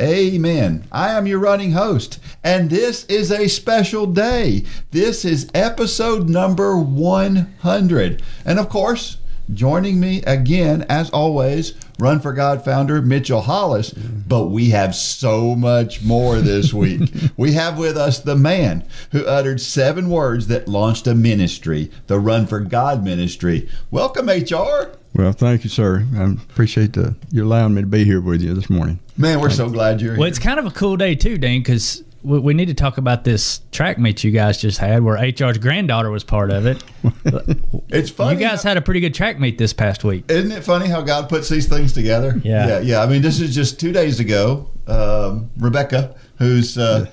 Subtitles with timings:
[0.00, 0.86] Amen.
[0.90, 4.64] I am your running host, and this is a special day.
[4.92, 8.22] This is episode number 100.
[8.46, 9.18] And of course,
[9.52, 13.90] joining me again, as always, Run for God founder Mitchell Hollis.
[13.90, 17.10] But we have so much more this week.
[17.36, 22.18] we have with us the man who uttered seven words that launched a ministry, the
[22.18, 23.68] Run for God ministry.
[23.90, 24.92] Welcome, HR.
[25.14, 26.06] Well, thank you, sir.
[26.16, 29.00] I appreciate the, you allowing me to be here with you this morning.
[29.16, 30.20] Man, we're so glad you're here.
[30.20, 32.98] Well, it's kind of a cool day too, Dan, because we, we need to talk
[32.98, 36.82] about this track meet you guys just had, where HR's granddaughter was part of it.
[37.92, 38.40] It's funny.
[38.40, 40.30] You guys had a pretty good track meet this past week.
[40.30, 42.40] Isn't it funny how God puts these things together?
[42.44, 42.68] Yeah.
[42.68, 43.02] yeah, yeah.
[43.02, 44.70] I mean, this is just two days ago.
[44.86, 47.06] Um, Rebecca, who's uh,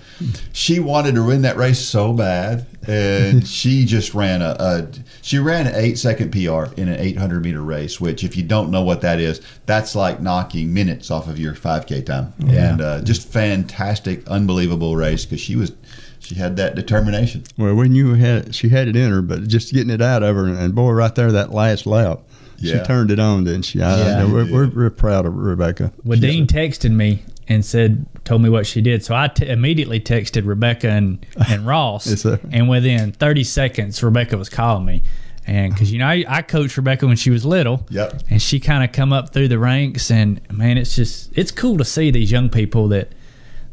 [0.53, 4.87] she wanted to win that race so bad, and she just ran a, a
[5.27, 7.99] she ran an eight second PR in an 800 meter race.
[7.99, 11.53] Which, if you don't know what that is, that's like knocking minutes off of your
[11.53, 15.73] 5K time, and uh, just fantastic, unbelievable race because she was
[16.19, 17.43] she had that determination.
[17.57, 20.35] Well, when you had, she had it in her, but just getting it out of
[20.37, 22.19] her, and boy, right there, that last lap,
[22.57, 22.79] Yeah.
[22.79, 23.81] she turned it on, didn't she?
[23.81, 24.21] I, Yeah.
[24.21, 25.91] I- we're, we're, we're proud of Rebecca.
[26.05, 29.03] Well, She's Dean texted me and said, told me what she did.
[29.03, 32.07] So I t- immediately texted Rebecca and, and Ross.
[32.07, 35.03] Yes, and within 30 seconds, Rebecca was calling me.
[35.45, 37.85] And because, you know, I, I coached Rebecca when she was little.
[37.89, 38.23] Yep.
[38.29, 40.11] And she kind of come up through the ranks.
[40.11, 43.13] And man, it's just, it's cool to see these young people that,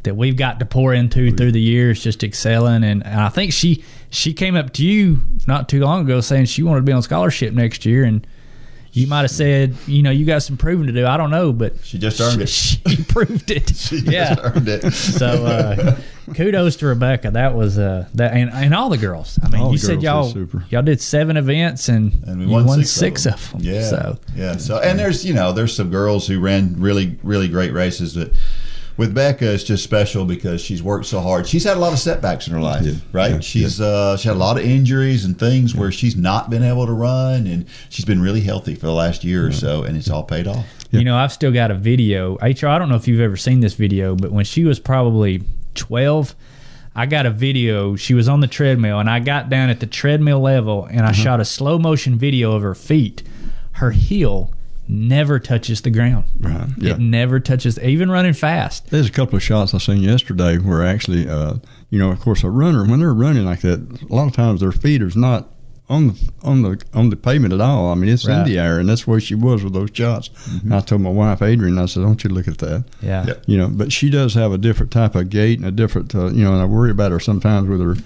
[0.05, 2.84] that we've got to pour into through the years, just excelling.
[2.84, 6.45] And, and I think she, she came up to you not too long ago saying
[6.45, 8.05] she wanted to be on scholarship next year.
[8.05, 8.24] And,
[8.95, 11.05] you might have said, you know, you got some proving to do.
[11.05, 12.49] I don't know, but She just earned it.
[12.49, 12.79] she
[13.09, 13.73] proved it.
[13.85, 14.35] She yeah.
[14.35, 14.93] just earned it.
[14.93, 15.99] So uh,
[16.35, 17.33] kudos to Rebecca.
[17.33, 19.39] That was uh, that, and, and all the girls.
[19.43, 20.33] I mean, All you said y'all
[20.71, 23.61] y'all did seven events and, and we you won, won, six, six, of, them.
[23.63, 24.57] Yeah, So yeah.
[24.59, 28.33] So and there's you know there's some girls who ran really really great races that.
[28.97, 31.49] With Becca, it's just special because she's worked so hard.
[31.49, 32.95] She's had a lot of setbacks in her life, Yeah.
[33.13, 33.33] right?
[33.33, 33.41] Yeah.
[33.41, 36.87] She's uh, she had a lot of injuries and things where she's not been able
[36.87, 40.09] to run, and she's been really healthy for the last year or so, and it's
[40.09, 40.65] all paid off.
[40.93, 42.37] you know, I've still got a video.
[42.37, 45.43] HR, I don't know if you've ever seen this video, but when she was probably
[45.75, 46.35] twelve.
[46.97, 47.97] I got a video.
[47.97, 51.11] She was on the treadmill, and I got down at the treadmill level, and I
[51.11, 51.23] Mm-hmm.
[51.25, 53.25] shot a slow motion video of her feet.
[53.73, 54.53] Her heel
[54.89, 56.24] never touches the ground.
[56.40, 56.92] Right, yeah.
[56.95, 58.90] It never touches, even running fast.
[58.90, 61.55] There's a couple of shots I seen yesterday where actually, uh,
[61.90, 64.61] you know, of course, a runner when they're running like that, a lot of times
[64.61, 65.48] their feet is not
[65.89, 67.89] on the on the on the pavement at all.
[67.90, 68.39] I mean, it's Right.
[68.39, 70.30] in the air, and that's where she was with those shots.
[70.70, 73.24] I told my wife Adrian, I said, "Don't you look at that." Yeah.
[73.27, 73.34] Yeah.
[73.46, 76.28] You know, but she does have a different type of gait and a different, uh,
[76.30, 77.96] you know, and I worry about her sometimes with her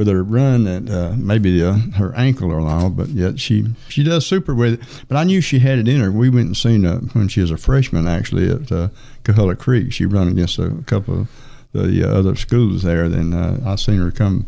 [0.00, 4.02] with her run and uh, maybe uh, her ankle or all, but yet she she
[4.02, 5.04] does super with it.
[5.08, 6.10] But I knew she had it in her.
[6.10, 8.88] We went and seen her when she was a freshman actually at uh,
[9.24, 9.92] Coahulla Creek.
[9.92, 11.28] She run against a couple of
[11.74, 13.10] the uh, other schools there.
[13.10, 14.46] Then uh, I seen her come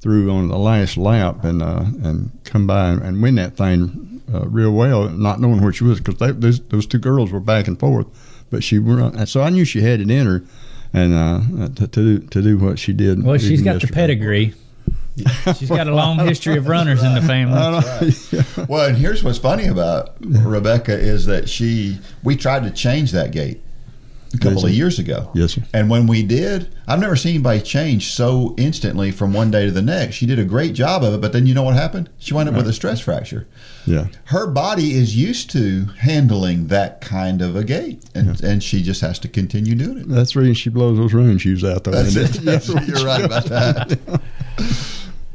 [0.00, 4.20] through on the last lap and uh, and come by and, and win that thing
[4.34, 7.68] uh, real well, not knowing where she was because those those two girls were back
[7.68, 8.06] and forth.
[8.50, 10.42] But she run, and so I knew she had it in her,
[10.92, 13.24] and uh, to, to do to do what she did.
[13.24, 14.52] Well, she's got the pedigree.
[15.58, 17.60] She's got a long history of runners in the family.
[18.68, 23.32] Well, and here's what's funny about Rebecca is that she we tried to change that
[23.32, 23.60] gait
[24.32, 25.30] a couple Did of years ago.
[25.34, 25.62] Yes, sir.
[25.74, 29.72] And when we did, I've never seen anybody change so instantly from one day to
[29.72, 30.14] the next.
[30.14, 32.10] She did a great job of it, but then you know what happened?
[32.18, 33.48] She wound up with a stress fracture.
[33.86, 34.06] Yeah.
[34.26, 39.00] Her body is used to handling that kind of a gait, and, and she just
[39.00, 40.08] has to continue doing it.
[40.08, 41.90] That's the reason she blows those running shoes out, though.
[41.90, 42.44] That's isn't it.
[42.44, 44.20] That's- you're right about that.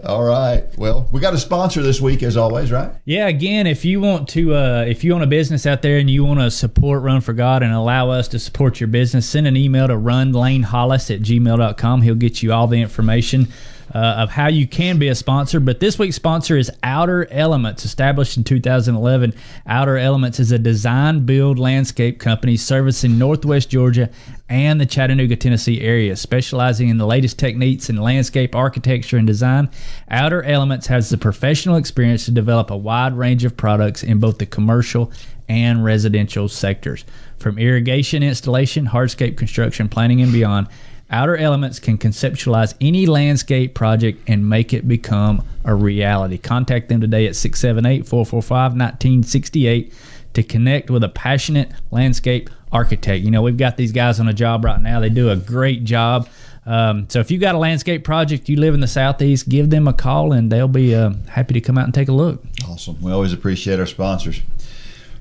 [0.06, 0.66] All right.
[0.78, 2.92] Well, we got a sponsor this week, as always, right?
[3.06, 6.10] Yeah, again, if you want to, uh, if you own a business out there and
[6.10, 9.48] you want to support Run for God and allow us to support your business, send
[9.48, 12.02] an email to runlanehollis at gmail.com.
[12.04, 13.48] He'll get you all the information
[13.94, 15.60] uh, of how you can be a sponsor.
[15.60, 19.34] But this week's sponsor is Outer Elements, established in 2011.
[19.68, 24.10] Outer Elements is a design build landscape company servicing Northwest Georgia
[24.50, 29.70] and the Chattanooga, Tennessee area, specializing in the latest techniques in landscape architecture and design.
[30.10, 34.38] Outer Elements has the professional experience to develop a wide range of products in both
[34.38, 35.12] the commercial
[35.48, 37.06] and residential sectors.
[37.38, 40.68] From irrigation installation, hardscape construction, planning, and beyond,
[41.12, 46.38] Outer Elements can conceptualize any landscape project and make it become a reality.
[46.38, 49.94] Contact them today at 678 445 1968
[50.34, 53.24] to connect with a passionate landscape architect.
[53.24, 55.84] You know, we've got these guys on a job right now, they do a great
[55.84, 56.28] job.
[56.66, 59.88] Um, so if you got a landscape project, you live in the southeast, give them
[59.88, 62.44] a call and they'll be uh, happy to come out and take a look.
[62.68, 63.00] Awesome.
[63.02, 64.42] We always appreciate our sponsors.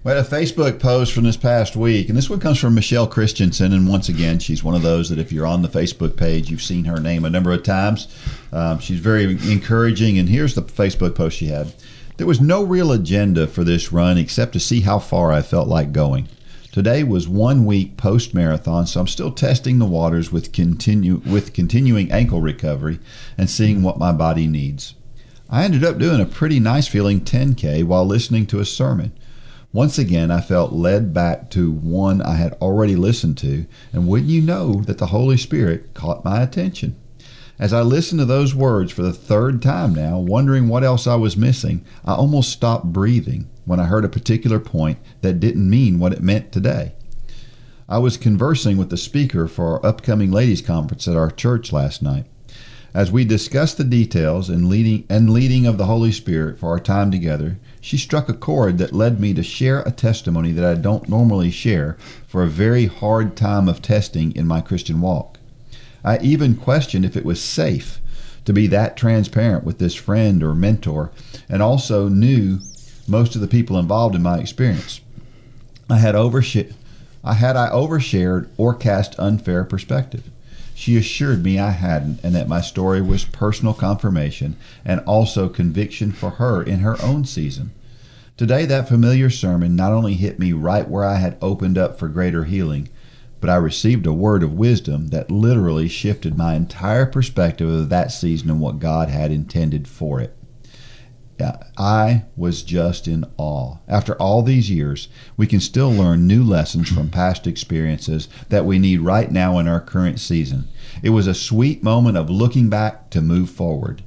[0.04, 3.06] We had a Facebook post from this past week, and this one comes from Michelle
[3.06, 3.72] Christensen.
[3.72, 6.60] And once again, she's one of those that if you're on the Facebook page, you've
[6.60, 8.14] seen her name a number of times.
[8.52, 10.18] Um, she's very encouraging.
[10.18, 11.72] And here's the Facebook post she had
[12.18, 15.68] There was no real agenda for this run except to see how far I felt
[15.68, 16.28] like going.
[16.70, 21.54] Today was one week post marathon, so I'm still testing the waters with continue with
[21.54, 23.00] continuing ankle recovery
[23.38, 24.96] and seeing what my body needs.
[25.48, 29.12] I ended up doing a pretty nice feeling 10K while listening to a sermon.
[29.74, 34.30] Once again, I felt led back to one I had already listened to, and wouldn't
[34.30, 36.94] you know that the Holy Spirit caught my attention?
[37.58, 41.16] As I listened to those words for the third time now, wondering what else I
[41.16, 45.98] was missing, I almost stopped breathing when I heard a particular point that didn't mean
[45.98, 46.92] what it meant today.
[47.88, 52.00] I was conversing with the speaker for our upcoming ladies' conference at our church last
[52.00, 52.26] night.
[52.94, 56.78] As we discussed the details and leading and leading of the Holy Spirit for our
[56.78, 60.74] time together, she struck a chord that led me to share a testimony that I
[60.74, 65.38] don't normally share for a very hard time of testing in my Christian walk.
[66.02, 68.00] I even questioned if it was safe
[68.46, 71.10] to be that transparent with this friend or mentor,
[71.46, 72.60] and also knew
[73.06, 75.02] most of the people involved in my experience.
[75.90, 76.72] I had overshared,
[77.22, 80.30] I had I overshared or cast unfair perspective.
[80.74, 86.10] She assured me I hadn't, and that my story was personal confirmation and also conviction
[86.10, 87.70] for her in her own season.
[88.36, 92.08] Today, that familiar sermon not only hit me right where I had opened up for
[92.08, 92.88] greater healing,
[93.40, 98.10] but I received a word of wisdom that literally shifted my entire perspective of that
[98.10, 100.36] season and what God had intended for it.
[101.76, 103.78] I was just in awe.
[103.88, 108.78] After all these years, we can still learn new lessons from past experiences that we
[108.78, 110.68] need right now in our current season.
[111.02, 114.02] It was a sweet moment of looking back to move forward.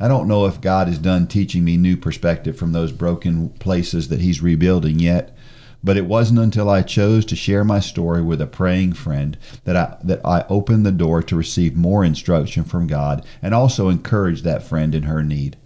[0.00, 4.08] I don't know if God is done teaching me new perspective from those broken places
[4.08, 5.36] that He's rebuilding yet,
[5.84, 9.76] but it wasn't until I chose to share my story with a praying friend that
[9.76, 14.42] I that I opened the door to receive more instruction from God and also encourage
[14.42, 15.56] that friend in her need.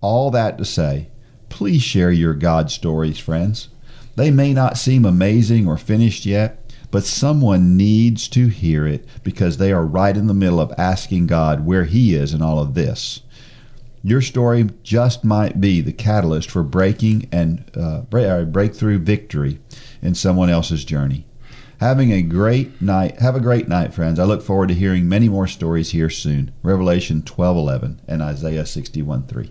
[0.00, 1.08] All that to say,
[1.48, 3.68] please share your God stories, friends.
[4.16, 9.56] They may not seem amazing or finished yet, but someone needs to hear it because
[9.56, 12.74] they are right in the middle of asking God where He is in all of
[12.74, 13.20] this.
[14.02, 19.60] Your story just might be the catalyst for breaking and uh, uh, breakthrough victory
[20.00, 21.26] in someone else's journey.
[21.80, 23.20] Having a great night.
[23.20, 24.18] Have a great night, friends.
[24.18, 26.50] I look forward to hearing many more stories here soon.
[26.62, 29.50] Revelation 12:11 and Isaiah 61:3.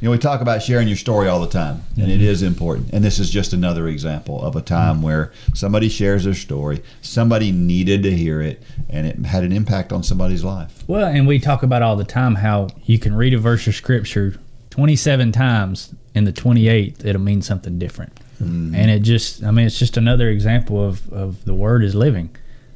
[0.00, 2.10] You know, we talk about sharing your story all the time, and mm-hmm.
[2.10, 2.90] it is important.
[2.92, 5.04] And this is just another example of a time mm-hmm.
[5.04, 9.92] where somebody shares their story, somebody needed to hear it, and it had an impact
[9.92, 10.84] on somebody's life.
[10.86, 13.74] Well, and we talk about all the time how you can read a verse of
[13.74, 14.38] scripture
[14.78, 18.14] 27 times, in the 28th, it'll mean something different.
[18.40, 18.76] Mm-hmm.
[18.76, 22.30] And it just, I mean, it's just another example of, of the word is living.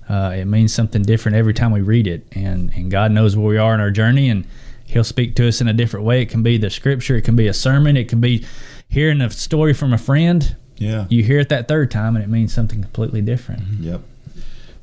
[0.08, 3.46] Uh, it means something different every time we read it, and, and God knows where
[3.46, 4.44] we are in our journey, and
[4.93, 6.22] he'll speak to us in a different way.
[6.22, 8.44] It can be the scripture, it can be a sermon, it can be
[8.89, 10.56] hearing a story from a friend.
[10.77, 11.06] Yeah.
[11.08, 13.63] You hear it that third time and it means something completely different.
[13.63, 13.84] Mm-hmm.
[13.84, 14.01] Yep.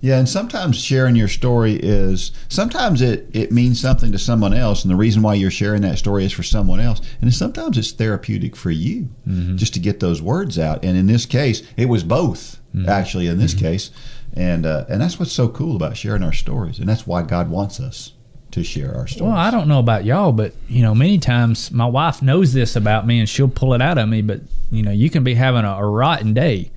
[0.02, 4.84] Yeah, and sometimes sharing your story is sometimes it, it means something to someone else,
[4.84, 7.02] and the reason why you're sharing that story is for someone else.
[7.22, 9.58] And sometimes it's therapeutic for you mm-hmm.
[9.58, 10.86] just to get those words out.
[10.86, 12.88] And in this case, it was both mm-hmm.
[12.88, 13.28] actually.
[13.28, 13.66] In this mm-hmm.
[13.66, 13.92] case,
[14.34, 17.50] and uh, and that's what's so cool about sharing our stories, and that's why God
[17.50, 18.14] wants us
[18.52, 19.30] to share our stories.
[19.30, 22.76] Well, I don't know about y'all, but you know, many times my wife knows this
[22.76, 24.22] about me, and she'll pull it out of me.
[24.22, 24.42] But
[24.72, 26.72] you know, you can be having a, a rotten day,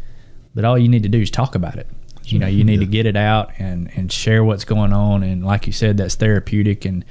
[0.54, 1.86] but all you need to do is talk about it.
[2.24, 2.80] You know, you need yeah.
[2.80, 5.22] to get it out and and share what's going on.
[5.22, 6.84] And like you said, that's therapeutic.
[6.84, 7.04] And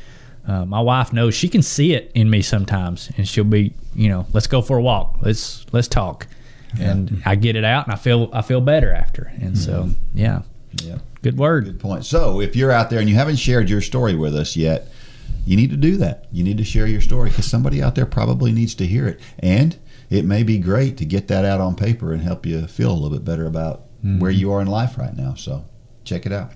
[0.48, 4.10] uh, my wife knows she can see it in me sometimes, and she'll be, you
[4.10, 5.18] know, let's go for a walk.
[5.22, 6.27] Let's let's talk.
[6.77, 6.91] Yeah.
[6.91, 9.32] And I get it out, and I feel I feel better after.
[9.41, 9.56] And mm-hmm.
[9.56, 10.44] so, yeah.
[10.74, 11.00] Yeah.
[11.22, 11.66] Good word.
[11.66, 12.06] Good point.
[12.06, 14.90] So, if you're out there and you haven't shared your story with us yet,
[15.46, 16.28] you need to do that.
[16.32, 19.20] You need to share your story because somebody out there probably needs to hear it.
[19.40, 19.78] And
[20.10, 22.94] it may be great to get that out on paper and help you feel a
[22.94, 24.20] little bit better about mm-hmm.
[24.20, 25.36] where you are in life right now.
[25.36, 25.66] So,
[26.04, 26.51] check it out.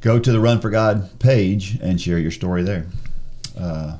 [0.00, 2.86] Go to the Run for God page and share your story there.
[3.58, 3.98] Uh,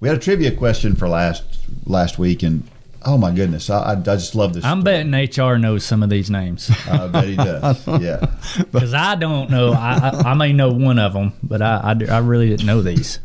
[0.00, 1.44] we had a trivia question for last
[1.86, 2.68] last week, and
[3.04, 4.64] oh my goodness, I, I, I just love this.
[4.64, 5.04] I'm story.
[5.04, 7.86] betting HR knows some of these names I bet he does.
[8.00, 8.26] yeah.
[8.72, 9.72] because I don't know.
[9.72, 12.82] I, I, I may know one of them, but I, I, I really didn't know
[12.82, 13.20] these.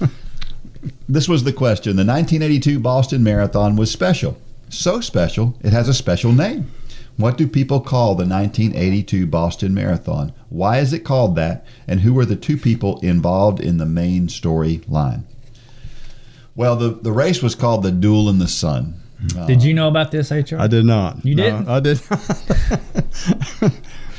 [1.08, 1.94] This was the question.
[1.94, 4.36] The 1982 Boston Marathon was special.
[4.68, 6.72] So special, it has a special name.
[7.16, 10.32] What do people call the 1982 Boston Marathon?
[10.48, 11.66] Why is it called that?
[11.86, 15.24] And who were the two people involved in the main storyline?
[16.54, 19.01] Well, the, the race was called the Duel in the Sun.
[19.46, 20.56] Did you know about this, HR?
[20.58, 21.24] I did not.
[21.24, 21.68] You No, didn't?
[21.68, 21.98] I did.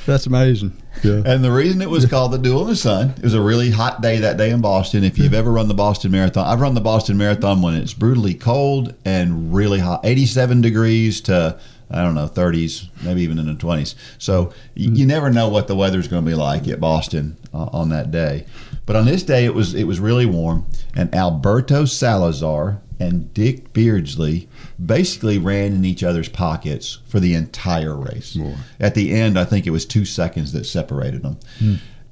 [0.05, 0.81] That's amazing.
[1.01, 1.21] Yeah.
[1.25, 3.71] And the reason it was called the Duel in the Sun, it was a really
[3.71, 5.03] hot day that day in Boston.
[5.03, 8.33] If you've ever run the Boston Marathon, I've run the Boston Marathon when it's brutally
[8.33, 11.57] cold and really hot, 87 degrees to
[11.91, 13.93] I don't know, 30s, maybe even in the 20s.
[14.17, 17.69] So you, you never know what the weather's going to be like at Boston uh,
[17.71, 18.45] on that day.
[18.85, 23.73] But on this day, it was it was really warm, and Alberto Salazar and Dick
[23.73, 24.47] Beardsley
[24.83, 28.35] basically ran in each other's pockets for the entire race.
[28.79, 31.37] At the end, I think it was two seconds that separated them.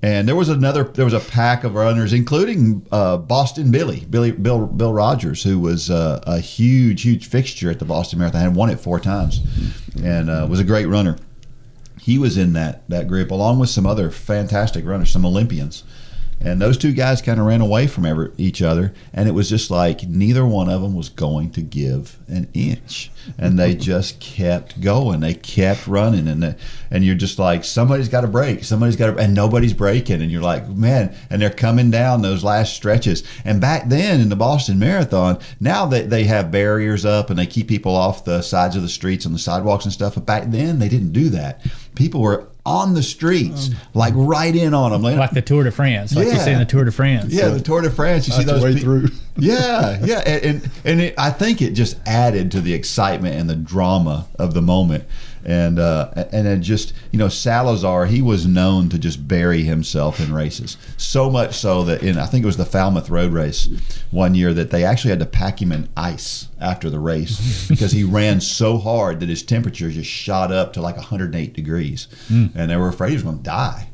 [0.04, 4.32] And there was another, there was a pack of runners, including uh, Boston Billy, Billy,
[4.32, 8.56] Bill, Bill Rodgers, who was uh, a huge, huge fixture at the Boston Marathon, had
[8.56, 9.42] won it four times,
[10.04, 11.18] and uh, was a great runner.
[12.00, 15.84] He was in that that group along with some other fantastic runners, some Olympians,
[16.44, 19.50] and those two guys kind of ran away from ever, each other, and it was
[19.50, 24.20] just like neither one of them was going to give an inch, and they just
[24.20, 26.56] kept going, they kept running, and they,
[26.90, 30.32] and you're just like somebody's got to break, somebody's got to, and nobody's breaking, and
[30.32, 34.36] you're like man, and they're coming down those last stretches, and back then in the
[34.36, 38.76] Boston Marathon, now that they have barriers up and they keep people off the sides
[38.76, 41.62] of the streets and the sidewalks and stuff, but back then they didn't do that.
[41.96, 45.02] People were on the streets, like right in on them.
[45.02, 46.38] like the Tour de France, like you Yeah.
[46.46, 47.34] see in the Tour de France.
[47.34, 48.28] Yeah, the Tour de France.
[48.28, 49.08] You see those way pe- through.
[49.38, 53.50] Yeah, yeah, and and, and it, I think it just added to the excitement and
[53.50, 55.06] the drama of the moment,
[55.46, 60.20] and uh, and it just you know Salazar he was known to just bury himself
[60.20, 63.70] in races so much so that in I think it was the Falmouth Road Race
[64.12, 67.92] one year that they actually had to pack him in ice after the race because
[67.92, 72.08] he ran so hard that his temperature just shot up to like 108 degrees,
[72.56, 73.88] and they were afraid he was going to die.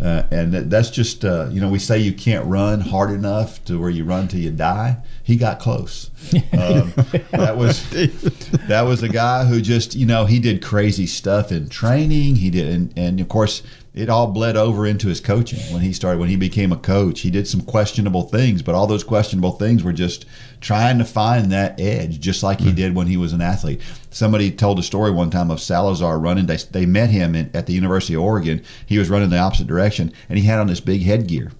[0.00, 3.80] Uh, and that's just uh, you know we say you can't run hard enough to
[3.80, 4.96] where you run till you die.
[5.28, 6.10] He got close.
[6.32, 6.94] Um,
[7.32, 11.68] that was that was a guy who just you know he did crazy stuff in
[11.68, 12.36] training.
[12.36, 15.92] He did, and, and of course it all bled over into his coaching when he
[15.92, 17.20] started when he became a coach.
[17.20, 20.24] He did some questionable things, but all those questionable things were just
[20.62, 23.82] trying to find that edge, just like he did when he was an athlete.
[24.08, 26.46] Somebody told a story one time of Salazar running.
[26.46, 28.64] They, they met him in, at the University of Oregon.
[28.86, 31.52] He was running the opposite direction, and he had on this big headgear,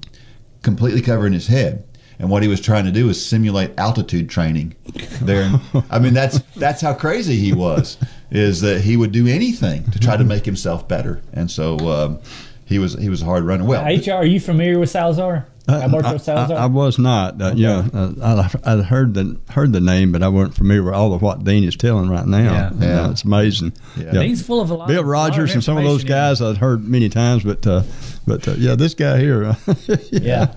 [0.63, 1.85] completely covering his head.
[2.21, 4.75] And what he was trying to do was simulate altitude training
[5.23, 5.51] there.
[5.91, 7.97] I mean, that's that's how crazy he was.
[8.31, 12.19] Is that he would do anything to try to make himself better, and so um,
[12.65, 13.65] he was he was a hard runner.
[13.65, 15.47] Well, HR, are you familiar with Salazar?
[15.69, 16.57] Alberto I, Salazar?
[16.57, 17.41] I was not.
[17.41, 20.95] Uh, Yeah, uh, I, I heard the heard the name, but I wasn't familiar with
[20.95, 22.39] all of what Dean is telling right now.
[22.53, 22.67] Yeah.
[22.69, 23.11] And, uh, Yeah.
[23.11, 23.75] it's amazing.
[23.97, 24.23] Yeah.
[24.23, 24.89] He's full of a lot.
[24.89, 27.67] Bill a lot of Rodgers and some of those guys I've heard many times, but
[27.67, 27.83] uh,
[28.29, 29.45] but uh, yeah, this guy here.
[29.45, 29.55] uh,
[30.13, 30.53] Yeah.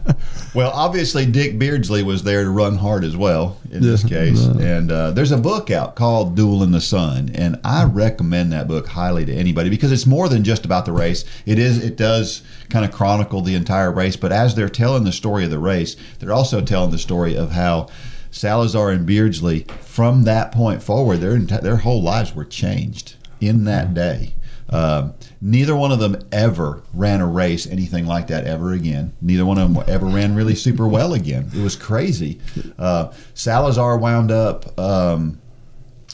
[0.53, 4.09] Well, obviously, Dick Beardsley was there to run hard as well in this Yeah.
[4.09, 4.45] case.
[4.45, 8.67] And uh, there's a book out called Duel in the Sun, and I recommend that
[8.67, 11.23] book highly to anybody because it's more than just about the race.
[11.45, 11.83] It is.
[11.83, 15.49] It does kind of chronicle the entire race, but as they're telling the story of
[15.51, 17.87] the race, they're also telling the story of how.
[18.33, 23.93] Salazar and Beardsley, from that point forward, their their whole lives were changed in that
[23.93, 24.35] day.
[24.71, 29.13] Um, neither one of them ever ran a race anything like that ever again.
[29.21, 31.49] Neither one of them ever ran really super well again.
[31.53, 32.39] It was crazy.
[32.79, 35.41] Uh, Salazar wound up um,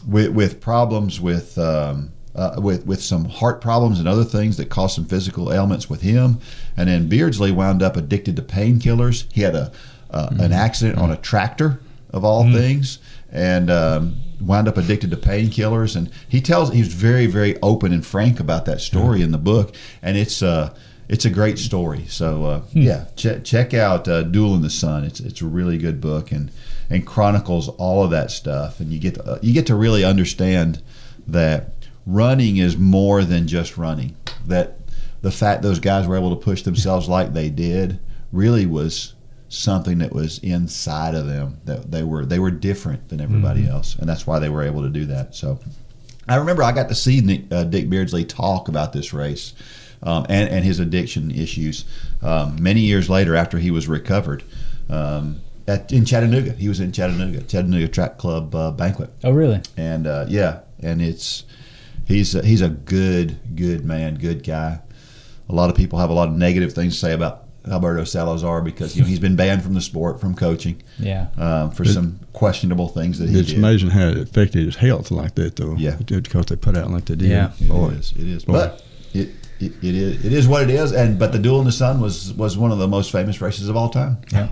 [0.07, 1.57] with, with problems with.
[1.57, 5.89] Um, uh, with with some heart problems and other things that caused some physical ailments
[5.89, 6.39] with him,
[6.77, 9.25] and then Beardsley wound up addicted to painkillers.
[9.33, 9.71] He had a
[10.11, 11.79] uh, an accident on a tractor
[12.11, 12.99] of all things,
[13.31, 15.95] and um, wound up addicted to painkillers.
[15.95, 19.75] And he tells he's very very open and frank about that story in the book,
[20.01, 20.75] and it's uh
[21.09, 22.05] it's a great story.
[22.07, 25.03] So uh, yeah, check check out uh, Duel in the Sun.
[25.05, 26.51] It's it's a really good book and
[26.89, 30.03] and chronicles all of that stuff, and you get to, uh, you get to really
[30.03, 30.81] understand
[31.27, 31.71] that
[32.05, 34.15] running is more than just running.
[34.45, 34.79] That
[35.21, 37.99] the fact those guys were able to push themselves like they did
[38.31, 39.13] really was
[39.49, 43.95] something that was inside of them that they were they were different than everybody else
[43.95, 45.57] and that's why they were able to do that so
[46.27, 49.53] i remember i got to see Nick, uh, dick beardsley talk about this race
[50.03, 51.85] um, and, and his addiction issues
[52.21, 54.43] um, many years later after he was recovered
[54.89, 56.51] um, at in Chattanooga.
[56.53, 59.61] He was in Chattanooga, Chattanooga Track Club uh, banquet, Oh, really?
[59.75, 61.43] and uh, yeah, and it's
[62.05, 64.79] he's a, he's a good good man, good guy.
[65.49, 68.61] A lot of people have a lot of negative things to say about Alberto Salazar
[68.61, 71.27] because you know he's been banned from the sport, from coaching, Yeah.
[71.37, 73.57] um, for some questionable things that he It's did.
[73.57, 75.75] amazing how it affected his health like that, though.
[75.77, 75.95] Yeah.
[75.97, 77.29] because they put out like they did.
[77.29, 77.51] Yeah.
[77.59, 77.89] It Boy.
[77.89, 78.11] is.
[78.13, 78.45] It is.
[78.45, 78.53] Boy.
[78.53, 78.83] But
[79.13, 80.25] it, it, it is.
[80.25, 80.91] It is what it is.
[80.91, 83.69] And but the Duel in the Sun was was one of the most famous races
[83.69, 84.17] of all time.
[84.31, 84.49] Yeah.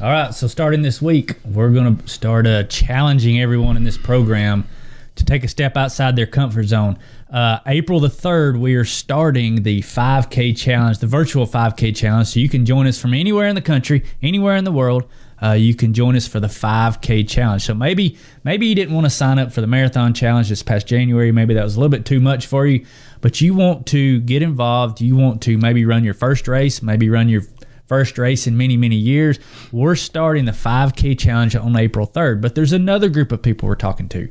[0.00, 0.34] All right.
[0.34, 4.66] So starting this week, we're going to start uh, challenging everyone in this program
[5.14, 6.98] to take a step outside their comfort zone.
[7.32, 12.28] Uh, April the third, we are starting the 5K challenge, the virtual 5K challenge.
[12.28, 15.08] So you can join us from anywhere in the country, anywhere in the world.
[15.42, 17.62] Uh, you can join us for the 5K challenge.
[17.62, 20.86] So maybe maybe you didn't want to sign up for the marathon challenge this past
[20.86, 21.32] January.
[21.32, 22.84] Maybe that was a little bit too much for you,
[23.22, 25.00] but you want to get involved.
[25.00, 27.42] You want to maybe run your first race, maybe run your
[27.86, 29.38] first race in many, many years.
[29.72, 33.74] We're starting the 5K challenge on April 3rd, but there's another group of people we're
[33.74, 34.30] talking to.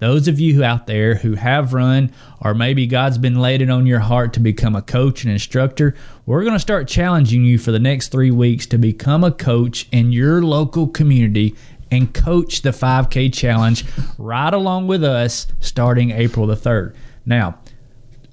[0.00, 3.86] Those of you out there who have run, or maybe God's been laid it on
[3.86, 7.70] your heart to become a coach and instructor, we're going to start challenging you for
[7.70, 11.54] the next three weeks to become a coach in your local community
[11.90, 13.84] and coach the 5K challenge
[14.16, 16.94] right along with us starting April the 3rd.
[17.26, 17.58] Now,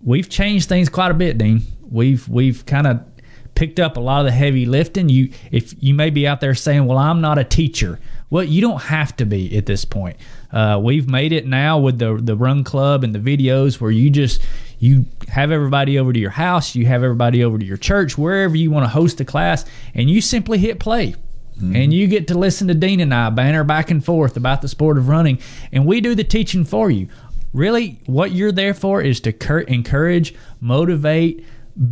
[0.01, 1.63] we've changed things quite a bit, Dean.
[1.89, 3.03] We've we've kind of
[3.55, 5.09] picked up a lot of the heavy lifting.
[5.09, 8.59] You if you may be out there saying, "Well, I'm not a teacher." Well, you
[8.59, 10.17] don't have to be at this point.
[10.51, 14.09] Uh, we've made it now with the the run club and the videos where you
[14.09, 14.41] just
[14.79, 18.55] you have everybody over to your house, you have everybody over to your church, wherever
[18.55, 21.15] you want to host a class, and you simply hit play.
[21.59, 24.67] And you get to listen to Dean and I banter back and forth about the
[24.67, 25.39] sport of running,
[25.71, 27.07] and we do the teaching for you.
[27.51, 31.43] Really, what you're there for is to cur- encourage, motivate,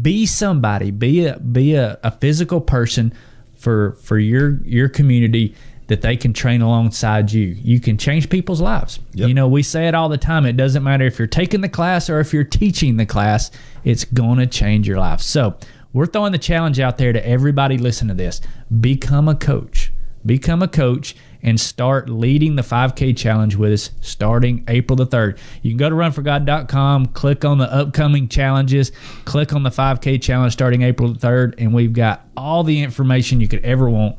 [0.04, 3.12] be somebody, be a be a, a physical person
[3.56, 5.56] for for your your community
[5.88, 7.48] that they can train alongside you.
[7.48, 9.00] You can change people's lives.
[9.13, 9.27] Yep.
[9.27, 10.46] You know, we say it all the time.
[10.46, 13.51] It doesn't matter if you're taking the class or if you're teaching the class,
[13.84, 15.22] it's going to change your life.
[15.22, 15.58] So,
[15.94, 18.42] we're throwing the challenge out there to everybody listen to this.
[18.81, 19.94] Become a coach.
[20.25, 25.38] Become a coach and start leading the 5K challenge with us starting April the 3rd.
[25.62, 28.92] You can go to runforgod.com, click on the upcoming challenges,
[29.24, 33.40] click on the 5K challenge starting April the 3rd, and we've got all the information
[33.40, 34.18] you could ever want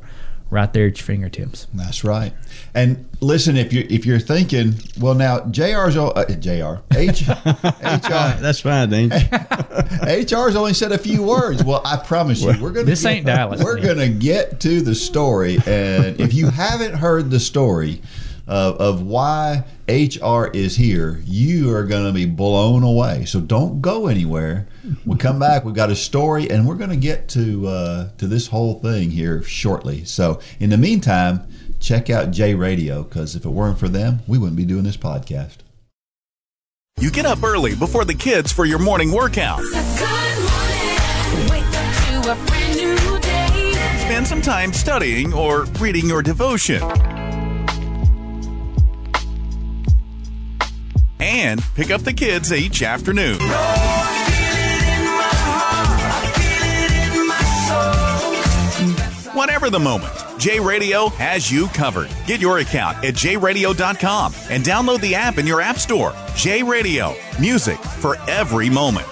[0.51, 1.67] right there at your fingertips.
[1.75, 2.33] That's right.
[2.75, 6.83] And listen, if you if you're thinking, well, now Jr's uh, Jr.
[6.97, 7.33] H HR
[8.41, 9.11] That's fine, Dean.
[9.11, 11.65] HR's only said a few words.
[11.65, 13.85] Well, I promise you, we're gonna This get, ain't Dallas, We're man.
[13.87, 18.03] gonna get to the story, and if you haven't heard the story
[18.47, 23.25] of, of why HR is here, you are gonna be blown away.
[23.25, 24.69] So don't go anywhere.
[25.05, 25.65] We come back.
[25.65, 29.43] We've got a story, and we're gonna get to uh, to this whole thing here
[29.43, 30.05] shortly.
[30.05, 31.47] So in the meantime,
[31.81, 34.97] check out J Radio because if it weren't for them, we wouldn't be doing this
[34.97, 35.59] podcast.
[36.99, 39.59] You get up early before the kids for your morning workout.
[39.59, 39.75] Morning.
[41.51, 43.73] Wake up to a brand new day.
[43.99, 46.83] Spend some time studying or reading your devotion.
[51.21, 53.39] And pick up the kids each afternoon.
[59.47, 62.09] Whatever the moment, J Radio has you covered.
[62.27, 66.13] Get your account at jradio.com and download the app in your app store.
[66.35, 69.07] J Radio, music for every moment.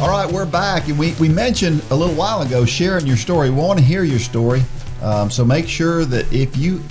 [0.00, 3.50] All right, we're back, and we, we mentioned a little while ago sharing your story.
[3.50, 4.62] We want to hear your story,
[5.02, 6.82] um, so make sure that if you,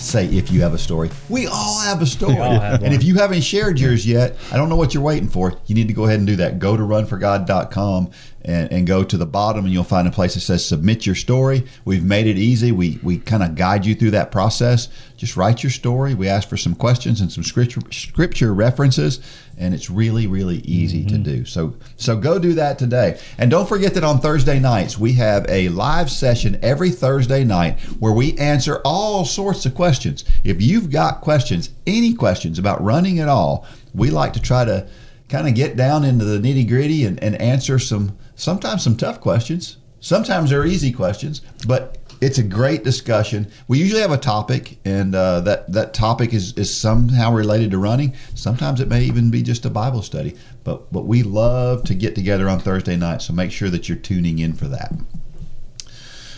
[0.00, 2.34] say if you have a story, we all have a story.
[2.34, 5.54] have and if you haven't shared yours yet, I don't know what you're waiting for.
[5.66, 6.58] You need to go ahead and do that.
[6.58, 8.10] Go to runforgod.com
[8.42, 11.14] and, and go to the bottom, and you'll find a place that says submit your
[11.14, 11.66] story.
[11.84, 12.72] We've made it easy.
[12.72, 14.88] We, we kind of guide you through that process.
[15.16, 16.14] Just write your story.
[16.14, 19.20] We ask for some questions and some scripture, scripture references,
[19.58, 21.22] and it's really, really easy to mm-hmm.
[21.22, 21.44] do.
[21.44, 23.20] So, so go do that today.
[23.36, 27.78] And don't forget that on Thursday nights, we have a live session every Thursday night
[27.98, 30.24] where we answer all sorts of questions.
[30.44, 34.88] If you've got questions, any questions about running at all, we like to try to
[35.28, 39.20] kind of get down into the nitty gritty and, and answer some, sometimes some tough
[39.20, 39.76] questions.
[40.00, 43.50] Sometimes they're easy questions, but it's a great discussion.
[43.68, 47.78] We usually have a topic, and uh, that that topic is, is somehow related to
[47.78, 48.14] running.
[48.34, 50.36] Sometimes it may even be just a Bible study.
[50.64, 53.98] But but we love to get together on Thursday night, so make sure that you're
[53.98, 54.92] tuning in for that.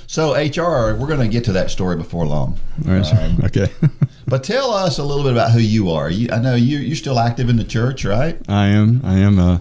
[0.09, 2.59] So HR, we're going to get to that story before long.
[2.87, 3.73] All right, okay.
[4.27, 6.09] But tell us a little bit about who you are.
[6.09, 8.41] You, I know you you're still active in the church, right?
[8.49, 9.03] I am.
[9.05, 9.39] I am.
[9.39, 9.59] Uh,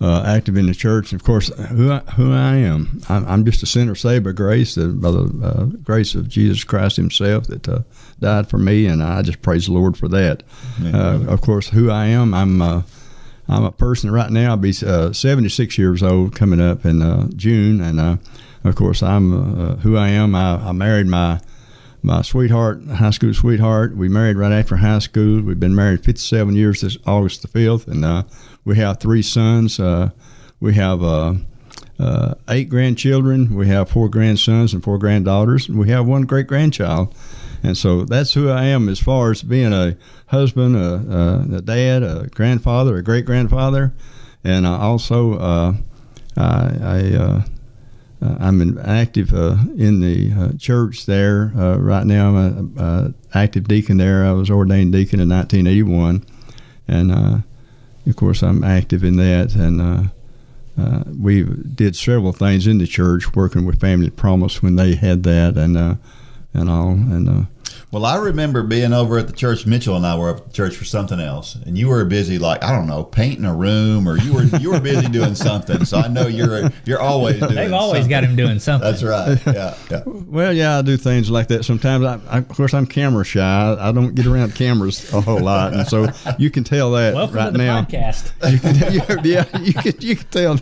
[0.00, 1.12] uh, active in the church.
[1.12, 4.78] Of course, who I, who I am, I'm, I'm just a sinner saved by grace,
[4.78, 7.80] uh, by the uh, grace of Jesus Christ Himself that uh,
[8.20, 10.42] died for me, and I just praise the Lord for that.
[10.82, 12.62] Uh, of course, who I am, I'm.
[12.62, 12.82] Uh,
[13.50, 14.50] I'm a person right now.
[14.50, 18.16] I'll be uh, 76 years old coming up in uh, June, and uh,
[18.62, 20.34] of course, I'm uh, who I am.
[20.34, 21.40] I, I married my
[22.02, 23.96] my sweetheart, high school sweetheart.
[23.96, 25.42] We married right after high school.
[25.42, 28.22] We've been married 57 years this August the 5th, and uh,
[28.64, 29.80] we have three sons.
[29.80, 30.10] Uh,
[30.60, 31.34] we have uh,
[31.98, 33.54] uh, eight grandchildren.
[33.54, 35.68] We have four grandsons and four granddaughters.
[35.68, 37.14] And we have one great grandchild.
[37.62, 42.02] And so that's who I am as far as being a husband, a, a, dad,
[42.02, 43.92] a grandfather, a great grandfather,
[44.44, 45.72] and uh, also uh,
[46.36, 46.42] I.
[46.42, 47.44] I
[48.20, 52.34] uh, I'm an active uh, in the uh, church there uh, right now.
[52.34, 54.24] I'm a, a active deacon there.
[54.24, 56.24] I was ordained deacon in 1981,
[56.88, 57.38] and uh,
[58.08, 59.54] of course I'm active in that.
[59.54, 60.10] And
[61.22, 65.56] we did several things in the church, working with Family Promise when they had that,
[65.56, 65.76] and
[66.54, 66.90] and all.
[66.90, 67.46] And
[67.90, 69.66] Well, I remember being over at the church.
[69.66, 72.38] Mitchell and I were up at the church for something else, and you were busy,
[72.38, 75.84] like I don't know, painting a room, or you were you were busy doing something.
[75.84, 77.54] So I know you're you're always doing.
[77.54, 78.10] They've always something.
[78.10, 78.90] got him doing something.
[78.90, 79.38] That's right.
[79.46, 80.02] Yeah, yeah.
[80.04, 82.04] well, yeah, I do things like that sometimes.
[82.04, 83.40] I, I, of course, I'm camera shy.
[83.40, 87.14] I, I don't get around cameras a whole lot, and so you can tell that
[87.14, 87.82] Welcome right to the now.
[87.82, 88.32] podcast.
[88.52, 90.58] you can, yeah, yeah, you can you can tell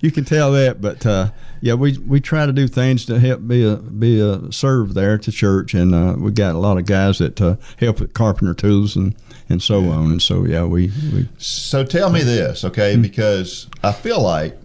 [0.00, 3.46] you can tell that, but uh, yeah, we we try to do things to help
[3.46, 6.78] be a be a serve there at the church, and uh, we got a lot
[6.78, 9.14] of guys that uh, help with carpenter tools and
[9.48, 12.94] and so on, and so yeah, we we So tell me this, okay?
[12.94, 13.02] Hmm.
[13.02, 14.56] Because I feel like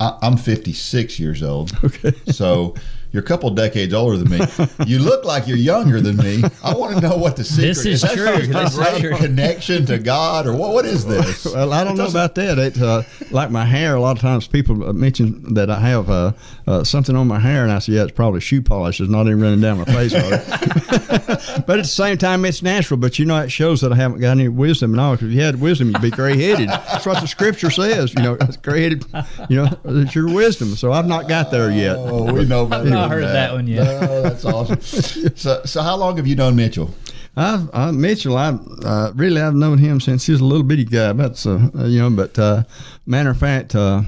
[0.00, 1.72] I, I'm 56 years old.
[1.84, 2.12] Okay.
[2.32, 2.74] So
[3.16, 4.46] you're a couple decades older than me.
[4.86, 6.42] You look like you're younger than me.
[6.62, 8.26] I want to know what the secret This is that true.
[8.26, 9.16] just a This is great true.
[9.16, 10.74] connection to God, or what?
[10.74, 11.44] What is this?
[11.46, 12.58] Well, I don't know about that.
[12.58, 16.10] It, uh, like my hair, a lot of times people uh, mention that I have
[16.10, 16.32] uh,
[16.66, 19.00] uh, something on my hair, and I say, yeah, it's probably shoe polish.
[19.00, 20.12] It's not even running down my face.
[21.66, 22.98] but at the same time, it's natural.
[22.98, 25.12] But you know, it shows that I haven't got any wisdom at all.
[25.14, 26.68] Because if you had wisdom, you'd be gray headed.
[26.68, 28.14] That's what the scripture says.
[28.14, 29.04] You know, gray headed.
[29.48, 30.68] You know, it's your wisdom.
[30.76, 31.96] So I've not got there yet.
[31.96, 32.84] Oh, we know better.
[33.06, 34.10] I've not heard that one yet.
[34.10, 34.80] Oh, that's awesome.
[35.36, 36.94] so, so how long have you known Mitchell?
[37.36, 40.84] I've, I, Mitchell, I uh, really I've known him since he was a little bitty
[40.84, 41.12] guy.
[41.12, 42.64] But so uh, you know, but uh,
[43.04, 44.02] matter of fact, uh,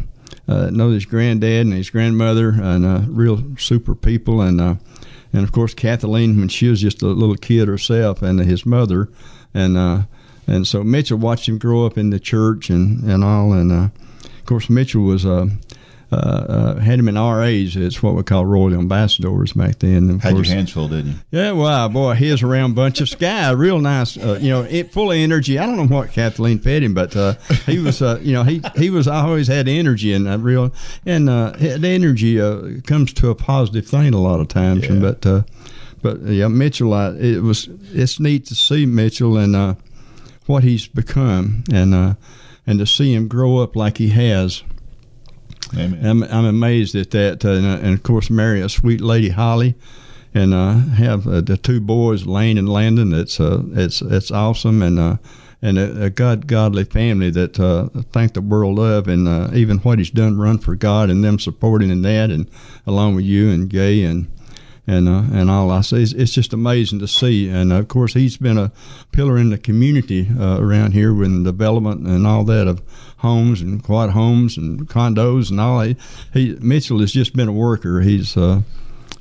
[0.48, 4.76] uh, know his granddad and his grandmother and uh, real super people, and uh,
[5.32, 9.10] and of course Kathleen when she was just a little kid herself, and his mother,
[9.52, 10.02] and uh,
[10.46, 13.88] and so Mitchell watched him grow up in the church and and all, and uh,
[14.24, 15.26] of course Mitchell was.
[15.26, 15.48] Uh, uh, uh,
[16.10, 17.76] had him in RAs.
[17.76, 20.10] It's what we call Royal Ambassadors back then.
[20.10, 21.14] Of Had your hands full, didn't you?
[21.30, 24.92] yeah, well, boy, he is around bunch of sky, real nice, uh, you know, it,
[24.92, 25.58] full of energy.
[25.58, 27.34] I don't know what Kathleen fed him, but uh,
[27.66, 30.72] he was, uh, you know, he he was I always had energy and uh, real,
[31.04, 34.86] and uh, the energy uh, comes to a positive thing a lot of times.
[34.86, 35.42] And, but uh,
[36.02, 39.74] but yeah, Mitchell, I, it was it's neat to see Mitchell and uh,
[40.46, 42.14] what he's become, and uh,
[42.66, 44.62] and to see him grow up like he has.
[45.76, 46.04] Amen.
[46.04, 47.44] I'm, I'm amazed at that.
[47.44, 49.74] Uh, and, uh, and of course, marry a sweet lady, Holly,
[50.34, 53.12] and uh, have uh, the two boys, Lane and Landon.
[53.12, 55.16] It's uh, it's it's awesome, and uh,
[55.60, 59.78] and a, a God godly family that uh, thank the world of, and uh, even
[59.78, 62.48] what he's done, run for God, and them supporting in that, and
[62.86, 64.28] along with you and Gay and.
[64.88, 68.14] And uh, and all I say is it's just amazing to see, and of course
[68.14, 68.72] he's been a
[69.12, 72.80] pillar in the community uh, around here with development and all that of
[73.18, 75.80] homes and quiet homes and condos and all.
[75.80, 75.96] He,
[76.32, 78.00] he Mitchell has just been a worker.
[78.00, 78.62] He's uh,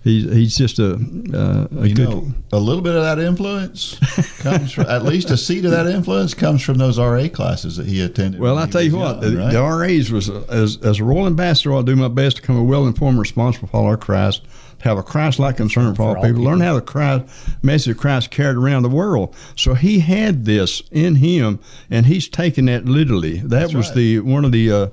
[0.06, 2.10] he's he's just a uh, a you good.
[2.10, 4.00] know, a little bit of that influence
[4.40, 7.88] comes from, at least a seed of that influence comes from those RA classes that
[7.88, 8.40] he attended.
[8.40, 9.52] Well, I tell you what, young, the, right?
[9.52, 11.74] the RAs was uh, as as a royal ambassador.
[11.74, 14.44] I'll do my best to become a well-informed, responsible follower of Christ.
[14.82, 16.44] Have a Christ-like concern for all, all people.
[16.44, 17.26] Learn how the Christ
[17.64, 19.36] message of Christ carried around the world.
[19.56, 21.60] So he had this in him,
[21.90, 23.40] and he's taken that literally.
[23.40, 23.96] That That's was right.
[23.96, 24.88] the one of the uh,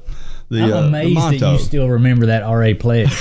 [0.51, 3.13] the, I'm uh, the amazed that you still remember that RA pledge.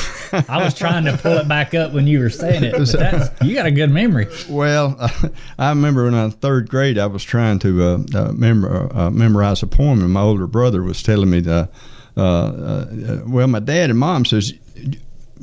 [0.50, 3.56] I was trying to pull it back up when you were saying it, that's, you
[3.56, 4.28] got a good memory.
[4.50, 4.96] Well,
[5.58, 8.90] I remember when I was in third grade, I was trying to uh, uh, memor,
[8.94, 11.70] uh, memorize a poem, and my older brother was telling me that.
[12.16, 14.54] Uh, uh, well, my dad and mom says.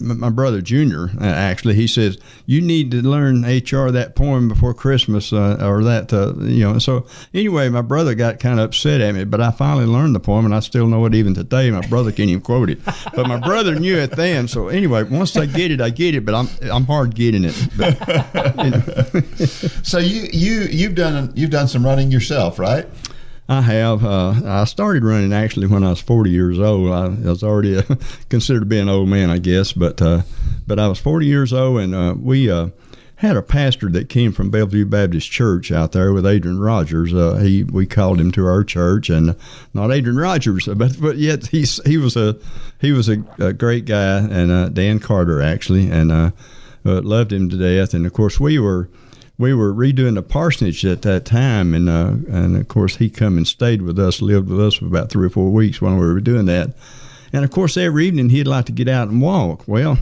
[0.00, 4.72] My brother Junior, uh, actually, he says you need to learn HR that poem before
[4.72, 6.78] Christmas, uh, or that uh, you know.
[6.78, 10.20] So anyway, my brother got kind of upset at me, but I finally learned the
[10.20, 11.70] poem, and I still know it even today.
[11.70, 12.78] My brother can't even quote it,
[13.14, 14.48] but my brother knew it then.
[14.48, 17.68] So anyway, once I get it, I get it, but I'm I'm hard getting it.
[17.76, 17.98] But,
[19.84, 22.86] So you you you've done you've done some running yourself, right?
[23.50, 24.04] I have.
[24.04, 26.92] Uh, I started running actually when I was 40 years old.
[26.92, 27.82] I, I was already uh,
[28.28, 29.72] considered to be an old man, I guess.
[29.72, 30.22] But uh,
[30.68, 32.68] but I was 40 years old, and uh, we uh,
[33.16, 37.12] had a pastor that came from Bellevue Baptist Church out there with Adrian Rogers.
[37.12, 39.34] Uh, he we called him to our church, and
[39.74, 42.38] not Adrian Rogers, but but yet he's he was a
[42.80, 46.32] he was a, a great guy, and Dan Carter actually, and
[46.84, 47.94] loved him to death.
[47.94, 48.88] And of course, we were
[49.40, 53.38] we were redoing the parsonage at that time, and uh, and of course he come
[53.38, 56.06] and stayed with us, lived with us for about three or four weeks while we
[56.06, 56.74] were doing that.
[57.32, 59.66] And of course, every evening he'd like to get out and walk.
[59.66, 59.98] Well,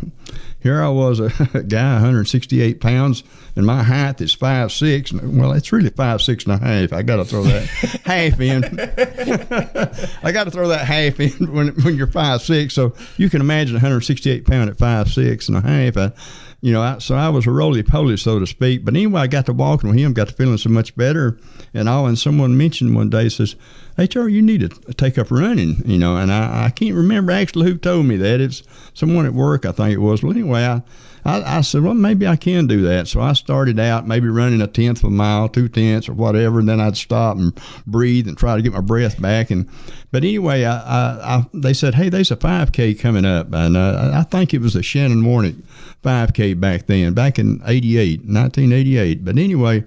[0.61, 1.21] here I was,
[1.55, 3.23] a guy, 168 pounds,
[3.55, 5.13] and my height is five six.
[5.13, 6.93] Well, it's really five six and a half.
[6.93, 7.65] I got to throw that
[8.05, 8.65] half in.
[10.25, 12.75] I got to throw that half in when when you're five six.
[12.75, 15.97] So you can imagine 168 pound at five six and a half.
[15.97, 16.13] I,
[16.61, 18.85] you know, I, so I was a roly poly, so to speak.
[18.85, 21.39] But anyway, I got to walking with him, got to feeling so much better,
[21.73, 22.07] and all.
[22.07, 23.55] And someone mentioned one day says,
[23.97, 27.31] Hey, "HR, you need to take up running." You know, and I, I can't remember
[27.31, 28.41] actually who told me that.
[28.41, 30.23] It's someone at work, I think it was.
[30.23, 30.83] Well, anyway, I.
[31.25, 33.09] I, I said, well, maybe I can do that.
[33.09, 36.61] So I started out maybe running a tenth of a mile, two tenths, or whatever,
[36.61, 39.51] and then I'd stop and breathe and try to get my breath back.
[39.51, 39.69] And
[40.11, 44.13] but anyway, I, I, I they said, hey, there's a 5K coming up, and uh,
[44.15, 45.63] I think it was the Shannon Warnick
[46.03, 49.25] 5K back then, back in 88, 1988.
[49.25, 49.85] But anyway,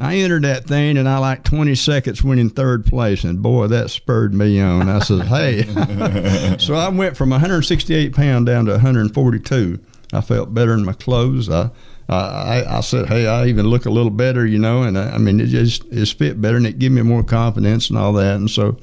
[0.00, 3.66] I entered that thing and I like 20 seconds went in third place, and boy,
[3.66, 4.88] that spurred me on.
[4.88, 6.56] I said, hey.
[6.58, 9.78] so I went from 168 pound down to 142.
[10.12, 11.48] I felt better in my clothes.
[11.48, 11.70] I,
[12.08, 15.18] I, I said, hey, I even look a little better, you know, and I, I
[15.18, 18.34] mean, it just it fit better and it gave me more confidence and all that.
[18.34, 18.76] And so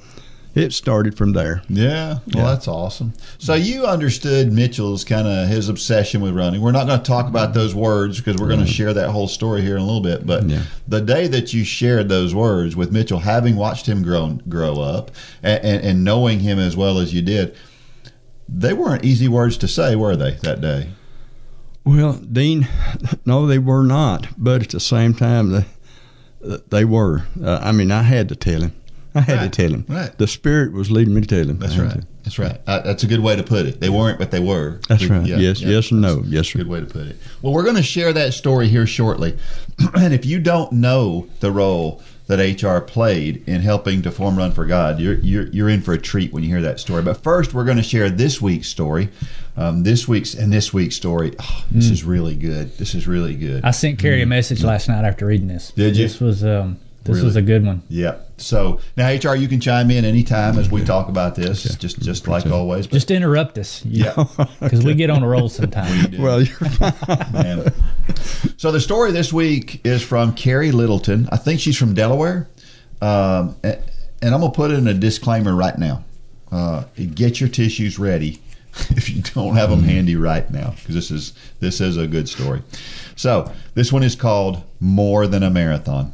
[0.56, 1.62] it started from there.
[1.68, 2.46] Yeah, well, Yeah.
[2.46, 3.14] that's awesome.
[3.38, 6.62] So you understood Mitchell's kind of his obsession with running.
[6.62, 8.72] We're not going to talk about those words because we're going to mm-hmm.
[8.72, 10.26] share that whole story here in a little bit.
[10.26, 10.64] But Yeah.
[10.88, 15.12] the day that you shared those words with Mitchell, having watched him grow grow up
[15.44, 17.56] and, and, and knowing him as well as you did,
[18.48, 20.38] they weren't easy words to say, were they?
[20.44, 20.92] That day.
[21.88, 22.68] Well, Dean,
[23.26, 24.28] no, they were not.
[24.38, 25.66] But at the same time, they,
[26.70, 27.24] they were.
[27.42, 28.74] Uh, I mean, I had to tell him.
[29.16, 29.86] I had Right, to tell him.
[29.88, 30.16] right.
[30.18, 31.58] The Spirit was leading me to tell him.
[31.60, 31.92] That's right.
[32.02, 32.08] to.
[32.24, 32.60] That's right.
[32.68, 33.80] Uh, that's a good way to put it.
[33.80, 34.80] They weren't, but they were.
[34.90, 35.26] That's We- right.
[35.26, 35.70] yeah, yes, yeah.
[35.70, 36.22] yes, and no.
[36.26, 36.60] Yes, sir.
[36.60, 37.18] Good way to put it.
[37.42, 39.38] Well, we're going to share that story here shortly.
[39.96, 44.52] and if you don't know the role that HR played in helping to form Run
[44.52, 47.02] for God, you're, you're, you're in for a treat when you hear that story.
[47.02, 49.10] But first, we're going to share this week's story.
[49.56, 51.34] Um, this week's and this week's story.
[51.40, 52.78] oh, this is really good.
[52.78, 53.64] This is really good.
[53.64, 55.72] I sent Carrie a message last night after reading this.
[55.72, 56.04] Did you?
[56.04, 57.26] This was um, this Really?
[57.26, 57.82] was a good one.
[57.90, 58.18] yeah.
[58.40, 62.28] So now, HR, you can chime in anytime as we talk about this, just just
[62.28, 62.86] like always.
[62.86, 64.14] But Just interrupt us, yeah.
[64.60, 66.16] because we get on a roll sometimes.
[66.20, 67.72] Well, you're fine.
[68.58, 71.28] So the story this week is from Carrie Littleton.
[71.32, 72.48] I think she's from Delaware.
[73.02, 73.80] Um, a-
[74.22, 76.04] and I'm gonna put in a disclaimer right now.
[76.52, 76.84] Uh,
[77.16, 78.40] get your tissues ready
[78.92, 82.30] if you don't have them handy right now, because this is this is a good
[82.30, 82.62] story.
[83.16, 86.14] So this one is called "More Than a Marathon."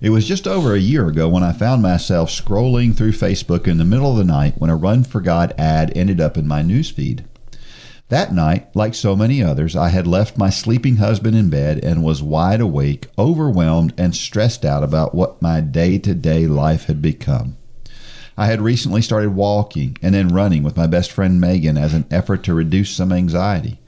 [0.00, 3.78] It was just over a year ago when I found myself scrolling through Facebook in
[3.78, 6.62] the middle of the night when a Run for God ad ended up in my
[6.62, 7.24] newsfeed.
[8.08, 12.04] That night, like so many others, I had left my sleeping husband in bed and
[12.04, 17.00] was wide awake, overwhelmed, and stressed out about what my day to day life had
[17.00, 17.56] become.
[18.36, 22.04] I had recently started walking and then running with my best friend Megan as an
[22.10, 23.80] effort to reduce some anxiety.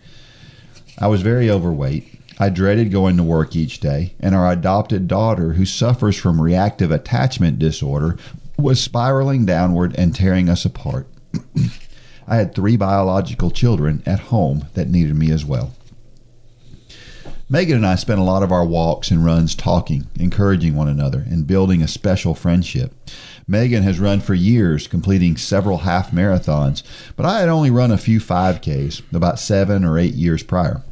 [0.99, 2.16] I was very overweight.
[2.38, 6.90] I dreaded going to work each day, and our adopted daughter, who suffers from reactive
[6.90, 8.18] attachment disorder,
[8.59, 11.09] was spiraling downward and tearing us apart.
[12.29, 15.75] I had three biological children at home that needed me as well.
[17.49, 21.25] Megan and I spent a lot of our walks and runs talking, encouraging one another,
[21.31, 22.92] and building a special friendship.
[23.46, 26.83] Megan has run for years, completing several half marathons,
[27.14, 30.83] but I had only run a few 5Ks, about seven or eight years prior.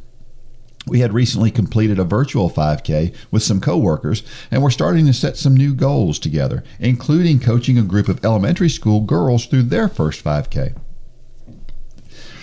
[0.87, 4.21] We had recently completed a virtual 5K with some coworkers,
[4.51, 8.69] and we're starting to set some new goals together, including coaching a group of elementary
[8.69, 10.77] school girls through their first 5K.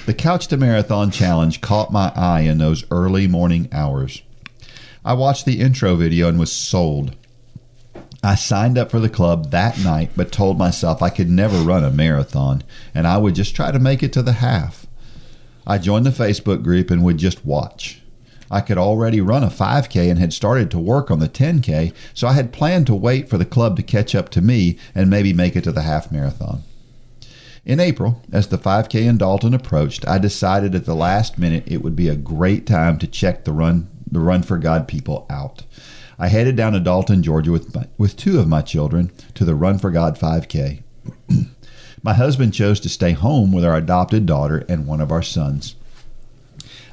[0.07, 4.23] The Couch to Marathon Challenge caught my eye in those early morning hours.
[5.05, 7.15] I watched the intro video and was sold.
[8.25, 11.85] I signed up for the club that night, but told myself I could never run
[11.85, 14.87] a marathon, and I would just try to make it to the half.
[15.65, 18.02] I joined the Facebook group and would just watch.
[18.53, 22.29] I could already run a 5K and had started to work on the 10K, so
[22.29, 25.33] I had planned to wait for the club to catch up to me and maybe
[25.33, 26.63] make it to the half marathon.
[27.65, 31.83] In April, as the 5K in Dalton approached, I decided at the last minute it
[31.83, 35.65] would be a great time to check the run the Run for God people out.
[36.19, 39.55] I headed down to Dalton, Georgia with, my, with two of my children to the
[39.55, 40.83] Run for God 5K.
[42.03, 45.77] my husband chose to stay home with our adopted daughter and one of our sons.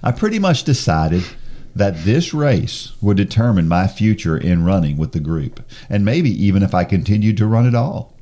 [0.02, 1.26] I pretty much decided
[1.80, 6.62] that this race would determine my future in running with the group, and maybe even
[6.62, 8.16] if I continued to run at all.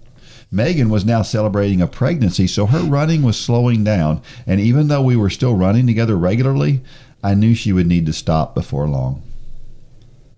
[0.50, 5.02] Megan was now celebrating a pregnancy, so her running was slowing down, and even though
[5.02, 6.82] we were still running together regularly,
[7.24, 9.24] I knew she would need to stop before long.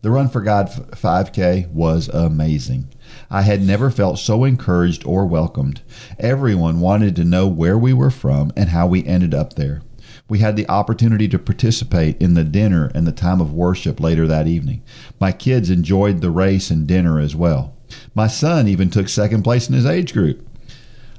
[0.02, 2.88] The Run for God 5K was amazing.
[3.30, 5.82] I had never felt so encouraged or welcomed.
[6.18, 9.82] Everyone wanted to know where we were from and how we ended up there.
[10.30, 14.28] We had the opportunity to participate in the dinner and the time of worship later
[14.28, 14.84] that evening.
[15.20, 17.76] My kids enjoyed the race and dinner as well.
[18.14, 20.48] My son even took second place in his age group.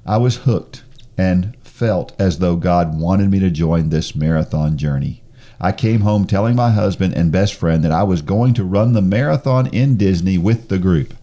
[0.07, 0.85] I was hooked
[1.19, 5.23] and felt as though God wanted me to join this marathon journey.
[5.61, 8.93] I came home telling my husband and best friend that I was going to run
[8.93, 11.15] the marathon in Disney with the group.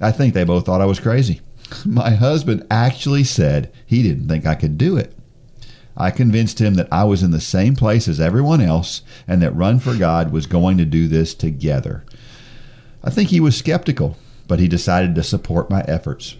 [0.00, 1.40] I think they both thought I was crazy.
[1.84, 5.14] My husband actually said he didn't think I could do it.
[6.00, 9.54] I convinced him that I was in the same place as everyone else and that
[9.54, 12.06] Run for God was going to do this together.
[13.04, 14.16] I think he was skeptical,
[14.48, 16.36] but he decided to support my efforts.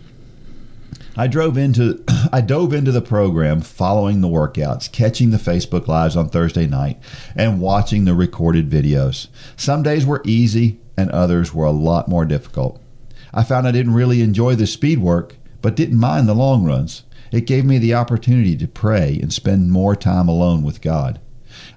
[1.15, 6.17] I drove into I dove into the program following the workouts, catching the Facebook lives
[6.17, 6.99] on Thursday night
[7.37, 9.29] and watching the recorded videos.
[9.59, 12.81] Some days were easy and others were a lot more difficult.
[13.35, 17.03] I found I didn't really enjoy the speed work, but didn't mind the long runs.
[17.33, 21.21] It gave me the opportunity to pray and spend more time alone with God.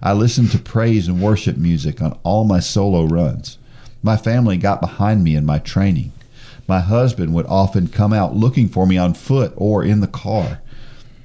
[0.02, 3.58] I listened to praise and worship music on all my solo runs.
[4.02, 6.12] My family got behind me in my training.
[6.68, 10.62] My husband would often come out looking for me on foot or in the car.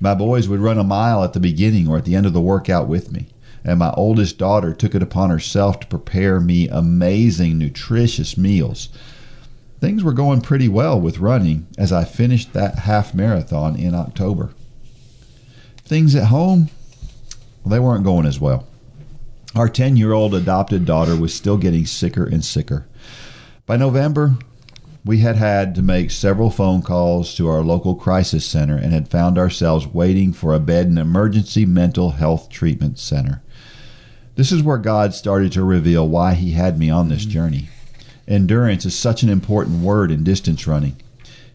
[0.01, 2.41] My boys would run a mile at the beginning or at the end of the
[2.41, 3.27] workout with me.
[3.65, 8.89] And my oldest daughter took it upon herself to prepare me amazing, nutritious meals.
[9.81, 14.51] Things were going pretty well with running as I finished that half marathon in October.
[15.79, 16.69] Things at home,
[17.63, 18.67] well, they weren't going as well.
[19.55, 22.87] Our 10 year old adopted daughter was still getting sicker and sicker.
[23.67, 24.37] By November,
[25.05, 29.09] we had had to make several phone calls to our local crisis center and had
[29.09, 33.43] found ourselves waiting for a bed in an emergency mental health treatment center.
[34.35, 37.31] This is where God started to reveal why He had me on this mm-hmm.
[37.31, 37.69] journey.
[38.29, 40.97] Endurance is such an important word in distance running.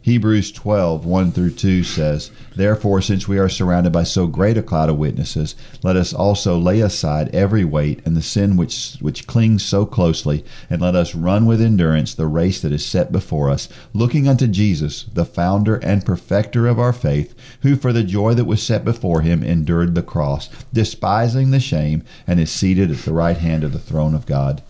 [0.01, 4.63] Hebrews 12, 1 through 2 says, Therefore, since we are surrounded by so great a
[4.63, 9.27] cloud of witnesses, let us also lay aside every weight and the sin which, which
[9.27, 13.51] clings so closely, and let us run with endurance the race that is set before
[13.51, 18.33] us, looking unto Jesus, the founder and perfecter of our faith, who for the joy
[18.33, 22.97] that was set before him endured the cross, despising the shame, and is seated at
[23.05, 24.63] the right hand of the throne of God.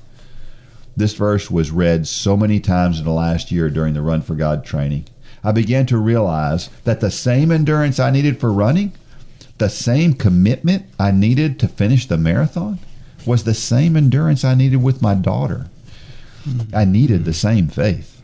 [0.96, 4.36] This verse was read so many times in the last year during the Run for
[4.36, 5.06] God training.
[5.44, 8.94] I began to realize that the same endurance I needed for running,
[9.58, 12.80] the same commitment I needed to finish the marathon,
[13.26, 15.68] was the same endurance I needed with my daughter.
[16.44, 16.62] Hmm.
[16.74, 18.22] I needed the same faith.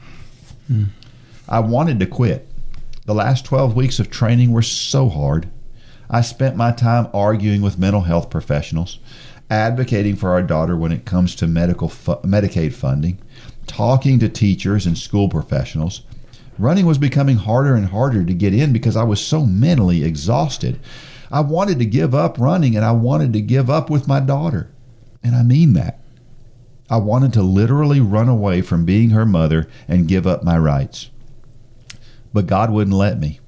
[0.68, 0.86] Hmm.
[1.48, 2.48] I wanted to quit.
[3.06, 5.50] The last 12 weeks of training were so hard.
[6.10, 9.00] I spent my time arguing with mental health professionals,
[9.50, 13.20] advocating for our daughter when it comes to medical fu- Medicaid funding,
[13.68, 16.04] talking to teachers and school professionals.
[16.58, 20.80] Running was becoming harder and harder to get in because I was so mentally exhausted.
[21.32, 24.70] I wanted to give up running and I wanted to give up with my daughter.
[25.24, 26.00] And I mean that.
[26.90, 31.12] I wanted to literally run away from being her mother and give up my rights.
[32.34, 33.40] But God wouldn't let me.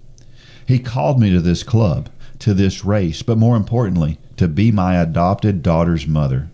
[0.68, 2.10] He called me to this club,
[2.40, 6.50] to this race, but more importantly, to be my adopted daughter's mother.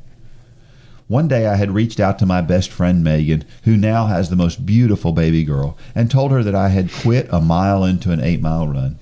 [1.07, 4.35] One day I had reached out to my best friend Megan, who now has the
[4.35, 8.19] most beautiful baby girl, and told her that I had quit a mile into an
[8.19, 8.99] eight mile run.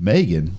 [0.00, 0.56] Megan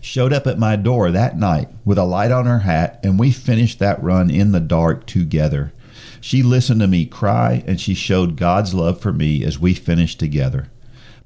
[0.00, 3.30] showed up at my door that night with a light on her hat, and we
[3.30, 5.74] finished that run in the dark together.
[6.22, 10.18] She listened to me cry, and she showed God's love for me as we finished
[10.18, 10.70] together.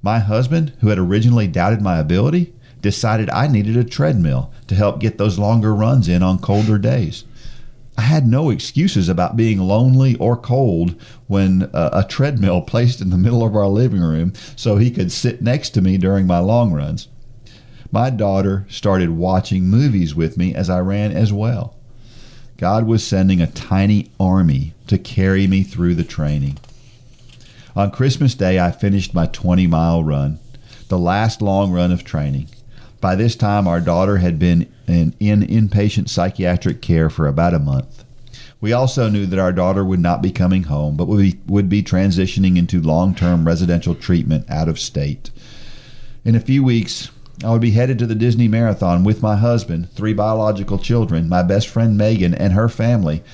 [0.02, 2.52] My husband, who had originally doubted my ability,
[2.82, 7.24] decided I needed a treadmill to help get those longer runs in on colder days.
[7.96, 10.94] I had no excuses about being lonely or cold
[11.26, 15.12] when uh, a treadmill placed in the middle of our living room so he could
[15.12, 17.08] sit next to me during my long runs.
[17.90, 21.76] My daughter started watching movies with me as I ran as well.
[22.56, 26.58] God was sending a tiny army to carry me through the training.
[27.76, 30.38] On Christmas Day, I finished my 20 mile run,
[30.88, 32.48] the last long run of training.
[33.02, 37.58] By this time, our daughter had been in, in inpatient psychiatric care for about a
[37.58, 38.04] month.
[38.60, 41.68] We also knew that our daughter would not be coming home, but would be, would
[41.68, 45.32] be transitioning into long term residential treatment out of state.
[46.24, 47.10] In a few weeks,
[47.44, 51.42] I would be headed to the Disney Marathon with my husband, three biological children, my
[51.42, 53.24] best friend Megan, and her family,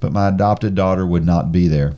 [0.00, 1.94] but my adopted daughter would not be there.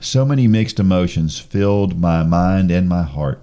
[0.00, 3.40] So many mixed emotions filled my mind and my heart.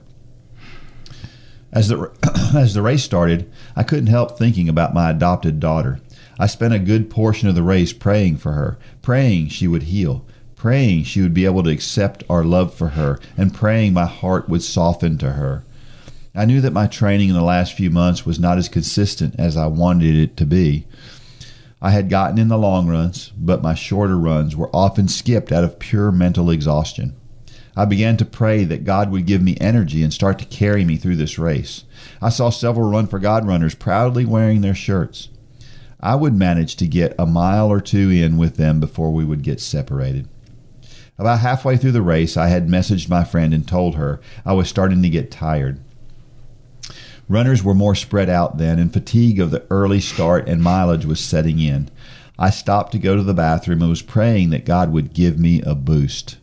[1.73, 2.11] As the
[2.55, 5.99] as the race started, I couldn't help thinking about my adopted daughter.
[6.39, 10.23] I spent a good portion of the race praying for her, praying she would heal,
[10.55, 14.47] praying she would be able to accept our love for her, and praying my heart
[14.47, 15.65] would soften to her.
[16.35, 19.57] I knew that my training in the last few months was not as consistent as
[19.57, 20.85] I wanted it to be.
[21.81, 25.63] I had gotten in the long runs, but my shorter runs were often skipped out
[25.63, 27.15] of pure mental exhaustion.
[27.75, 30.95] I began to pray that God would give me energy and start to carry me
[30.95, 31.85] through this race.
[32.21, 35.29] I saw several Run for God runners proudly wearing their shirts.
[35.99, 39.41] I would manage to get a mile or two in with them before we would
[39.41, 40.27] get separated.
[41.17, 44.67] About halfway through the race, I had messaged my friend and told her I was
[44.67, 45.79] starting to get tired.
[47.29, 51.19] Runners were more spread out then, and fatigue of the early start and mileage was
[51.19, 51.89] setting in.
[52.37, 55.61] I stopped to go to the bathroom and was praying that God would give me
[55.61, 56.37] a boost.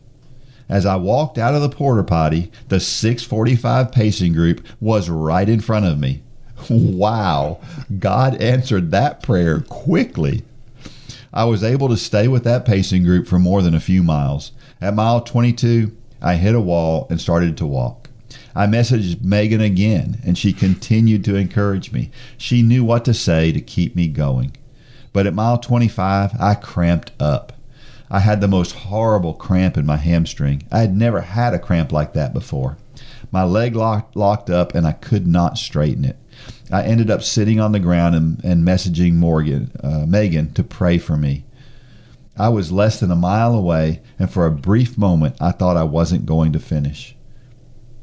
[0.71, 5.59] As I walked out of the porta potty, the 645 pacing group was right in
[5.59, 6.23] front of me.
[6.69, 7.59] Wow,
[7.99, 10.45] God answered that prayer quickly.
[11.33, 14.53] I was able to stay with that pacing group for more than a few miles.
[14.79, 15.91] At mile 22,
[16.21, 18.09] I hit a wall and started to walk.
[18.55, 22.11] I messaged Megan again, and she continued to encourage me.
[22.37, 24.55] She knew what to say to keep me going.
[25.11, 27.51] But at mile 25, I cramped up.
[28.13, 30.63] I had the most horrible cramp in my hamstring.
[30.69, 32.77] I had never had a cramp like that before.
[33.31, 36.17] My leg locked, locked up, and I could not straighten it.
[36.69, 40.97] I ended up sitting on the ground and, and messaging Morgan, uh, Megan to pray
[40.97, 41.45] for me.
[42.37, 45.83] I was less than a mile away, and for a brief moment, I thought I
[45.83, 47.15] wasn't going to finish.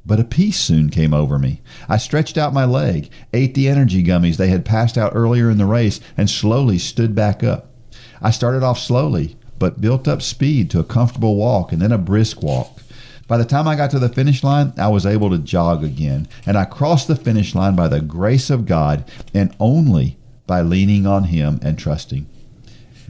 [0.07, 1.61] But a peace soon came over me.
[1.87, 5.59] I stretched out my leg, ate the energy gummies they had passed out earlier in
[5.59, 7.75] the race, and slowly stood back up.
[8.23, 11.99] I started off slowly, but built up speed to a comfortable walk and then a
[11.99, 12.81] brisk walk.
[13.27, 16.29] By the time I got to the finish line, I was able to jog again,
[16.47, 19.05] and I crossed the finish line by the grace of God
[19.35, 22.27] and only by leaning on Him and trusting.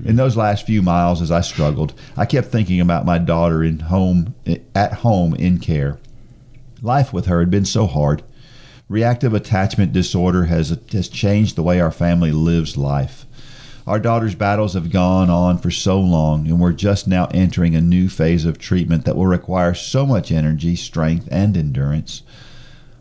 [0.04, 3.80] In those last few miles, as I struggled, I kept thinking about my daughter in
[3.80, 4.34] home,
[4.74, 5.98] at home in care.
[6.82, 8.22] Life with her had been so hard.
[8.88, 13.26] Reactive attachment disorder has, has changed the way our family lives life.
[13.88, 17.80] Our daughter's battles have gone on for so long, and we're just now entering a
[17.80, 22.20] new phase of treatment that will require so much energy, strength, and endurance.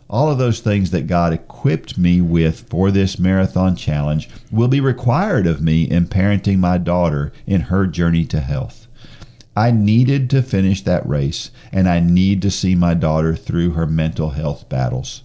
[0.08, 4.80] All of those things that God equipped me with for this marathon challenge will be
[4.80, 8.86] required of me in parenting my daughter in her journey to health.
[9.54, 13.86] I needed to finish that race, and I need to see my daughter through her
[13.86, 15.22] mental health battles.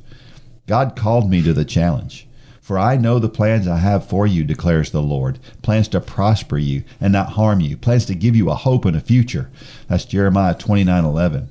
[0.67, 2.27] God called me to the challenge.
[2.63, 6.57] For I know the plans I have for you, declares the Lord plans to prosper
[6.57, 9.51] you and not harm you, plans to give you a hope and a future.
[9.89, 11.49] That's Jeremiah 29 11.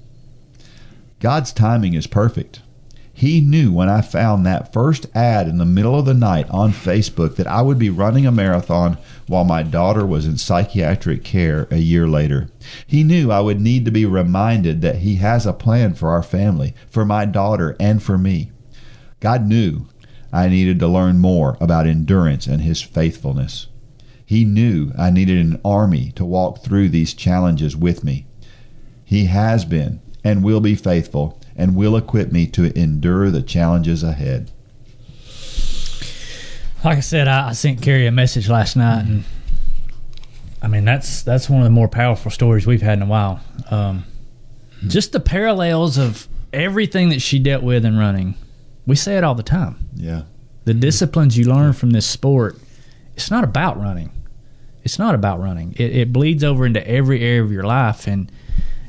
[1.21, 2.63] God's timing is perfect.
[3.13, 6.73] He knew when I found that first ad in the middle of the night on
[6.73, 8.97] Facebook that I would be running a marathon
[9.27, 12.49] while my daughter was in psychiatric care a year later.
[12.87, 16.23] He knew I would need to be reminded that He has a plan for our
[16.23, 18.51] family, for my daughter, and for me.
[19.21, 19.87] God knew
[20.33, 23.67] I needed to learn more about endurance and His faithfulness.
[24.25, 28.27] He knew I needed an army to walk through these challenges with me.
[29.05, 34.03] He has been and will be faithful and will equip me to endure the challenges
[34.03, 34.51] ahead.
[36.85, 39.25] Like I said, I, I sent Carrie a message last night, and
[40.61, 43.41] I mean that's that's one of the more powerful stories we've had in a while.
[43.71, 44.05] Um,
[44.89, 48.35] just the parallels of everything that she dealt with in running.
[48.87, 49.89] We say it all the time.
[49.95, 50.23] Yeah.
[50.65, 52.57] The disciplines you learn from this sport,
[53.15, 54.11] it's not about running.
[54.85, 55.75] It's not about running.
[55.79, 58.31] It, it bleeds over into every area of your life, and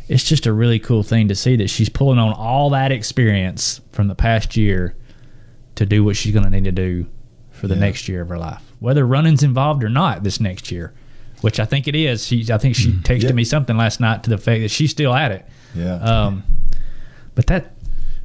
[0.08, 3.82] it's just a really cool thing to see that she's pulling on all that experience
[3.92, 4.96] from the past year
[5.76, 7.06] to do what she's going to need to do
[7.52, 7.80] for the Yeah.
[7.82, 10.94] next year of her life, whether running's involved or not this next year,
[11.42, 12.26] which I think it is.
[12.26, 13.32] She, I think she texted Yeah.
[13.34, 15.46] me something last night to the fact that she's still at it.
[15.76, 15.96] Yeah.
[15.96, 16.44] Um,
[17.36, 17.74] but that,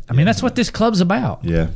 [0.09, 1.45] I mean, that's what this club's about.
[1.45, 1.69] Yeah,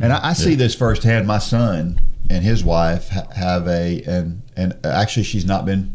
[0.00, 1.26] and I, I see this firsthand.
[1.26, 2.00] My son
[2.30, 5.94] and his wife have a and and actually she's not been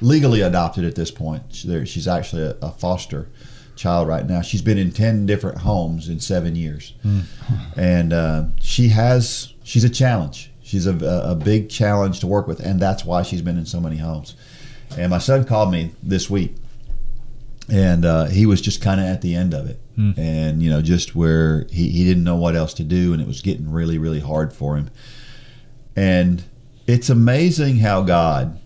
[0.00, 1.42] legally adopted at this point.
[1.54, 3.28] She's actually a, a foster
[3.76, 4.42] child right now.
[4.42, 6.94] She's been in ten different homes in seven years,
[7.76, 10.50] and uh, she has she's a challenge.
[10.62, 13.66] She's a, a a big challenge to work with, and that's why she's been in
[13.66, 14.34] so many homes.
[14.96, 16.54] And my son called me this week,
[17.70, 20.12] and uh, he was just kind of at the end of it, Hmm.
[20.18, 23.26] and you know, just where he, he didn't know what else to do, and it
[23.26, 24.90] was getting really, really hard for him.
[25.96, 26.44] And
[26.86, 28.60] it's amazing how God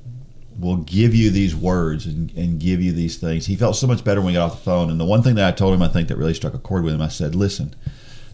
[0.59, 3.47] will give you these words and, and give you these things.
[3.47, 4.91] He felt so much better when we got off the phone.
[4.91, 6.85] And the one thing that I told him, I think that really struck a chord
[6.85, 7.74] with him, I said, listen,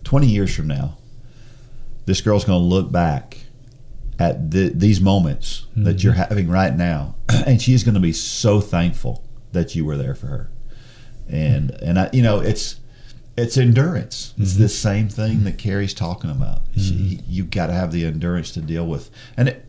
[0.05, 0.97] 20 years from now,
[2.07, 3.39] this girl's going to look back
[4.19, 5.85] at the, these moments hmm.
[5.85, 7.15] that you're having right now,
[7.47, 9.23] and she's going to be so thankful
[9.53, 10.51] that you were there for her.
[11.29, 12.77] And and I, you know, it's
[13.37, 14.35] it's endurance.
[14.39, 14.63] It's mm-hmm.
[14.63, 15.69] the same thing that mm-hmm.
[15.69, 16.63] Carrie's talking about.
[16.77, 17.25] She, mm-hmm.
[17.29, 19.65] you've got to have the endurance to deal with, and it,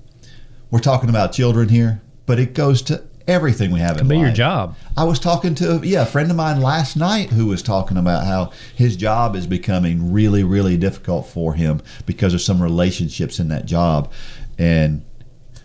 [0.71, 4.25] we're talking about children here, but it goes to everything we have in Be life.
[4.25, 4.75] your job.
[4.95, 8.25] I was talking to yeah a friend of mine last night who was talking about
[8.25, 13.49] how his job is becoming really really difficult for him because of some relationships in
[13.49, 14.11] that job,
[14.57, 15.05] and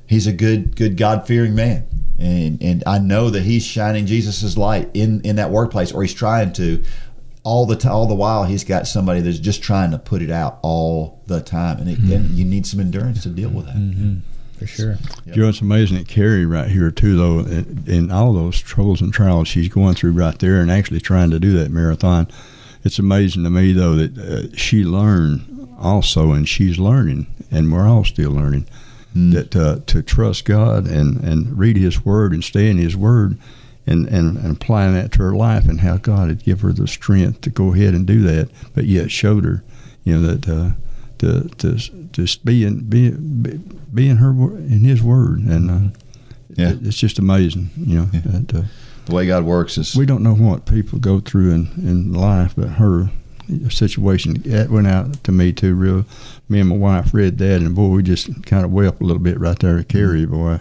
[0.06, 1.86] he's a good good God fearing man,
[2.18, 6.14] and and I know that he's shining Jesus's light in in that workplace, or he's
[6.14, 6.82] trying to.
[7.44, 10.30] All the time, all the while, he's got somebody that's just trying to put it
[10.30, 14.20] out all the time, and, it, and you need some endurance to deal with that.
[14.58, 14.98] For sure.
[15.26, 15.36] Yep.
[15.36, 19.00] You know, it's amazing that Carrie right here too, though, in, in all those troubles
[19.00, 22.28] and trials she's going through right there, and actually trying to do that marathon.
[22.84, 27.88] It's amazing to me though that uh, she learned also, and she's learning, and we're
[27.88, 28.66] all still learning
[29.14, 33.38] that uh, to trust God and and read His Word and stay in His Word.
[33.84, 36.86] And, and, and applying that to her life and how God had given her the
[36.86, 39.64] strength to go ahead and do that, but yet showed her,
[40.04, 40.70] you know, that uh,
[41.18, 41.74] to to
[42.12, 45.98] just be in be, be, in her in His Word, and uh,
[46.54, 46.70] Yeah.
[46.70, 48.08] it- it's just amazing, you know.
[48.12, 48.20] Yeah.
[48.26, 48.62] That, uh,
[49.06, 52.54] The way God works is we don't know what people go through in, in life,
[52.56, 53.10] but her
[53.68, 55.74] situation that went out to me too.
[55.74, 56.04] Real,
[56.48, 59.22] me and my wife read that, and boy, we just kind of wept a little
[59.22, 60.24] bit right there at Carrie.
[60.24, 60.60] Boy,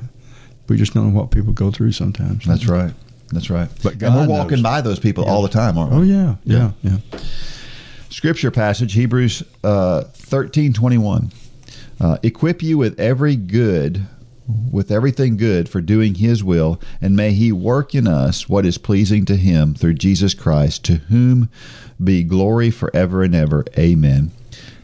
[0.67, 2.45] we just don't know what people go through sometimes.
[2.45, 2.93] That's right.
[3.31, 3.69] That's right.
[3.83, 4.63] But and we're walking knows.
[4.63, 5.31] by those people Yeah.
[5.31, 5.97] all the time, aren't we?
[5.97, 6.97] Oh yeah, yeah, yeah.
[8.09, 11.31] Scripture passage, Hebrews uh, thirteen twenty one.
[11.99, 14.05] Uh, Equip you with every good,
[14.71, 18.77] with everything good for doing His will, and may He work in us what is
[18.77, 21.49] pleasing to Him through Jesus Christ, to whom
[22.03, 23.63] be glory forever and ever.
[23.77, 24.31] Amen.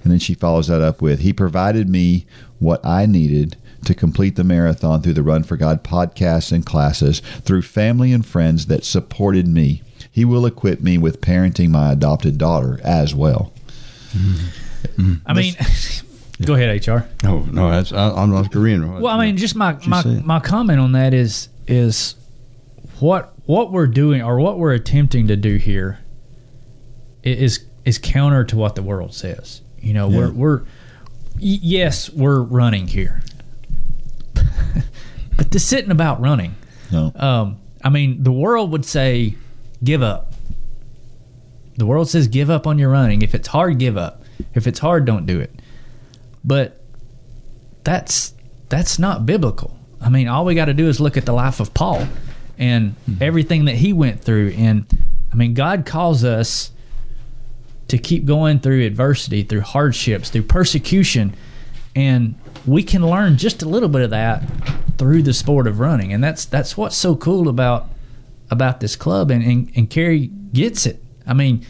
[0.03, 2.25] And then she follows that up with, He provided me
[2.59, 7.19] what I needed to complete the marathon through the Run for God podcasts and classes,
[7.41, 9.81] through family and friends that supported me.
[10.11, 13.53] He will equip me with parenting my adopted daughter as well.
[14.13, 15.13] Mm-hmm.
[15.25, 15.55] I mean,
[16.45, 17.07] go ahead, HR.
[17.25, 18.99] Oh no, that's I, I'm not agreeing.
[18.99, 22.15] Well, I mean, just my my, my comment on that is is
[22.99, 25.99] what what we're doing or what we're attempting to do here
[27.23, 29.61] is is is counter to what the world says.
[29.79, 30.63] You know, we're we're
[31.37, 33.21] yes, we're running here,
[35.37, 36.55] but this isn't about running.
[36.91, 37.11] No.
[37.15, 39.35] Um, I mean, the world would say,
[39.83, 40.33] give up.
[41.75, 43.21] The world says, give up on your running.
[43.21, 44.23] If it's hard, give up.
[44.53, 45.53] If it's hard, don't do it.
[46.43, 46.81] But
[47.83, 48.33] that's
[48.69, 49.77] that's not biblical.
[50.01, 52.07] I mean, all we got to do is look at the life of Paul
[52.57, 54.49] and everything that he went through.
[54.57, 54.85] And
[55.31, 56.71] I mean, God calls us
[57.87, 61.35] to keep going through adversity, through hardships, through persecution,
[61.95, 62.35] and
[62.67, 64.43] we can learn just a little bit of that
[64.97, 66.13] through the sport of running.
[66.13, 67.89] And that's that's what's so cool about
[68.51, 69.31] about this club.
[69.31, 71.01] And and, and Carrie gets it.
[71.25, 71.65] I mean,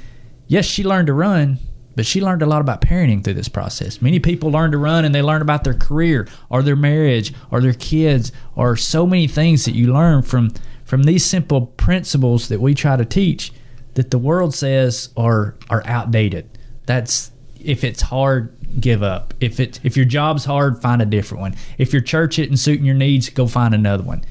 [0.47, 1.59] yes, she learned to run,
[1.95, 4.01] but she learned a lot about parenting through this process.
[4.01, 7.61] Many people learn to run and they learn about their career or their marriage or
[7.61, 10.51] their kids or so many things that you learn from
[10.83, 13.51] from these simple principles that we try to teach
[13.95, 16.49] that the world says are are outdated.
[16.85, 17.31] That's
[17.63, 19.33] if it's hard, give up.
[19.39, 21.55] If it if your job's hard, find a different one.
[21.77, 24.23] If your church isn't suiting your needs, go find another one.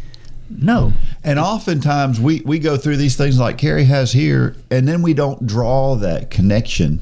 [0.48, 0.92] No,
[1.24, 5.12] And oftentimes we, we go through these things like Carrie has here, and then we
[5.12, 7.00] don't draw that connection.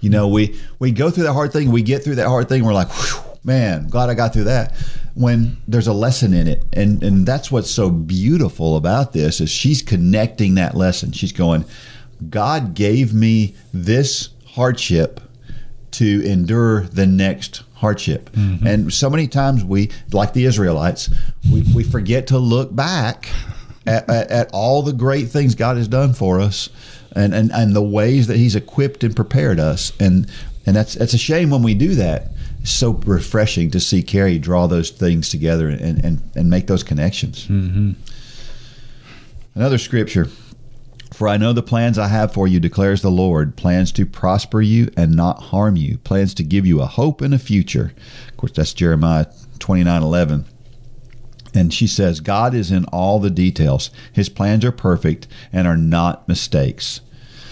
[0.00, 2.64] You know, we, we go through that hard thing, we get through that hard thing,
[2.64, 4.74] we're like, "Whew, man, glad I got through that.
[5.14, 9.50] When there's a lesson in it, and and that's what's so beautiful about this is
[9.50, 11.12] she's connecting that lesson.
[11.12, 11.66] She's going,
[12.30, 15.20] God gave me this hardship
[15.92, 18.30] to endure the next hardship.
[18.32, 18.66] Mm-hmm.
[18.66, 21.10] And so many times we, like the Israelites,
[21.50, 23.28] we, we forget to look back
[23.86, 26.68] at, at, at all the great things God has done for us
[27.14, 29.92] and, and, and the ways that He's equipped and prepared us.
[30.00, 30.30] And
[30.64, 32.28] and that's that's a shame when we do that.
[32.60, 36.84] It's so refreshing to see Carrie draw those things together and, and, and make those
[36.84, 37.48] connections.
[37.48, 37.92] Mm-hmm.
[39.56, 40.28] Another scripture.
[41.22, 44.60] For I know the plans I have for you, declares the Lord plans to prosper
[44.60, 47.92] you and not harm you, plans to give you a hope and a future.
[48.28, 49.26] Of course, that's Jeremiah
[49.60, 50.46] twenty nine eleven.
[51.54, 53.92] And she says, God is in all the details.
[54.12, 57.02] His plans are perfect and are not mistakes.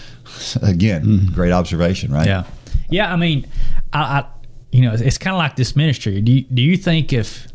[0.61, 1.33] Again, hmm.
[1.33, 2.27] great observation, right?
[2.27, 2.43] Yeah,
[2.89, 3.13] yeah.
[3.13, 3.47] I mean,
[3.93, 4.25] I, I
[4.73, 6.19] you know, it's kind of like this ministry.
[6.19, 7.47] Do you, do you think if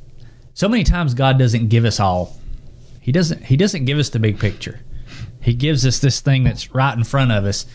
[0.55, 2.39] so many times God doesn't give us all,
[3.03, 4.81] He doesn't He doesn't give us the big picture.
[5.47, 7.67] He gives us this thing that's right in front of us.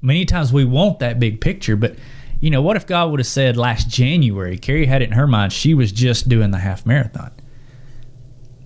[0.00, 1.96] Many times we want that big picture, but
[2.38, 5.26] you know, what if God would have said last January, Carrie had it in her
[5.26, 7.32] mind, she was just doing the half marathon.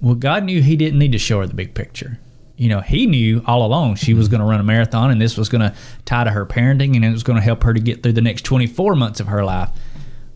[0.02, 2.20] Well, God knew He didn't need to show her the big picture.
[2.58, 5.38] You know, He knew all along she was going to run a marathon and this
[5.38, 7.80] was going to tie to her parenting and it was going to help her to
[7.80, 9.70] get through the next 24 months of her life.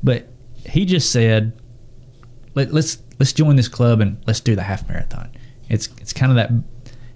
[0.03, 0.31] But
[0.65, 1.61] He just said,
[2.55, 5.31] Let, let's let's join this club and let's do the half marathon.
[5.69, 6.51] It's it's kind of that,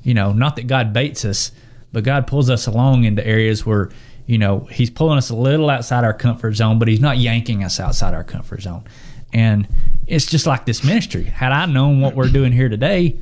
[0.09, 1.53] you know, not that God baits us,
[1.93, 3.91] but God pulls us along into areas where
[4.27, 7.63] you know He's pulling us a little outside our comfort zone, but He's not yanking
[7.63, 8.85] us outside our comfort zone.
[9.33, 9.69] And
[10.07, 11.25] it's just like this ministry.
[11.25, 13.19] Had I known what we're doing here today,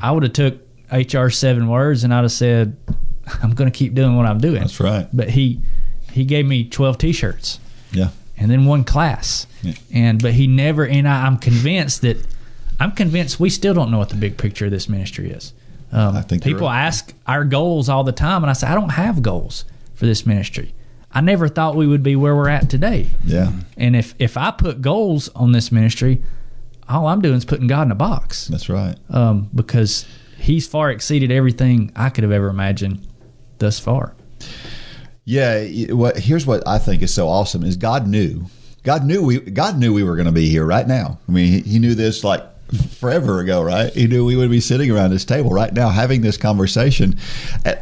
[0.00, 0.58] I would have took
[0.92, 2.76] HR seven words and I'd have said,
[3.42, 5.08] "I'm going to keep doing what I'm doing." That's right.
[5.12, 5.60] But he
[6.12, 7.58] he gave me 12 T-shirts
[7.90, 8.10] Yeah.
[8.36, 9.48] and then one class.
[9.62, 9.72] Yeah.
[9.92, 12.24] And but he never and I, I'm convinced that
[12.78, 15.52] I'm convinced we still don't know what the big picture of this ministry is.
[15.94, 16.86] Um, I think people right.
[16.86, 19.64] ask our goals all the time, and I say I don't have goals
[19.94, 20.74] for this ministry.
[21.12, 23.10] I never thought we would be where we're at today.
[23.24, 23.52] Yeah.
[23.76, 26.20] And if if I put goals on this ministry,
[26.88, 28.96] all I'm doing is putting God in a box That's right.
[29.08, 30.04] um, because
[30.36, 33.06] He's far exceeded everything I could have ever imagined
[33.58, 34.16] thus far.
[35.24, 35.64] Yeah,
[35.94, 38.46] what here's what I think is so awesome is God knew.
[38.82, 41.20] God knew we God knew we were going to be here right now.
[41.28, 43.92] I mean, he, he knew this like forever ago, right?
[43.92, 47.16] He knew we would be sitting around this table right now having this conversation.
[47.64, 47.74] Uh,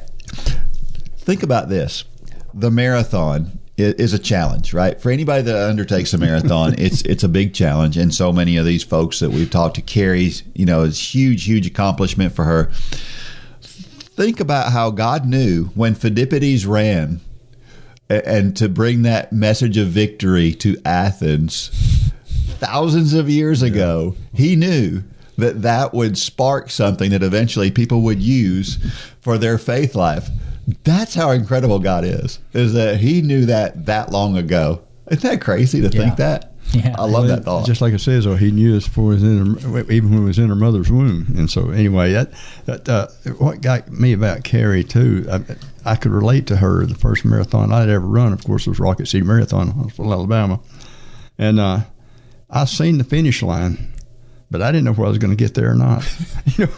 [1.22, 2.04] Think about this.
[2.52, 5.00] The marathon is a challenge, right?
[5.00, 8.66] For anybody that undertakes a marathon, it's it's a big challenge and so many of
[8.66, 12.70] these folks that we've talked to Carrie's, you know, it's huge huge accomplishment for her.
[13.62, 17.20] Think about how God knew when Phidippides ran
[18.10, 21.70] and to bring that message of victory to Athens
[22.62, 25.02] thousands of years ago, he knew
[25.36, 28.78] that that would spark something that eventually people would use
[29.20, 30.28] for their faith life.
[30.84, 32.38] That's how incredible God is.
[32.52, 34.82] Is that he knew that that long ago.
[35.10, 36.52] Isn't that crazy to think that?
[36.72, 36.94] Yeah.
[36.96, 37.66] I love that thought.
[37.66, 40.20] Just like it says, oh, he knew us before he was in her, even when
[40.20, 41.26] he was in her mother's womb.
[41.36, 42.32] And so, anyway, that,
[42.66, 45.42] that uh, what got me about Carrie too, I,
[45.84, 46.86] I could relate to her.
[46.86, 50.60] The first marathon I'd ever run, of course, was Rocket City Marathon, Huntsville, Alabama,
[51.36, 51.80] and uh,
[52.52, 53.92] I seen the finish line.
[54.52, 56.06] But I didn't know whether I was going to get there or not.
[56.58, 56.72] you know,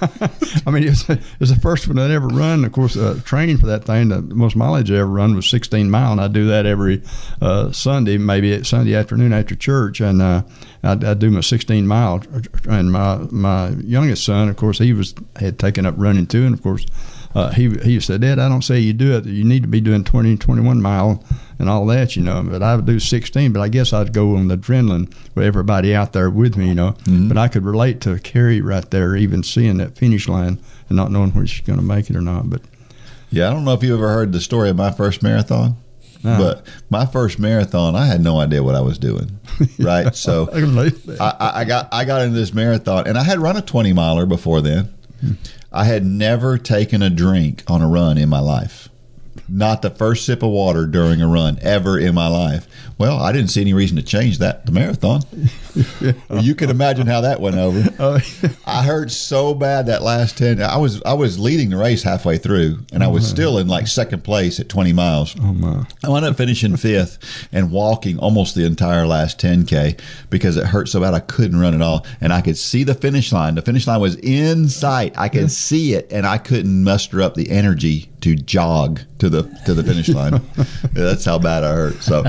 [0.64, 2.64] I mean, it was, it was the first one I'd ever run.
[2.64, 5.90] Of course, uh, training for that thing, the most mileage I ever run was 16
[5.90, 7.02] mile, and I do that every
[7.42, 10.44] uh, Sunday, maybe Sunday afternoon after church, and uh,
[10.84, 12.22] I'd, I'd do my 16 mile.
[12.68, 16.54] And my my youngest son, of course, he was had taken up running too, and
[16.54, 16.86] of course,
[17.34, 19.24] uh, he he said, Dad, I don't say you do it.
[19.26, 21.22] You need to be doing 20, 21 mile
[21.58, 22.42] and all that, you know.
[22.42, 25.94] But I would do 16, but I guess I'd go on the adrenaline with everybody
[25.94, 26.94] out there with me, you know.
[27.06, 30.58] But I could relate to Carrie right there, even seeing that finish line
[30.88, 32.48] and not knowing whether she's going to make it or not.
[32.50, 32.62] But
[33.30, 35.76] Yeah, I don't know if you ever heard the story of my first marathon,
[36.22, 36.38] No.
[36.38, 39.38] but my first marathon, I had no idea what I was doing.
[39.78, 41.20] Right, so I can relate to that.
[41.20, 43.92] I, I- I got I got into this marathon, and I had run a twenty
[43.92, 44.92] miler before then.
[45.76, 48.88] I had never taken a drink on a run in my life.
[49.48, 52.66] Not the first sip of water during a run ever in my life.
[52.96, 54.66] Well, I didn't see any reason to change that.
[54.66, 55.22] The marathon.
[56.40, 57.82] You can imagine how that went over.
[57.98, 58.20] Oh,
[58.64, 60.62] I hurt so bad that last ten.
[60.62, 63.66] I was I was leading the race halfway through, and I was oh, still in
[63.66, 65.34] like second place at twenty miles.
[65.40, 65.84] oh my!
[66.04, 67.18] I wound up finishing fifth
[67.50, 69.98] and walking almost the entire last 10K
[70.30, 72.06] because it hurt so bad I couldn't run at all.
[72.20, 73.54] And I could see the finish line.
[73.54, 75.14] The finish line was in sight.
[75.16, 79.42] I could see it and I couldn't muster up the energy to jog to the
[79.66, 80.40] to the finish line.
[80.94, 82.02] Yeah, that's how bad I hurt.
[82.02, 82.24] So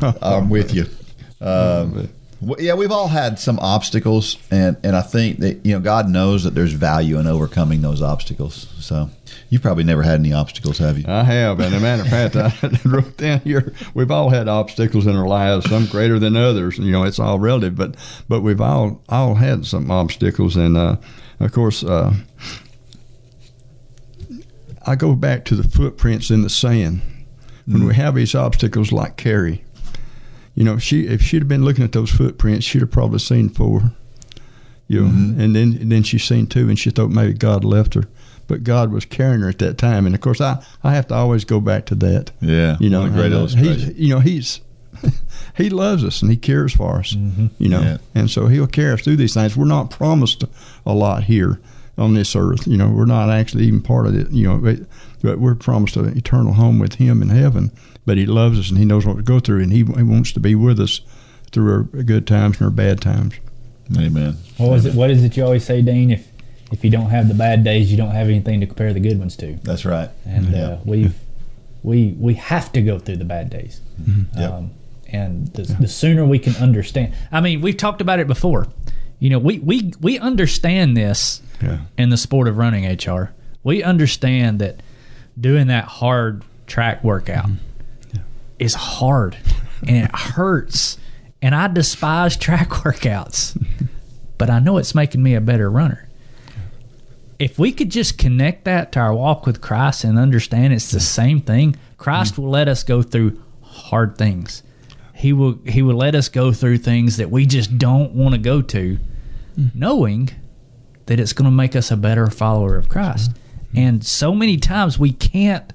[0.22, 0.86] I'm with you.
[1.44, 2.10] Um,
[2.58, 6.44] yeah, we've all had some obstacles, and, and I think that you know God knows
[6.44, 8.68] that there's value in overcoming those obstacles.
[8.78, 9.10] So
[9.48, 11.04] you've probably never had any obstacles, have you?
[11.08, 13.72] I have, and a matter of fact, I wrote down here.
[13.94, 16.78] We've all had obstacles in our lives, some greater than others.
[16.78, 17.96] You know, it's all relative, but
[18.28, 20.96] but we've all all had some obstacles, and uh,
[21.40, 22.14] of course, uh,
[24.86, 27.02] I go back to the footprints in the sand
[27.66, 28.00] when we hmm.
[28.00, 29.64] have these obstacles, like Carrie.
[30.54, 33.48] You know, she if she'd have been looking at those footprints, she'd have probably seen
[33.48, 33.92] four.
[34.88, 35.40] You know, mm-hmm.
[35.40, 38.08] and then and then she seen two, and she thought maybe God left her,
[38.48, 40.04] but God was carrying her at that time.
[40.06, 42.32] And of course, I I have to always go back to that.
[42.40, 43.94] Yeah, You know, great uh, illustration.
[43.94, 44.60] He's, you know, he's
[45.56, 47.14] he loves us and he cares for us.
[47.14, 47.46] Mm-hmm.
[47.58, 47.98] You know, Yeah.
[48.14, 49.56] and so he'll carry us through these things.
[49.56, 50.42] We're not promised
[50.84, 51.60] a lot here
[52.00, 52.66] on this earth.
[52.66, 54.30] You know, we're not actually even part of it.
[54.30, 54.78] You know, but,
[55.22, 57.70] but we're promised an eternal home with him in heaven.
[58.06, 60.32] But he loves us and he knows what to go through, and he, he wants
[60.32, 61.00] to be with us
[61.52, 63.34] through our good times and our bad times.
[63.96, 64.36] Amen.
[64.56, 64.94] What was it?
[64.94, 66.10] What is it you always say, Dean?
[66.10, 66.26] If
[66.72, 69.18] if you don't have the bad days, you don't have anything to compare the good
[69.18, 69.58] ones to.
[69.64, 70.08] That's right.
[70.24, 70.58] And Yeah.
[70.66, 71.10] uh, we
[71.82, 73.80] we we have to go through the bad days.
[74.36, 74.50] Yep.
[74.52, 74.70] Um,
[75.12, 77.12] and the, the sooner we can understand.
[77.32, 78.68] I mean, we've talked about it before.
[79.18, 81.80] You know, we we we understand this Yeah.
[81.98, 82.86] in the sport of running.
[82.86, 84.80] HR, we understand that
[85.38, 88.18] doing that hard track workout mm-hmm.
[88.58, 89.36] is hard
[89.86, 90.98] and it hurts.
[91.42, 93.62] And I despise track workouts,
[94.38, 96.06] but I know it's making me a better runner.
[97.38, 101.00] If we could just connect that to our walk with Christ and understand it's the
[101.00, 102.42] same thing, Christ mm-hmm.
[102.42, 104.62] will let us go through hard things.
[105.14, 108.40] He will he will let us go through things that we just don't want to
[108.40, 108.98] go to,
[109.58, 109.74] mm.
[109.74, 110.30] knowing
[111.10, 113.32] that it's going to make us a better follower of Christ.
[113.32, 113.78] Mm-hmm.
[113.78, 115.72] And so many times we can't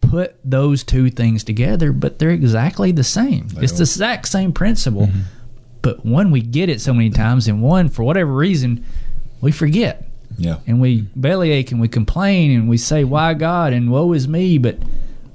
[0.00, 3.48] put those two things together, but they're exactly the same.
[3.56, 5.08] it's the exact same principle.
[5.08, 5.20] Mm-hmm.
[5.82, 8.84] But one, we get it so many times, and one, for whatever reason,
[9.40, 10.06] we forget.
[10.38, 10.60] Yeah.
[10.68, 13.72] And we bellyache and we complain and we say, Why God?
[13.72, 14.58] and woe is me.
[14.58, 14.78] But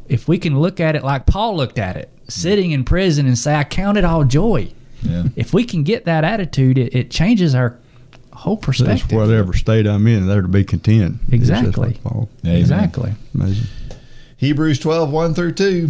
[0.08, 2.30] if we can look at it like Paul looked at it, mm-hmm.
[2.30, 4.72] sitting in prison and say, I count it all joy.
[5.04, 5.26] Yeah.
[5.36, 7.78] If we can get that attitude, it, it changes our
[8.38, 9.12] whole That's perspective.
[9.18, 11.18] whatever state I'm in, there to be content.
[11.32, 11.90] Exactly.
[11.90, 13.14] That's Paul- Exactly.
[13.36, 13.68] Amazing.
[14.38, 15.90] Hebrews 12, 1 through 2.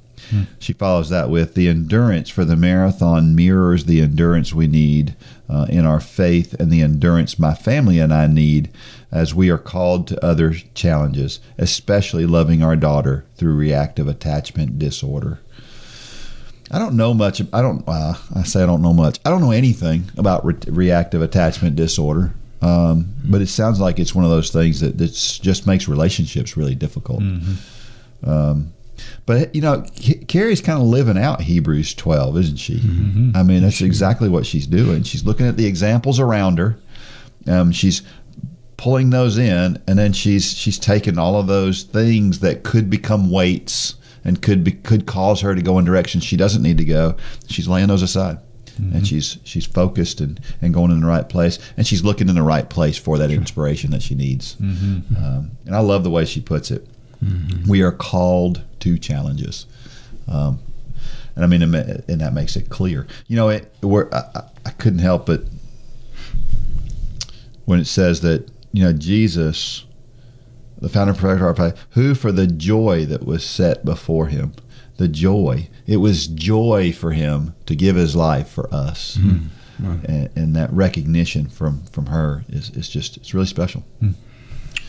[0.59, 5.15] She follows that with the endurance for the marathon mirrors the endurance we need
[5.49, 8.69] uh, in our faith and the endurance my family and I need
[9.11, 15.39] as we are called to other challenges, especially loving our daughter through reactive attachment disorder.
[16.71, 17.41] I don't know much.
[17.51, 17.83] I don't.
[17.85, 19.19] Uh, I say I don't know much.
[19.25, 22.33] I don't know anything about re- reactive attachment disorder.
[22.61, 26.55] Um, but it sounds like it's one of those things that that's just makes relationships
[26.55, 27.21] really difficult.
[28.23, 28.71] Um,
[29.25, 29.83] but you know,
[30.27, 32.79] Carrie's kind of living out Hebrews 12, isn't she?
[33.35, 35.03] I mean, that's exactly what she's doing.
[35.03, 36.77] She's looking at the examples around her.
[37.47, 38.01] Um, she's
[38.77, 43.29] pulling those in, and then she's she's taking all of those things that could become
[43.31, 46.85] weights and could be could cause her to go in directions she doesn't need to
[46.85, 47.15] go.
[47.47, 48.37] She's laying those aside.
[48.95, 52.35] And she's she's focused and, and going in the right place, and she's looking in
[52.35, 54.55] the right place for that inspiration that she needs.
[54.59, 56.87] Um, and I love the way she puts it.
[57.67, 59.65] We are called to challenges,
[60.27, 60.59] um,
[61.35, 63.07] and I mean, and and that makes it clear.
[63.27, 65.43] You know, it, we're, I, I- I couldn't help but
[67.65, 69.85] when it says that you know Jesus,
[70.79, 74.27] the founder and protector of our faith, who for the joy that was set before
[74.27, 74.53] him,
[74.97, 79.17] the joy it was joy for him to give his life for us,
[80.05, 83.83] and, and that recognition from from her is is just it's really special.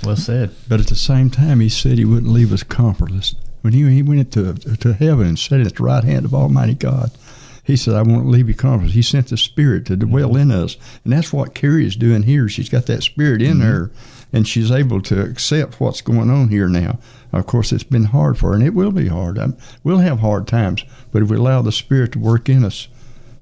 [0.04, 0.50] Well said.
[0.68, 3.34] But at the same time, he said he wouldn't leave us comfortless.
[3.62, 6.74] When he, he went to, to heaven and sat at the right hand of Almighty
[6.74, 7.10] God,
[7.64, 8.94] he said, I won't leave you comfortless.
[8.94, 10.76] He sent the Spirit to dwell in us.
[11.04, 12.48] And that's what Carrie is doing here.
[12.48, 13.92] She's got that Spirit in her,
[14.32, 16.98] and she's able to accept what's going on here now.
[17.32, 19.38] Of course, it's been hard for her, and it will be hard.
[19.38, 22.88] Um, we'll have hard times, but if we allow the Spirit to work in us,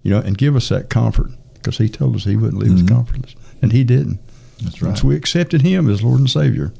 [0.02, 2.88] you know, and give us that comfort, because he told us he wouldn't leave us
[2.88, 4.20] comfortless, and he didn't.
[4.62, 4.88] That's right.
[4.88, 6.72] Once we accepted Him as Lord and Savior,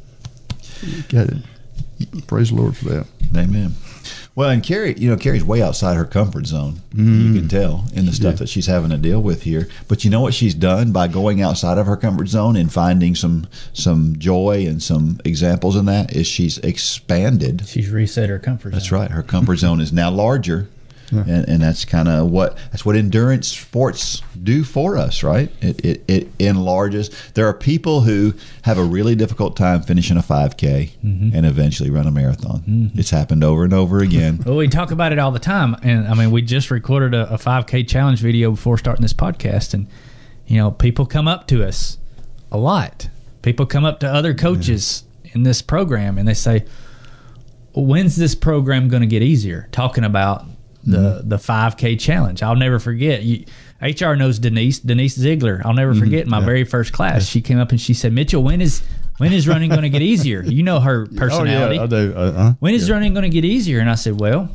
[1.08, 1.38] got it.
[2.26, 3.06] Praise the Lord for that.
[3.36, 3.74] Amen.
[4.34, 6.80] Well, and Carrie, you know, Carrie's way outside her comfort zone.
[6.94, 7.26] Mm.
[7.26, 8.38] You can tell in the stuff did.
[8.38, 9.68] that she's having to deal with here.
[9.88, 13.14] But you know what she's done by going outside of her comfort zone and finding
[13.14, 17.64] some some joy and some examples in that is she's expanded.
[17.66, 18.78] She's reset her comfort Zone.
[18.78, 19.10] That's right.
[19.10, 20.68] Her comfort zone is now larger.
[21.10, 21.24] Yeah.
[21.26, 25.50] And, and that's kind of what that's what endurance sports do for us, right?
[25.60, 27.10] It, it it enlarges.
[27.34, 31.36] There are people who have a really difficult time finishing a 5K mm-hmm.
[31.36, 32.60] and eventually run a marathon.
[32.60, 32.98] Mm-hmm.
[32.98, 34.40] It's happened over and over again.
[34.50, 37.34] Well, we talk about it all the time, and I mean, we just recorded a,
[37.34, 39.86] a 5K challenge video before starting this podcast, and
[40.46, 41.98] you know, people come up to us
[42.50, 43.08] a lot.
[43.42, 46.64] People come up to other coaches in this program, and they say,
[47.74, 50.46] "When's this program going to get easier?" Talking about
[50.84, 52.42] the the 5K challenge.
[52.42, 53.22] I'll never forget.
[53.22, 53.44] You,
[53.82, 55.62] HR knows Denise, Denise Ziegler.
[55.64, 57.26] I'll never forget in my very first class.
[57.26, 58.82] She came up and she said, "Mitchell, when is
[59.20, 60.42] when is running going to get easier?
[60.42, 61.76] You know her personality.
[61.78, 62.14] Oh, yeah, I do.
[62.16, 62.94] Uh, uh, When is yeah.
[62.94, 63.78] running going to get easier?
[63.78, 64.48] And I said, Well,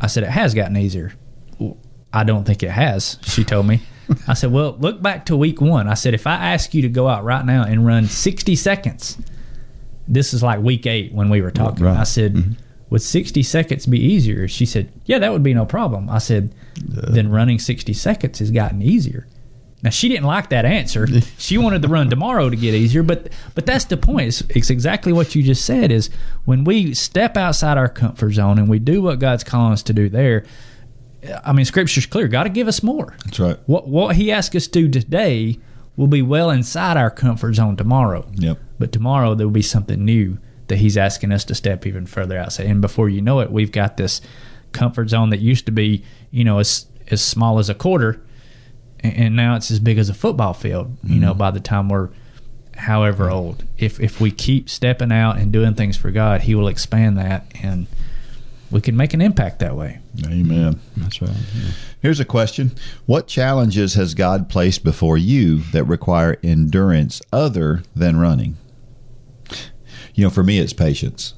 [0.00, 1.12] I said, it has gotten easier.
[2.12, 3.80] I don't think it has, she told me.
[4.28, 5.86] I said, Well, look back to week one.
[5.86, 9.16] I said, If I ask you to go out right now and run 60 seconds,
[10.08, 11.84] this is like week eight when we were talking.
[11.84, 11.96] Right.
[11.96, 12.56] I said,
[12.92, 14.46] Would 60 seconds be easier?
[14.46, 16.10] She said, Yeah, that would be no problem.
[16.10, 19.26] I said, Then running 60 seconds has gotten easier.
[19.82, 21.08] Now she didn't like that answer.
[21.38, 24.28] She wanted the run tomorrow to get easier, but but that's the point.
[24.28, 25.90] It's, it's exactly what you just said.
[25.90, 26.10] Is
[26.44, 29.94] when we step outside our comfort zone and we do what God's calling us to
[29.94, 30.44] do there.
[31.46, 32.28] I mean, Scripture's clear.
[32.28, 33.16] God to give us more.
[33.24, 33.58] That's right.
[33.64, 35.58] What what He asks us to do today
[35.96, 38.30] will be well inside our comfort zone tomorrow.
[38.34, 38.58] Yep.
[38.78, 40.36] But tomorrow there will be something new
[40.72, 42.64] that He's asking us to step even further outside.
[42.64, 44.22] And before you know it, we've got this
[44.72, 48.22] comfort zone that used to be, you know, as as small as a quarter,
[49.00, 50.96] and, and now it's as big as a football field.
[51.02, 51.20] You mm-hmm.
[51.20, 52.08] know, by the time we're
[52.74, 56.68] however old, if if we keep stepping out and doing things for God, He will
[56.68, 57.86] expand that, and
[58.70, 59.98] we can make an impact that way.
[60.26, 60.80] Amen.
[60.96, 61.30] That's right.
[61.54, 61.70] yeah.
[62.00, 62.72] Here's a question
[63.04, 68.56] What challenges has God placed before you that require endurance other than running?
[70.14, 71.34] You know, for me, it's patience.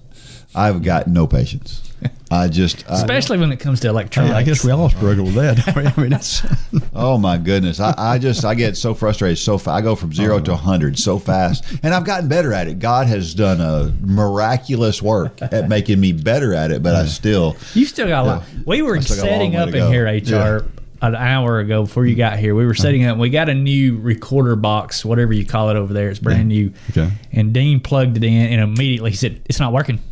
[0.54, 1.92] I've got no patience.
[2.30, 4.34] I just, I, Especially when it comes to Hey, electronics.
[4.34, 5.76] I guess we all struggle with that.
[5.96, 6.42] I mean, it's
[6.94, 9.68] oh my goodness, I, I just, I get so frustrated so fast.
[9.68, 12.78] I go from zero to 100 so fast, and I've gotten better at it.
[12.78, 17.56] God has done a miraculous work at making me better at it, but I still,
[17.74, 18.44] You still got a lot.
[18.66, 20.66] We were I still got a setting up in here, HR,
[21.08, 22.54] an hour ago before you got here.
[22.54, 23.18] We were setting up.
[23.18, 26.08] We got a new recorder box, whatever you call it over there.
[26.08, 26.72] It's brand new.
[26.90, 27.10] Okay.
[27.32, 30.00] And Dean plugged it in, and immediately he said, "It's not working.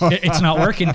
[0.00, 0.90] It's not working."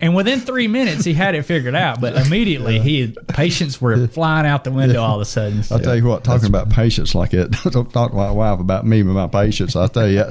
[0.00, 2.00] And within three minutes, he had it figured out.
[2.00, 5.62] But immediately, he patients were flying out the window all of a sudden.
[5.70, 8.86] I'll tell you what, talking about patience like it, don't talk to my wife about
[8.86, 9.76] me and my patience.
[9.76, 10.24] I'll tell you,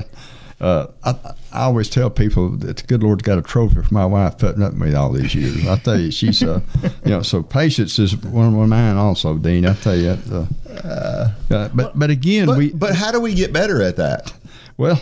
[0.60, 1.16] uh, I,
[1.52, 4.64] I always tell people that the good Lord's got a trophy for my wife putting
[4.64, 5.68] up with me all these years.
[5.68, 6.62] I tell you, she's, uh,
[7.04, 9.66] you know, so patience is one of mine also, Dean.
[9.66, 10.48] I tell you, that,
[10.84, 14.34] uh, uh, but but again, but, we but how do we get better at that?
[14.78, 15.00] well,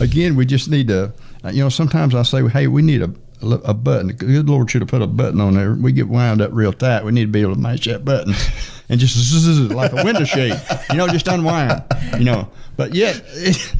[0.00, 1.12] again, we just need to,
[1.44, 3.10] uh, you know, sometimes I say, hey, we need a,
[3.42, 4.08] a button.
[4.08, 5.74] The good Lord should have put a button on there.
[5.74, 7.04] We get wound up real tight.
[7.04, 8.34] We need to be able to mash that button
[8.88, 10.60] and just zzz, like a window shade,
[10.90, 11.82] you know, just unwind,
[12.18, 12.48] you know.
[12.76, 13.72] But yet, it,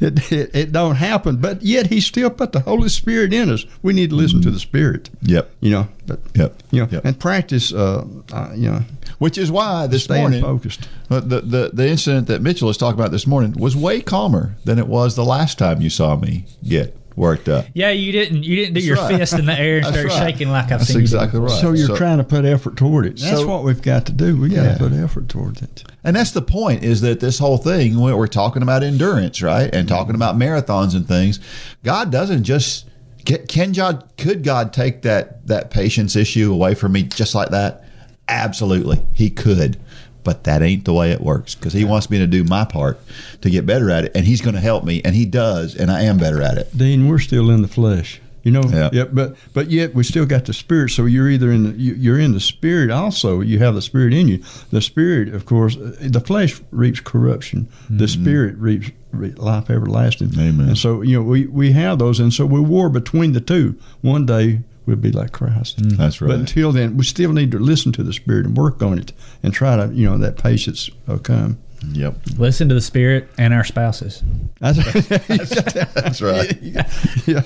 [0.00, 1.36] it, it, it don't happen.
[1.36, 3.66] But yet, He still put the Holy Spirit in us.
[3.82, 5.50] We need to listen to the Spirit, Yep.
[5.60, 5.88] you know.
[6.06, 6.62] But Yep.
[6.70, 7.04] you know, Yep.
[7.04, 8.80] and practice, uh, uh, you know,
[9.18, 10.88] Which is why this morning, focused.
[11.10, 14.54] uh, the, the the incident that Mitchell was talking about this morning was way calmer
[14.64, 17.66] than it was the last time you saw me get worked up.
[17.74, 18.42] Yeah, you didn't.
[18.42, 19.18] You didn't do That's your right.
[19.18, 20.12] fist in the air and start right.
[20.32, 21.52] shaking like I've That's seen exactly you do.
[21.52, 21.60] right.
[21.60, 23.18] So you're So- trying to put effort toward it.
[23.18, 24.36] That's So- what we've got to do.
[24.36, 25.84] We got to put effort towards it.
[26.02, 29.72] And that's the point is that this whole thing, when we're talking about endurance, right?
[29.74, 31.40] And talking about marathons and things,
[31.82, 32.86] God doesn't just
[33.24, 37.50] can, can God could God take that that patience issue away from me just like
[37.50, 37.84] that?
[38.28, 39.04] Absolutely.
[39.14, 39.76] He could.
[40.24, 42.98] But that ain't the way it works because he wants me to do my part
[43.42, 45.90] to get better at it and he's going to help me and he does and
[45.90, 46.76] I am better at it.
[46.76, 48.20] Dean, we're still in the flesh.
[48.42, 48.62] You know,
[48.92, 49.04] Yeah.
[49.04, 50.90] but but yet we still got the spirit.
[50.90, 52.90] So you're either in the you, you're in the spirit.
[52.90, 54.42] Also, you have the spirit in you.
[54.70, 57.68] The spirit, of course, uh, the flesh reaps corruption.
[57.88, 58.90] The spirit reaps
[59.38, 60.32] life everlasting.
[60.38, 60.68] Amen.
[60.68, 63.76] And so you know we we have those, and so we war between the two.
[64.02, 65.76] One day we'll be like Christ.
[65.78, 66.28] That's right.
[66.28, 69.12] But until then, we still need to listen to the spirit and work on it,
[69.42, 71.58] and try to you know that patience will come.
[71.92, 72.16] Yep.
[72.38, 74.22] Listen to the spirit and our spouses.
[74.60, 75.04] That's, right.
[75.94, 76.62] That's right.
[77.26, 77.42] yeah.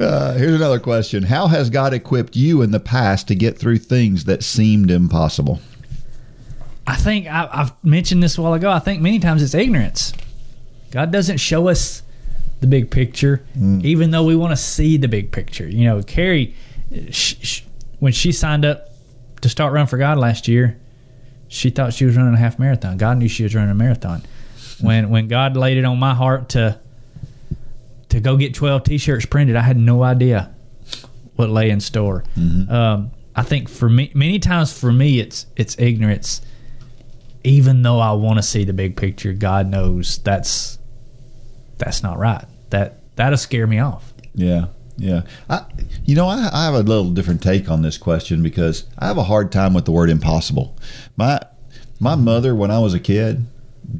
[0.00, 1.22] Uh, here's another question.
[1.22, 5.60] How has God equipped you in the past to get through things that seemed impossible?
[6.86, 8.70] I think I, I've mentioned this a while ago.
[8.70, 10.12] I think many times it's ignorance.
[10.90, 12.01] God doesn't show us
[12.62, 13.44] the big picture,
[13.82, 15.68] even though we want to see the big picture.
[15.68, 16.54] You know, Carrie,
[17.10, 17.62] sh- sh-
[17.98, 18.88] when she signed up
[19.42, 20.78] to start Run for God last year,
[21.48, 22.96] she thought she was running a half marathon.
[22.96, 24.22] God knew she was running a marathon.
[24.80, 26.78] When when God laid it on my heart to
[28.08, 30.54] to go get twelve T-shirts printed, I had no idea
[31.36, 32.24] what lay in store.
[32.70, 36.40] Um, I think for me, many times for me, it's it's ignorance.
[37.44, 40.78] Even though I want to see the big picture, God knows that's
[41.78, 42.44] that's not right.
[42.72, 44.12] That that'll scare me off.
[44.34, 44.66] Yeah,
[44.96, 45.22] yeah.
[45.48, 45.64] I,
[46.04, 49.18] you know, I, I have a little different take on this question because I have
[49.18, 50.76] a hard time with the word impossible.
[51.16, 51.40] My
[52.00, 53.46] my mother, when I was a kid,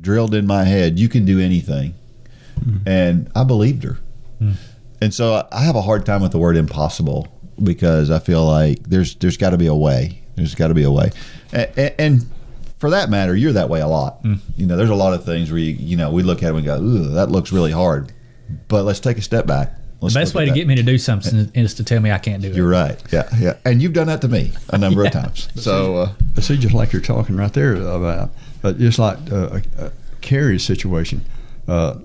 [0.00, 1.94] drilled in my head, "You can do anything,"
[2.86, 3.98] and I believed her.
[5.00, 7.26] And so I have a hard time with the word impossible
[7.62, 10.22] because I feel like there's there's got to be a way.
[10.36, 11.10] There's got to be a way,
[11.52, 12.26] and, and
[12.78, 14.22] for that matter, you're that way a lot.
[14.24, 14.38] Mm.
[14.56, 16.56] You know, there's a lot of things where you you know we look at it
[16.56, 18.12] and go, "Ooh, that looks really hard,"
[18.68, 19.72] but let's take a step back.
[20.00, 20.56] Let's The best way to that.
[20.56, 22.56] get me to do something is to tell me I can't do it.
[22.56, 23.00] You're right.
[23.12, 23.56] Yeah, yeah.
[23.64, 25.48] And you've done that to me a number of times.
[25.54, 28.30] So uh, But see, just like you're talking right there about,
[28.62, 29.90] but just like uh, uh,
[30.20, 31.24] Carrie's situation,
[31.68, 31.98] uh,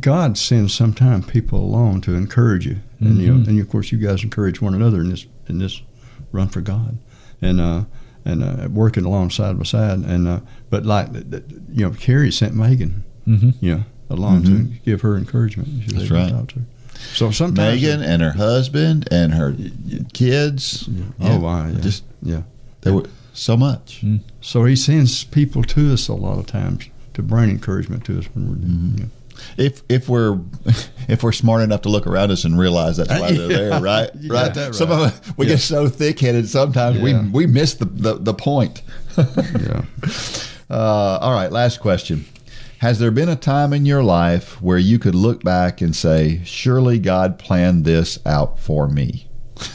[0.00, 3.98] God sends sometimes people along to encourage you, and you know, and of course, you
[3.98, 5.80] guys encourage one another in this in this
[6.32, 6.98] run for God,
[7.40, 7.84] and uh,
[8.24, 11.92] and uh, working along side by side, and uh, but like th- th- you know,
[11.92, 13.54] Carrie sent Megan, Mhm.
[13.60, 15.68] you know, along to give her encouragement.
[15.84, 16.48] She That's to right.
[16.48, 16.60] to.
[17.14, 19.54] So sometimes Megan and her husband and her
[20.12, 20.88] kids.
[21.20, 21.80] Oh, wow, yeah.
[21.80, 22.42] Just yeah.
[22.80, 24.04] there were so much.
[24.40, 28.26] So he sends people to us a lot of times to bring encouragement to us
[28.34, 29.04] when we're Mm-hmm.
[29.56, 30.40] If if we're
[31.08, 34.10] if we're smart enough to look around us and realize that's why they're there, right?
[34.26, 34.52] Right.
[34.52, 37.22] that Some of us we get so thick headed sometimes Yeah.
[37.22, 38.82] we we miss the the, the point.
[39.16, 39.82] yeah.
[40.70, 42.26] Uh, all right, last question.
[42.78, 46.40] Has there been a time in your life where you could look back and say,
[46.44, 49.26] surely God planned this out for me?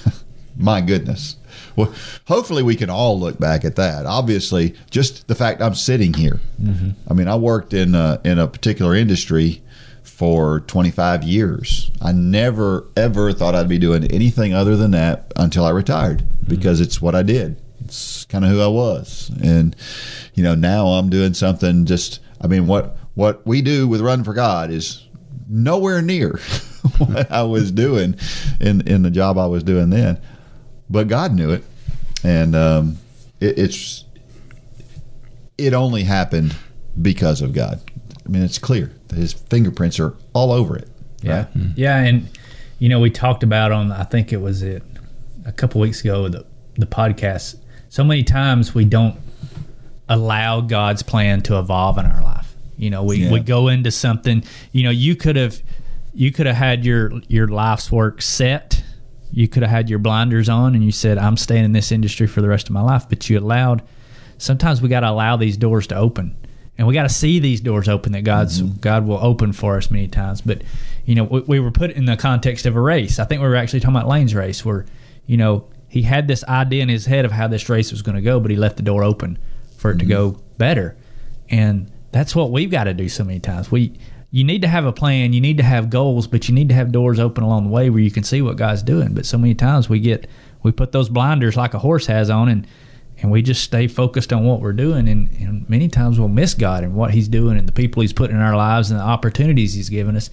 [0.58, 1.36] My goodness.
[1.76, 1.94] Well,
[2.28, 4.06] hopefully we can all look back at that.
[4.06, 6.40] Obviously, just the fact I'm sitting here.
[6.62, 6.92] Mm-hmm.
[7.10, 9.62] I mean, I worked in a, in a particular industry
[10.04, 11.92] for 25 years.
[12.02, 16.50] I never ever thought I'd be doing anything other than that until I retired mm-hmm.
[16.56, 17.60] because it's what I did.
[17.84, 19.30] It's kind of who I was.
[19.44, 19.76] And
[20.36, 24.24] you know, now I'm doing something just I mean, what what we do with Run
[24.24, 25.08] for God is
[25.48, 26.38] nowhere near
[26.98, 28.16] what I was doing
[28.60, 30.20] in in the job I was doing then.
[30.90, 31.64] But God knew it.
[32.24, 32.98] And um
[33.40, 34.06] it, it's
[35.58, 36.56] it only happened
[37.02, 37.80] because of God.
[38.26, 40.90] I mean, it's clear that His fingerprints are all over it.
[41.22, 41.48] Yeah, Right?
[41.76, 42.28] yeah, and
[42.80, 44.84] you know we talked about on I think it was it
[45.46, 47.56] a couple weeks ago the the podcast.
[47.90, 49.16] So many times we don't
[50.10, 52.56] allow God's plan to evolve in our life.
[52.78, 53.32] You know, we, Yeah.
[53.32, 54.44] we go into something.
[54.72, 55.62] You know, you could have
[56.16, 58.84] you could have had your your life's work set.
[59.32, 62.28] You could have had your blinders on, and you said, "I'm staying in this industry
[62.28, 63.82] for the rest of my life." But you allowed.
[64.38, 66.36] Sometimes we got to allow these doors to open,
[66.78, 68.80] and we got to see these doors open that God's mm-hmm.
[68.80, 70.42] God will open for us many times.
[70.42, 70.62] But
[71.06, 73.18] you know, we, we were put in the context of a race.
[73.18, 74.86] I think we were actually talking about Lane's race, where
[75.26, 78.16] you know he had this idea in his head of how this race was going
[78.16, 79.40] to go, but he left the door open
[79.84, 80.42] for it to go mm-hmm.
[80.58, 80.96] better.
[81.50, 83.70] And that's what we've got to do so many times.
[83.70, 84.00] We
[84.32, 86.74] you need to have a plan, you need to have goals, but you need to
[86.74, 89.14] have doors open along the way where you can see what God's doing.
[89.14, 90.28] But so many times we get
[90.64, 92.66] we put those blinders like a horse has on and
[93.22, 96.54] and we just stay focused on what we're doing and, and many times we'll miss
[96.54, 99.04] God and what he's doing and the people he's put in our lives and the
[99.04, 100.30] opportunities he's given us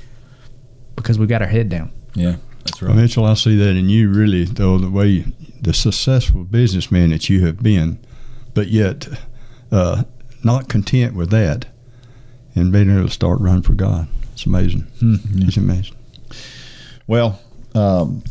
[0.94, 1.90] because we've got our head down.
[2.14, 5.24] Yeah, that's Well, Mitchell, I see that in you really, though, the way
[5.60, 7.98] the successful businessman that you have been,
[8.54, 9.08] but yet
[9.70, 10.04] uh,
[10.42, 11.66] not content with that
[12.54, 14.08] and being able to start running for God.
[14.32, 14.86] It's amazing.
[15.36, 15.96] It's amazing.
[17.06, 17.40] Well,
[17.74, 18.22] um,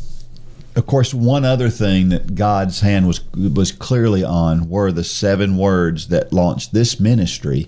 [0.76, 5.58] of course, one other thing that God's hand was was clearly on were the seven
[5.58, 7.68] words that launched this ministry.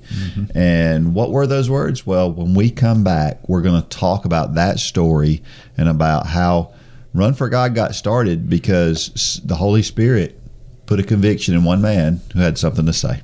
[0.55, 2.05] And what were those words?
[2.05, 5.43] Well, when we come back, we're going to talk about that story
[5.77, 6.73] and about how
[7.13, 10.39] Run for God got started because the Holy Spirit
[10.85, 13.21] put a conviction in one man who had something to say.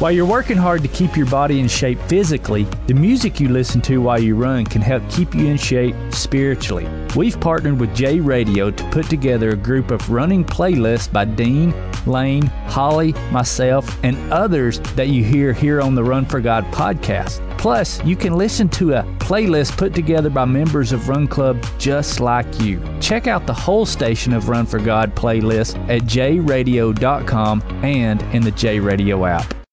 [0.00, 3.80] While you're working hard to keep your body in shape physically, the music you listen
[3.82, 6.86] to while you run can help keep you in shape spiritually.
[7.14, 11.72] We've partnered with J Radio to put together a group of running playlists by Dean,
[12.06, 17.40] Lane, Holly, myself, and others that you hear here on the Run for God podcast.
[17.56, 22.20] Plus, you can listen to a playlist put together by members of Run Club just
[22.20, 22.82] like you.
[23.00, 28.50] Check out the whole station of Run for God playlist at jradio.com and in the
[28.50, 29.63] J Radio app.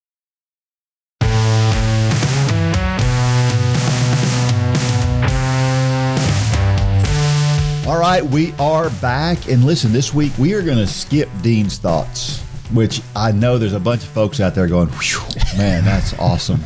[8.02, 9.48] Right, we are back.
[9.48, 12.40] And listen, this week we are going to skip Dean's thoughts,
[12.72, 14.88] which I know there's a bunch of folks out there going,
[15.56, 16.60] man, that's awesome.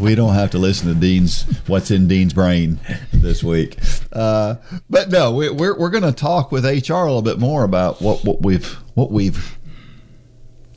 [0.00, 2.80] we don't have to listen to Dean's, what's in Dean's brain
[3.12, 3.78] this week.
[4.12, 4.56] Uh,
[4.90, 8.02] but no, we, we're, we're going to talk with HR a little bit more about
[8.02, 9.56] what, what we've, what we've,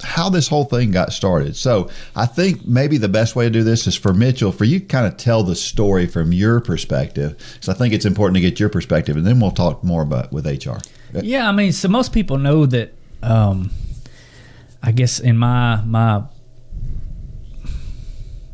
[0.06, 1.56] how this whole thing got started.
[1.56, 4.80] So I think maybe the best way to do this is for Mitchell, for you
[4.80, 7.36] kind of tell the story from your perspective.
[7.60, 10.32] So I think it's important to get your perspective, and then we'll talk more about
[10.32, 10.78] with HR.
[11.14, 12.94] Yeah, I mean, so most people know that.
[13.24, 13.72] Um,
[14.86, 16.22] I guess in my my,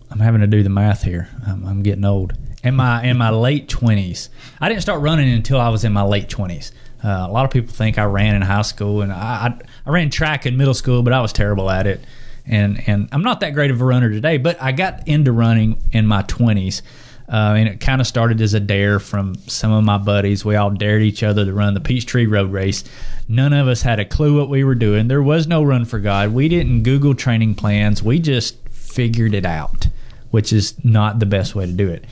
[0.10, 1.28] I'm having to do the math here.
[1.46, 2.38] I'm, I'm getting old.
[2.64, 4.30] In my in my late twenties,
[4.62, 6.72] I didn't start running until I was in my late twenties.
[7.04, 9.90] Uh, a lot of people think I ran in high school, and I, I I
[9.90, 12.02] ran track in middle school, but I was terrible at it.
[12.46, 15.82] and and I'm not that great of a runner today, but I got into running
[15.92, 16.82] in my 20s.
[17.30, 20.44] Uh, and it kind of started as a dare from some of my buddies.
[20.44, 22.84] We all dared each other to run the Peachtree Road Race.
[23.30, 25.08] None of us had a clue what we were doing.
[25.08, 26.34] There was no Run for God.
[26.34, 28.04] We didn't Google training plans.
[28.04, 29.88] We just figured it out,
[30.32, 32.04] which is not the best way to do it.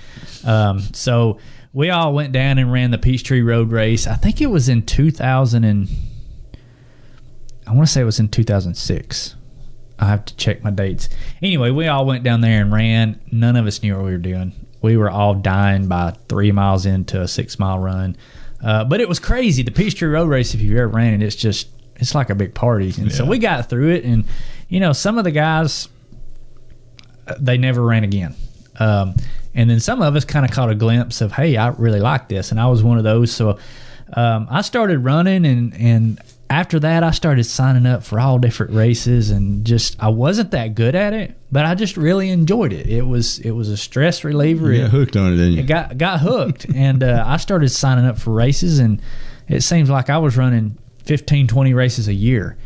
[0.46, 1.38] Um, so
[1.74, 4.08] we all went down and ran the Peachtree Road Race.
[4.08, 5.88] I think it was in 2000 and
[7.68, 9.36] I want to say it was in 2006.
[10.00, 11.10] I have to check my dates.
[11.42, 13.20] Anyway, we all went down there and ran.
[13.32, 14.54] None of us knew what we were doing.
[14.82, 18.18] We were all dying by three miles into a six mile run.
[18.64, 19.62] Uh, but it was crazy.
[19.62, 21.68] The Peachtree Road Race, if you've ever ran it, it's just,
[21.98, 22.94] it's like a big party.
[22.98, 24.04] And so we got through it.
[24.06, 24.26] And,
[24.68, 25.90] you know, some of the guys,
[27.28, 28.36] uh, they never ran again.
[28.80, 29.16] Um,
[29.60, 32.30] and then some of us kind of caught a glimpse of, hey, I really like
[32.30, 32.52] this.
[32.52, 33.32] And I was one of those.
[33.32, 33.60] So
[34.14, 38.74] um, I started running, and, and after that, I started signing up for all different
[38.74, 39.30] races.
[39.30, 42.88] And just, I wasn't that good at it, but I just really enjoyed it.
[42.88, 44.72] It was, it was a stress reliever.
[44.74, 45.60] You It- hooked on it, didn't you?
[45.60, 49.02] it got got hooked and uh, i started signing up for races and
[49.48, 52.58] it seems like i was running 15 20 races a year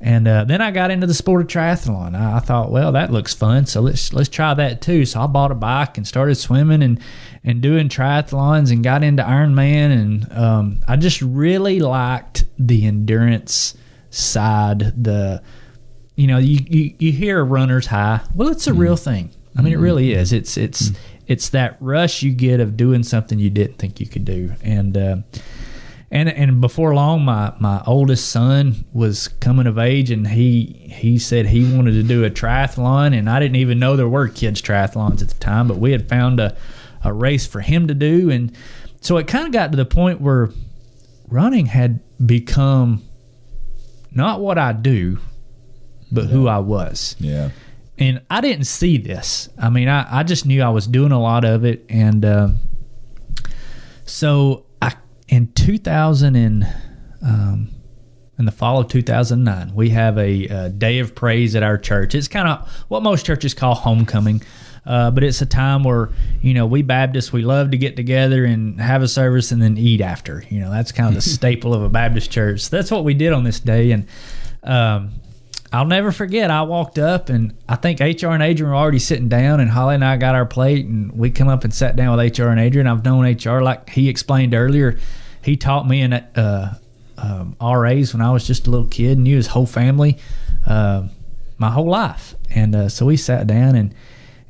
[0.00, 2.14] and uh, then i got into the sport of triathlon.
[2.14, 5.04] I, I thought well that looks fun so let's let's try that too.
[5.04, 7.00] So i bought a bike and started swimming and
[7.44, 9.92] and doing triathlons and got into ironman.
[9.92, 13.76] And um, i just really liked the endurance
[14.10, 15.42] side the
[16.16, 18.20] you know you, you, you hear a runner's high.
[18.34, 19.30] Well it's a real thing.
[19.56, 20.32] I mean it really is.
[20.32, 20.92] It's it's
[21.26, 24.54] it's that rush you get of doing something you didn't think you could do.
[24.62, 25.16] And uh,
[26.10, 31.18] and and before long my my oldest son was coming of age and he he
[31.18, 34.62] said he wanted to do a triathlon and I didn't even know there were kids
[34.62, 36.56] triathlons at the time but we had found a
[37.04, 38.56] a race for him to do and
[39.00, 40.50] so it kind of got to the point where
[41.28, 43.02] running had become
[44.10, 45.18] not what I do
[46.10, 47.50] but who I was Yeah.
[47.98, 49.50] and I didn't see this.
[49.58, 52.48] I mean, I, I just knew I was doing a lot of it, and uh,
[54.06, 54.64] so
[55.28, 56.66] in 2000 and
[57.22, 57.70] um,
[58.38, 62.14] in the fall of 2009, we have a, uh day of praise at our church.
[62.14, 64.42] It's kind of what most churches call homecoming.
[64.86, 66.08] Uh, but it's a time where
[66.40, 69.76] you know we Baptists we love to get together and have a service and then
[69.76, 70.42] eat after.
[70.48, 72.62] You know that's kind of the staple of a Baptist church.
[72.62, 74.06] So that's what we did on this day, and
[74.62, 75.10] um,
[75.72, 76.50] I'll never forget.
[76.50, 79.96] I walked up and I think HR and Adrian were already sitting down, and Holly
[79.96, 82.58] and I got our plate, and we come up and sat down with HR and
[82.58, 82.86] Adrian.
[82.86, 84.98] I've known HR like he explained earlier.
[85.42, 86.78] He taught me in uh,
[87.18, 90.18] um, RAs when I was just a little kid, and knew his whole family,
[90.66, 91.08] uh,
[91.58, 93.94] my whole life, and uh, so we sat down and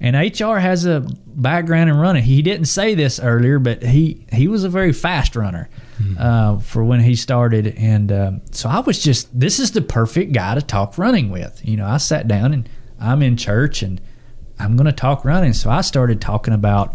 [0.00, 2.22] and HR has a background in running.
[2.22, 5.68] He didn't say this earlier, but he he was a very fast runner
[6.18, 10.32] uh, for when he started, and um, so I was just this is the perfect
[10.32, 11.60] guy to talk running with.
[11.64, 12.68] You know, I sat down and
[13.00, 14.00] I'm in church and
[14.58, 16.94] I'm going to talk running, so I started talking about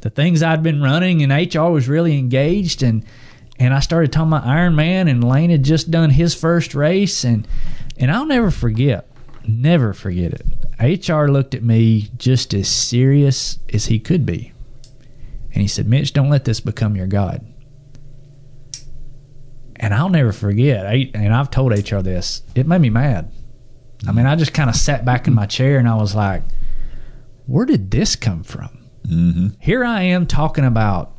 [0.00, 3.04] the things I'd been running, and HR was really engaged, and
[3.58, 7.46] and I started talking about Ironman, and Lane had just done his first race, and
[7.96, 9.06] and I'll never forget,
[9.46, 10.46] never forget it.
[10.80, 14.52] HR looked at me just as serious as he could be,
[15.52, 17.44] and he said, "Mitch, don't let this become your god."
[19.76, 20.86] And I'll never forget.
[20.86, 22.42] I, and I've told HR this.
[22.54, 23.30] It made me mad.
[24.06, 26.42] I mean, I just kind of sat back in my chair and I was like,
[27.46, 29.48] "Where did this come from?" Mm-hmm.
[29.58, 31.12] here I am talking about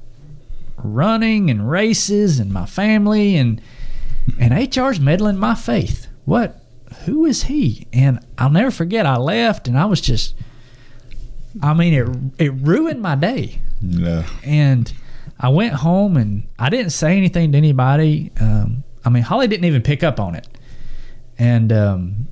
[0.78, 3.62] running and races and my family and
[4.40, 6.08] and HR's meddling my faith.
[6.26, 6.61] What?
[7.06, 7.88] Who is he?
[7.94, 9.06] And I'll never forget.
[9.06, 10.36] I left and I was just.
[11.62, 13.60] I mean, it it ruined my day.
[13.82, 14.26] Yeah.
[14.44, 14.92] And
[15.40, 18.32] I went home and I didn't say anything to anybody.
[18.40, 20.48] Um, I mean, Holly didn't even pick up on it.
[21.38, 22.28] And um,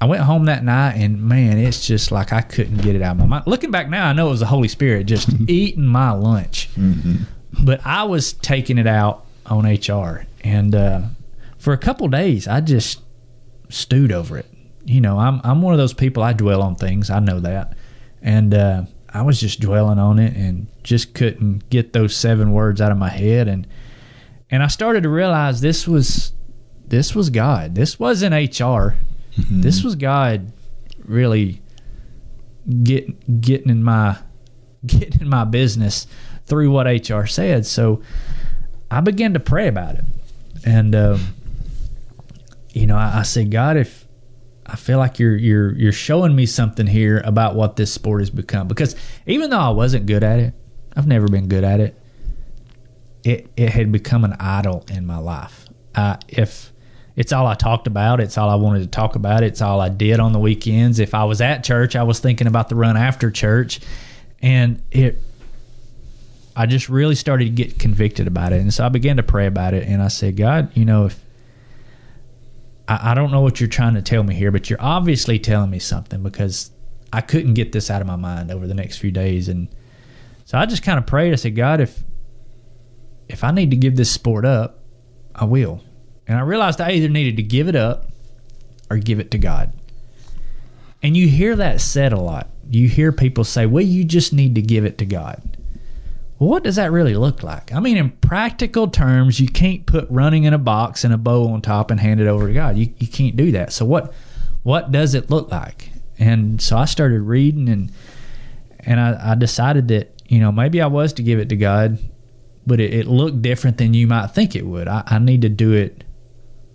[0.00, 3.12] I went home that night and man, it's just like I couldn't get it out
[3.12, 3.46] of my mind.
[3.46, 6.68] Looking back now, I know it was the Holy Spirit just eating my lunch.
[7.64, 10.26] But I was taking it out on HR.
[10.42, 11.02] And uh,
[11.56, 13.00] for a couple days, I just
[13.74, 14.46] stewed over it.
[14.84, 16.22] You know, I'm I'm one of those people.
[16.22, 17.10] I dwell on things.
[17.10, 17.76] I know that,
[18.22, 22.80] and uh, I was just dwelling on it and just couldn't get those seven words
[22.80, 23.48] out of my head.
[23.48, 23.66] And
[24.50, 26.32] and I started to realize this was
[26.86, 27.74] this was God.
[27.74, 28.94] This wasn't HR.
[29.50, 30.52] This was God
[31.04, 31.60] really
[32.82, 34.18] get getting in my
[34.86, 36.06] getting in my business
[36.46, 37.66] through what HR said.
[37.66, 38.02] So
[38.90, 40.04] I began to pray about it,
[40.64, 41.33] and um,
[42.74, 44.06] you know, I, I said, God, if
[44.66, 48.30] I feel like you're you're you're showing me something here about what this sport has
[48.30, 48.96] become, because
[49.26, 50.54] even though I wasn't good at it,
[50.96, 51.98] I've never been good at it.
[53.22, 55.66] It it had become an idol in my life.
[55.94, 56.72] Uh, if
[57.16, 58.20] it's all I talked about.
[58.20, 59.44] It's all I wanted to talk about.
[59.44, 60.98] It's all I did on the weekends.
[60.98, 63.80] If I was at church, I was thinking about the run after church,
[64.42, 65.18] and it.
[66.56, 69.46] I just really started to get convicted about it, and so I began to pray
[69.46, 71.23] about it, and I said, God, you know, if
[72.88, 75.70] I, I don't know what you're trying to tell me here, but you're obviously telling
[75.70, 76.70] me something because
[77.12, 79.68] I couldn't get this out of my mind over the next few days, and
[80.44, 81.32] so I just kind of prayed.
[81.32, 82.02] I said, God, if
[83.28, 84.80] if I need to give this sport up,
[85.34, 85.82] I will.
[86.26, 88.06] And I realized I either needed to give it up
[88.90, 89.72] or give it to God.
[91.02, 92.48] And you hear that said a lot.
[92.70, 95.58] You hear people say, well, you just need to give it to God.
[96.44, 97.72] What does that really look like?
[97.72, 101.48] I mean, in practical terms, you can't put running in a box and a bow
[101.48, 102.76] on top and hand it over to God.
[102.76, 103.72] You, you can't do that.
[103.72, 104.12] So what
[104.62, 105.90] what does it look like?
[106.18, 107.92] And so I started reading and
[108.80, 111.98] and I, I decided that, you know, maybe I was to give it to God,
[112.66, 114.88] but it, it looked different than you might think it would.
[114.88, 116.04] I, I need to do it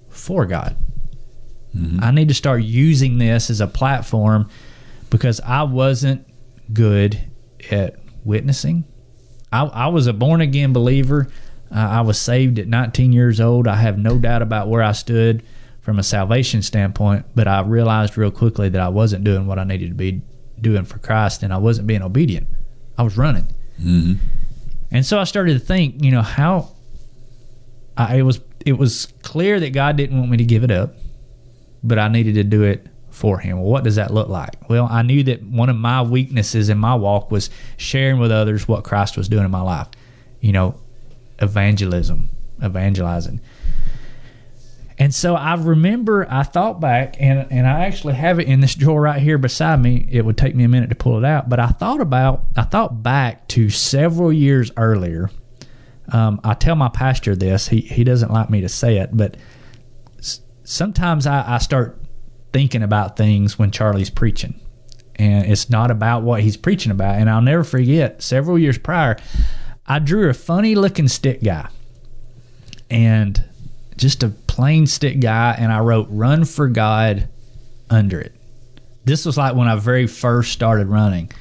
[0.09, 0.75] for God.
[1.75, 2.03] Mm-hmm.
[2.03, 4.49] I need to start using this as a platform
[5.11, 6.27] because I wasn't
[6.73, 7.19] good
[7.69, 8.85] at witnessing.
[9.51, 11.27] I, I was a born again believer.
[11.71, 13.67] Uh, I was saved at 19 years old.
[13.67, 15.43] I have no doubt about where I stood
[15.81, 19.63] from a salvation standpoint, but I realized real quickly that I wasn't doing what I
[19.63, 20.21] needed to be
[20.59, 22.47] doing for Christ and I wasn't being obedient.
[22.97, 23.47] I was running.
[24.91, 26.71] And so I started to think, you know, how
[27.97, 30.95] I, it was it was clear that God didn't want me to give it up,
[31.83, 32.85] but I needed to do it
[33.19, 33.57] for him.
[33.57, 34.69] Well, what does that look like?
[34.69, 38.65] Well, I knew that one of my weaknesses in my walk was sharing with others
[38.65, 39.89] what Christ was doing in my life.
[40.39, 40.79] You know,
[41.39, 42.29] evangelism,
[42.63, 43.41] evangelizing.
[44.97, 48.73] And so I remember I thought back and and I actually have it in this
[48.75, 50.07] drawer right here beside me.
[50.09, 52.63] It would take me a minute to pull it out, but I thought about I
[52.63, 55.29] thought back to several years earlier.
[56.11, 57.67] Um, I tell my pastor this.
[57.67, 59.35] He he doesn't like me to say it, but
[60.63, 61.99] sometimes I, I start
[62.51, 64.59] thinking about things when Charlie's preaching,
[65.15, 67.15] and it's not about what he's preaching about.
[67.15, 68.21] And I'll never forget.
[68.21, 69.17] Several years prior,
[69.85, 71.69] I drew a funny looking stick guy,
[72.89, 73.43] and
[73.97, 77.27] just a plain stick guy, and I wrote "Run for God"
[77.89, 78.35] under it.
[79.05, 81.31] This was like when I very first started running.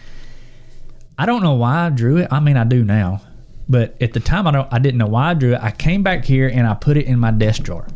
[1.18, 2.28] I don't know why I drew it.
[2.30, 3.22] I mean, I do now,
[3.68, 4.72] but at the time, I don't.
[4.72, 5.60] I didn't know why I drew it.
[5.60, 7.86] I came back here and I put it in my desk drawer,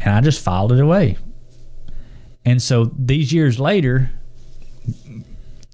[0.00, 1.16] and I just filed it away.
[2.46, 4.10] And so these years later,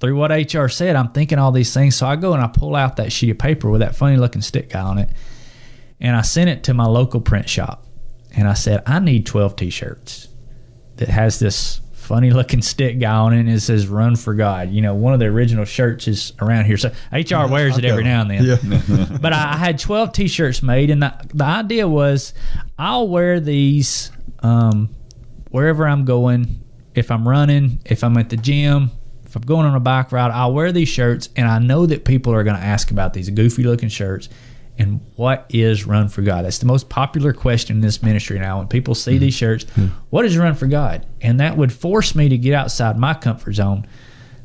[0.01, 1.95] through what HR said, I'm thinking all these things.
[1.95, 4.43] So I go and I pull out that sheet of paper with that funny looking
[4.43, 5.11] stick guy on it,
[6.01, 7.87] and I sent it to my local print shop,
[8.35, 10.29] and I said, I need 12 T-shirts
[10.97, 14.71] that has this funny looking stick guy on it and it says run for god
[14.71, 16.77] you know one of the original shirts is around here.
[16.77, 18.45] So hr wears it every now and then.
[18.45, 19.07] Yeah.
[19.21, 22.35] but I, had 12 t-shirts made and the, the idea was
[22.77, 24.93] i'll wear these um,
[25.51, 26.62] wherever i'm going
[26.95, 28.91] if i'm running if i'm at the gym
[29.25, 32.05] if i'm going on a bike ride i'll wear these shirts and i know that
[32.05, 34.29] people are going to ask about these goofy looking shirts
[34.79, 36.45] and what is run for god?
[36.45, 38.59] That's the most popular question in this ministry now.
[38.59, 39.21] When people see mm-hmm.
[39.21, 39.95] these shirts mm-hmm.
[40.11, 41.07] what is run for god?
[41.21, 43.87] And that would force me to get outside my comfort zone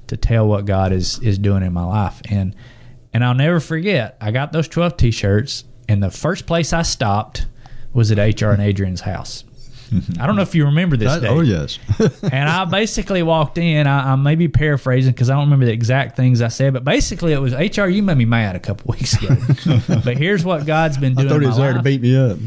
[0.08, 2.22] to tell what God is is doing in my life.
[2.30, 2.56] And
[3.14, 7.48] and I'll never forget, I got those 12 t-shirts and the first place I stopped
[7.94, 9.44] was at HR and Adrian's house.
[10.20, 11.56] I don't know if you remember this That- oh, day.
[11.56, 11.80] oh yes.
[12.24, 13.88] And I basically walked in.
[13.88, 16.84] I, I may be paraphrasing because I don't remember the exact things I said, but
[16.84, 17.86] basically it was HR.
[17.88, 19.36] You made me mad a couple weeks ago,
[20.04, 21.28] but here's what God's been doing.
[21.28, 22.38] I thought he was there to beat me up.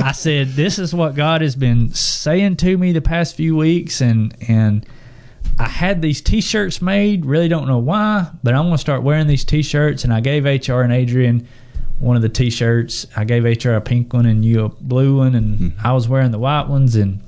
[0.00, 4.00] I said, "This is what God has been saying to me the past few weeks,"
[4.00, 4.86] and and
[5.58, 7.24] I had these T-shirts made.
[7.24, 10.04] Really don't know why, but I'm gonna start wearing these T-shirts.
[10.04, 11.46] And I gave HR and Adrian
[12.04, 13.06] one of the T-shirts.
[13.16, 15.68] I gave HR a pink one and you a blue one, and hmm.
[15.82, 16.94] I was wearing the white ones.
[16.96, 17.20] And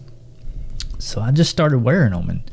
[0.98, 2.51] so I just started wearing them, and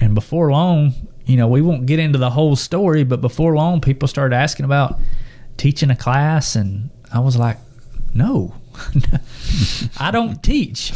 [0.00, 0.94] and before long,
[1.26, 4.64] you know, we won't get into the whole story, but before long, people started asking
[4.64, 4.98] about
[5.58, 7.58] teaching a class, and I was like,
[8.14, 8.54] no,
[9.98, 10.92] I don't teach.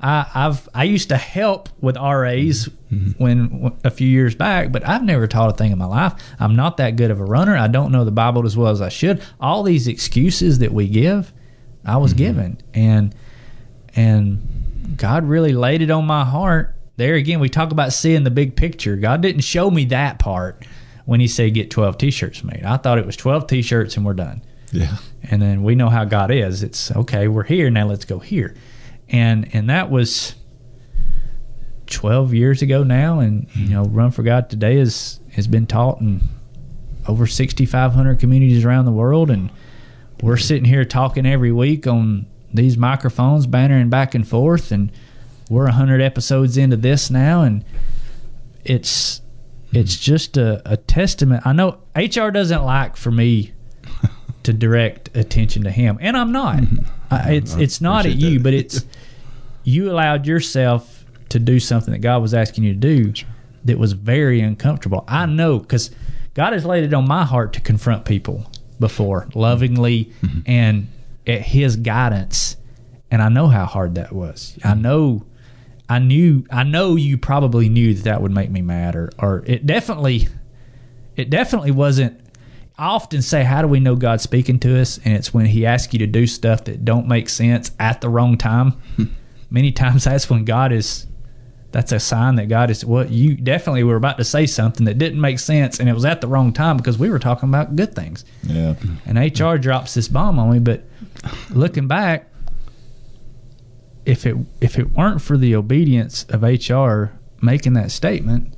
[0.00, 3.10] I, I've I used to help with RAs mm-hmm.
[3.22, 6.12] when a few years back, but I've never taught a thing in my life.
[6.38, 7.56] I'm not that good of a runner.
[7.56, 9.22] I don't know the Bible as well as I should.
[9.40, 11.32] All these excuses that we give,
[11.84, 12.18] I was mm-hmm.
[12.18, 13.14] given, and
[13.94, 16.74] and God really laid it on my heart.
[16.96, 18.96] There again, we talk about seeing the big picture.
[18.96, 20.64] God didn't show me that part
[21.04, 22.62] when He said get 12 T-shirts made.
[22.64, 24.42] I thought it was 12 T-shirts and we're done
[24.72, 24.96] Yeah.
[25.22, 26.62] and then we know how God is.
[26.62, 27.86] It's okay, we're here now.
[27.86, 28.54] Let's go here,
[29.08, 30.34] and and that was
[31.86, 33.72] twelve years ago now, and you mm-hmm.
[33.72, 36.20] know, Run for God today is has been taught in
[37.06, 39.50] over sixty five hundred communities around the world, and
[40.22, 44.90] we're sitting here talking every week on these microphones bantering back and forth, and
[45.48, 47.64] we're hundred episodes into this now, and
[48.64, 49.78] it's mm-hmm.
[49.78, 51.46] it's just a, a testament.
[51.46, 53.52] I know HR doesn't like for me
[54.42, 56.56] to direct attention to him, and I'm not.
[56.56, 56.95] Mm-hmm.
[57.10, 58.42] I, it's it's not at you, that.
[58.42, 58.84] but it's
[59.64, 63.12] you allowed yourself to do something that God was asking you to do
[63.64, 65.04] that was very uncomfortable.
[65.08, 65.90] I know because
[66.34, 70.12] God has laid it on my heart to confront people before lovingly
[70.46, 70.88] and
[71.26, 72.56] at His guidance,
[73.10, 74.58] and I know how hard that was.
[74.64, 75.24] I know.
[75.88, 79.44] I knew I know you probably knew that that would make me mad or or
[79.46, 80.28] it definitely
[81.14, 82.20] it definitely wasn't
[82.78, 85.64] I often say how do we know God's speaking to us and it's when he
[85.64, 88.72] asks you to do stuff that don't make sense at the wrong time.
[88.96, 89.04] Hmm.
[89.50, 91.06] Many times that's when God is
[91.72, 94.98] that's a sign that God is what you definitely were about to say something that
[94.98, 97.76] didn't make sense and it was at the wrong time because we were talking about
[97.76, 98.24] good things.
[98.42, 98.74] Yeah.
[99.04, 100.84] And HR drops this bomb on me, but
[101.50, 102.28] looking back,
[104.04, 108.54] if it if it weren't for the obedience of HR making that statement,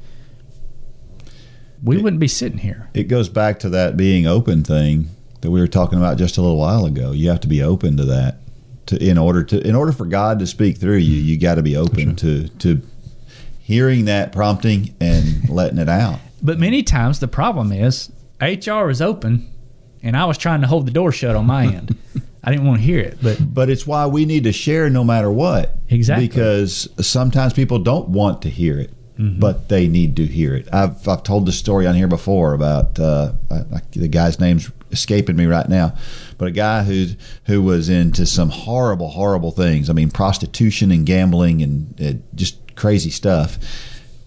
[1.82, 2.88] we wouldn't be sitting here.
[2.94, 5.10] It goes back to that being open thing
[5.40, 7.12] that we were talking about just a little while ago.
[7.12, 8.38] You have to be open to that.
[8.86, 11.62] To in order to in order for God to speak through you, you got to
[11.62, 12.80] be open to to
[13.60, 16.20] hearing that prompting and letting it out.
[16.42, 18.10] But many times the problem is
[18.40, 19.50] HR is open,
[20.02, 21.96] and I was trying to hold the door shut on my end.
[22.44, 25.04] I didn't want to hear it, but But it's why we need to share no
[25.04, 25.76] matter what.
[25.90, 26.26] Exactly.
[26.26, 29.40] Because sometimes people don't want to hear it, Mm-hmm.
[29.40, 30.72] but they need to hear it.
[30.72, 34.70] I've, I've told this story on here before about uh, I, I, the guy's name's
[34.92, 35.96] escaping me right now,
[36.38, 37.06] but a guy who
[37.46, 39.90] who was into some horrible, horrible things.
[39.90, 43.58] I mean, prostitution and gambling and uh, just crazy stuff.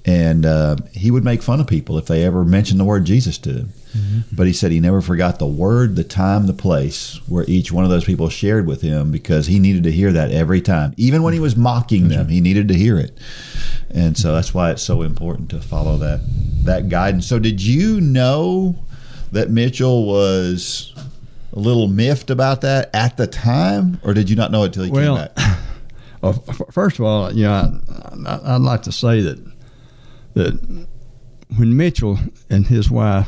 [0.04, 3.38] And uh, he would make fun of people if they ever mentioned the word Jesus
[3.40, 3.70] to him.
[3.96, 4.36] Mm-hmm.
[4.36, 7.84] But he said he never forgot the word, the time, the place where each one
[7.84, 10.94] of those people shared with him because he needed to hear that every time.
[10.98, 13.18] Even when he was mocking them, he needed to hear it.
[13.90, 16.22] And so that's why it's so important to follow that
[16.64, 17.28] that guidance.
[17.28, 18.76] So did you know
[19.32, 20.94] that Mitchell was
[21.54, 24.84] a little miffed about that at the time, or did you not know it till
[24.84, 25.58] he Well, came back?
[26.24, 29.44] Oh, well, first of all, you know, I, I, I'd like to say that
[30.36, 30.88] that
[31.58, 33.28] when Mitchell and his wife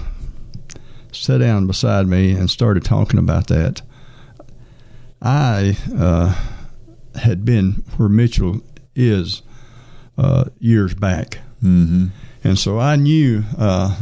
[1.13, 3.81] sat down beside me and started talking about that,
[5.21, 6.35] I uh,
[7.17, 8.61] had been where Mitchell
[8.95, 9.41] is
[10.17, 12.07] uh, years back, Mm-hmm.
[12.43, 13.43] and so I knew.
[13.57, 13.95] Uh,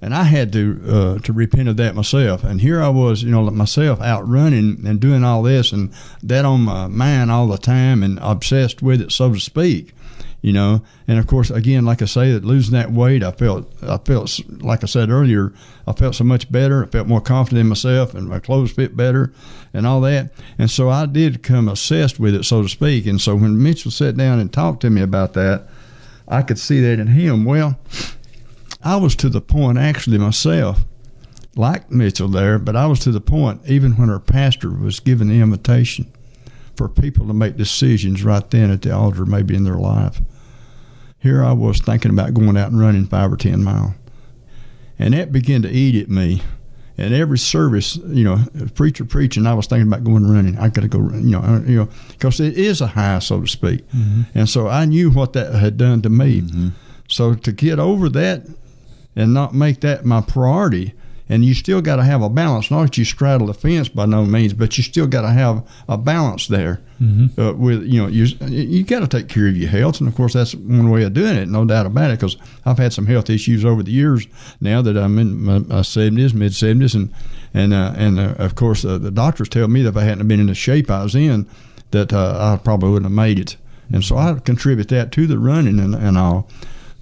[0.00, 2.42] and I had to uh, to repent of that myself.
[2.42, 5.92] And here I was, you know, myself out running and doing all this, and
[6.24, 9.94] that on my mind all the time, and obsessed with it, so to speak.
[10.42, 13.72] You know, and of course, again, like I say, that losing that weight, I felt,
[13.80, 15.52] I felt, like I said earlier,
[15.86, 16.84] I felt so much better.
[16.84, 19.32] I felt more confident in myself, and my clothes fit better,
[19.72, 20.32] and all that.
[20.58, 23.06] And so I did come obsessed with it, so to speak.
[23.06, 25.68] And so when Mitchell sat down and talked to me about that,
[26.26, 27.44] I could see that in him.
[27.44, 27.78] Well,
[28.82, 30.84] I was to the point actually myself,
[31.54, 35.28] like Mitchell there, but I was to the point even when our pastor was giving
[35.28, 36.12] the invitation
[36.76, 40.20] for people to make decisions right then at the altar, maybe in their life.
[41.22, 43.92] Here I was thinking about going out and running five or ten miles,
[44.98, 46.42] and that began to eat at me.
[46.98, 48.44] And every service, you know,
[48.74, 50.58] preacher preaching, I was thinking about going running.
[50.58, 53.46] I got to go, you know, you know, because it is a high, so to
[53.46, 53.88] speak.
[53.88, 54.22] Mm-hmm.
[54.34, 56.42] And so I knew what that had done to me.
[56.42, 56.68] Mm-hmm.
[57.08, 58.46] So to get over that
[59.16, 60.94] and not make that my priority.
[61.28, 62.70] And you still got to have a balance.
[62.70, 65.66] Not that you straddle the fence by no means, but you still got to have
[65.88, 66.80] a balance there.
[67.38, 70.14] Uh, with you know, you you got to take care of your health, and of
[70.14, 72.20] course that's one way of doing it, no doubt about it.
[72.20, 74.26] Because I've had some health issues over the years.
[74.60, 77.12] Now that I'm in my seventies, mid seventies, and
[77.52, 80.28] and uh, and uh, of course uh, the doctors tell me that if I hadn't
[80.28, 81.48] been in the shape I was in,
[81.90, 83.56] that uh, I probably wouldn't have made it.
[83.92, 86.48] And so I contribute that to the running and, and all.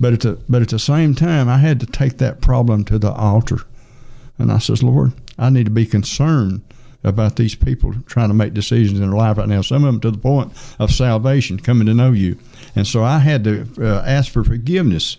[0.01, 2.99] But at the but at the same time, I had to take that problem to
[2.99, 3.61] the altar,
[4.41, 6.63] and I says, Lord, I need to be concerned
[7.03, 9.63] about these people trying to make decisions in their life right now.
[9.63, 12.39] Some of them to the point of salvation, coming to know you,
[12.75, 15.17] and so I had to uh, ask for forgiveness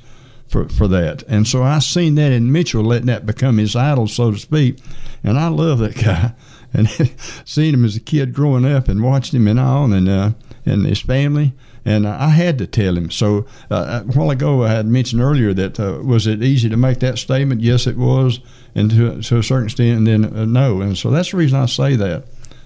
[0.48, 1.24] for for that.
[1.24, 4.80] And so I seen that in Mitchell, letting that become his idol, so to speak.
[5.24, 6.34] And I love that guy,
[6.74, 6.90] and
[7.46, 10.32] seeing him as a kid growing up and watching him and all, and uh,
[10.66, 11.54] and his family.
[11.84, 13.10] And I had to tell him.
[13.10, 16.78] So uh, a while ago, I had mentioned earlier that uh, was it easy to
[16.78, 17.62] make that statement?
[17.62, 18.40] Yes, it was,
[18.76, 20.82] and to, to a certain extent, and then uh, no.
[20.82, 22.24] And so that's the reason I say that,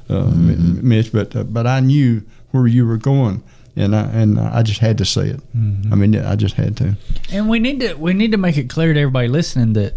[0.10, 1.11] uh, M- Mitch.
[1.11, 2.22] But uh, but I knew
[2.52, 3.44] where you were going,
[3.76, 5.41] and I and I just had to say it.
[5.56, 6.95] I mean, I just had to.
[7.32, 9.94] And we need to we need to make it clear to everybody listening that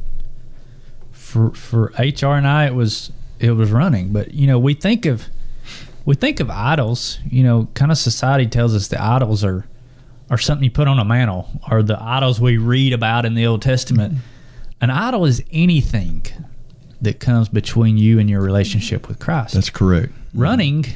[1.13, 5.07] for for HR and I it was it was running, but you know we think
[5.07, 5.27] of
[6.05, 9.67] we think of idols, you know, kind of society tells us the idols are
[10.31, 13.47] are something you put on a mantle, or the idols we read about in the
[13.47, 14.19] Old Testament.
[14.81, 16.25] An idol is anything
[17.01, 19.55] that comes between you and your relationship with Christ.
[19.55, 20.13] That's correct.
[20.35, 20.87] running.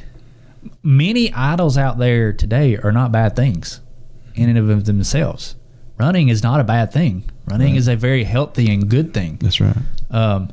[0.83, 3.81] Many idols out there today are not bad things
[4.35, 5.57] in and of themselves.
[5.99, 7.25] Running is not a bad thing.
[7.47, 9.77] Running is a very healthy and good thing That's right.
[10.11, 10.51] um,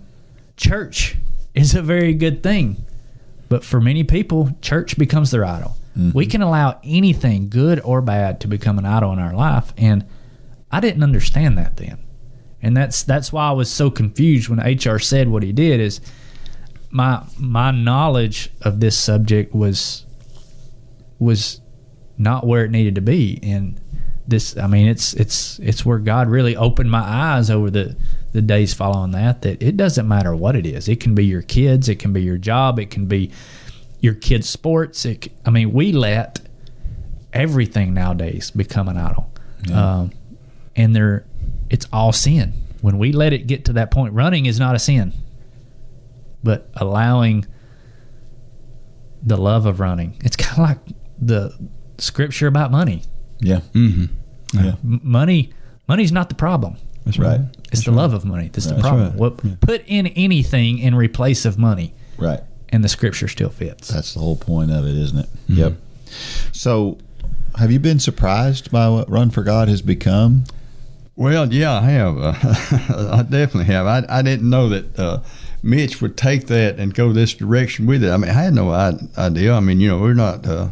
[0.58, 1.16] church
[1.54, 2.84] is a very good thing.
[3.50, 5.76] But for many people, church becomes their idol.
[6.14, 9.74] We can allow anything, good or bad, to become an idol in our life.
[9.78, 10.06] And
[10.72, 11.98] I didn't understand that then.
[12.62, 16.02] And that's that's why I was so confused when HR said what he did is
[16.92, 20.06] my my knowledge of this subject was
[21.20, 21.62] was
[22.18, 23.40] not where it needed to be.
[23.42, 23.80] And
[24.28, 27.96] this I mean it's it's it's where God really opened my eyes over the
[28.32, 30.88] the days following that that it doesn't matter what it is.
[30.88, 33.32] It can be your kids, it can be your job, it can be
[34.00, 35.06] your kids' sports.
[35.06, 36.40] It, I mean, we let
[37.34, 39.32] everything nowadays become an idol,
[39.74, 40.12] um,
[40.76, 41.26] and there,
[41.70, 42.54] it's all sin.
[42.82, 45.14] When we let it get to that point, running is not a sin,
[46.44, 47.46] but allowing
[49.24, 50.18] the love of running.
[50.24, 53.04] It's kind of like the scripture about money.
[53.42, 54.06] Mm-hmm.
[54.54, 54.76] Yeah.
[54.84, 55.52] M- money,
[55.88, 56.78] money's not the problem.
[57.06, 57.40] That's Right.
[57.40, 57.58] right.
[57.72, 59.10] It's the love of money that's the That's problem.
[59.10, 59.16] right.
[59.16, 62.42] What put in anything in replace of money, Right.
[62.70, 63.90] and the scripture still fits.
[63.90, 65.30] That's the whole point of it, isn't it?
[65.50, 65.54] Mm-hmm.
[65.60, 65.74] Yep.
[66.52, 66.98] So,
[67.58, 70.44] have you been surprised by what Run for God has become?
[71.20, 72.18] Well, yeah, I have.
[72.18, 72.34] Uh,
[73.18, 73.86] I definitely have.
[73.86, 75.20] I, I didn't know that uh,
[75.62, 78.10] Mitch would take that and go this direction with it.
[78.10, 79.54] I mean, I had no idea.
[79.54, 80.70] I mean, you know, we're not uh,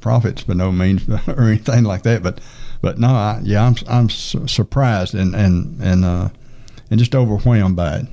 [0.00, 2.22] prophets by no means or anything like that.
[2.22, 2.42] But,
[2.82, 6.28] but no, I, yeah, I'm I'm su- surprised and and and uh,
[6.90, 8.06] and just overwhelmed by it,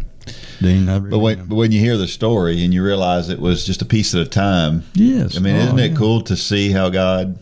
[0.62, 0.88] Dean.
[0.88, 3.82] Really But when, but when you hear the story and you realize it was just
[3.82, 5.98] a piece at a time, yes, I mean, Oh, isn't it yeah.
[5.98, 7.38] cool to see how God,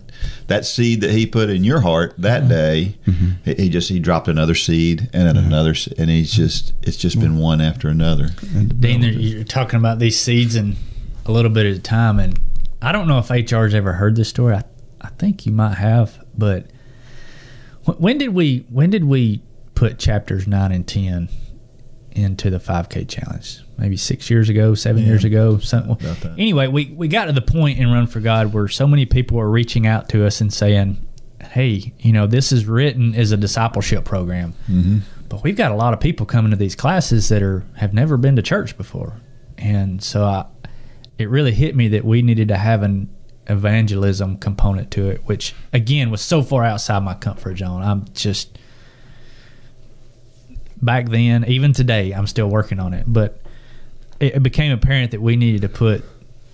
[0.53, 2.49] that seed that He put in your heart that mm-hmm.
[2.49, 3.31] day, mm-hmm.
[3.43, 7.19] he, he just He dropped another seed and then another, and He's just it's just
[7.19, 8.29] been one after another.
[8.53, 10.75] And Dean, you're talking about these seeds and
[11.25, 12.39] a little bit at a time, and
[12.81, 14.55] I don't know if HR's ever heard this story.
[14.55, 14.63] I,
[15.01, 16.67] I think you might have, but
[17.85, 19.41] when did we when did we
[19.73, 21.29] put chapters nine and ten
[22.11, 23.62] into the 5K challenge?
[23.83, 25.97] Maybe six years ago, seven years ago, something.
[26.37, 29.35] Anyway, we we got to the point in Run for God where so many people
[29.35, 31.05] were reaching out to us and saying,
[31.51, 34.99] "Hey, you know, this is written as a discipleship program." Mm-hmm.
[35.27, 38.15] but we've got a lot of people coming to these classes that are have never
[38.15, 39.19] been to church before.
[39.57, 40.45] And so I,
[41.17, 43.09] it really hit me that we needed to have an
[43.47, 47.81] evangelism component to it which again was so far outside my comfort zone.
[47.81, 48.57] I'm just
[50.81, 53.03] back then even today i'm still working on it.
[53.05, 53.42] But
[54.19, 56.03] it, it became apparent that we needed to put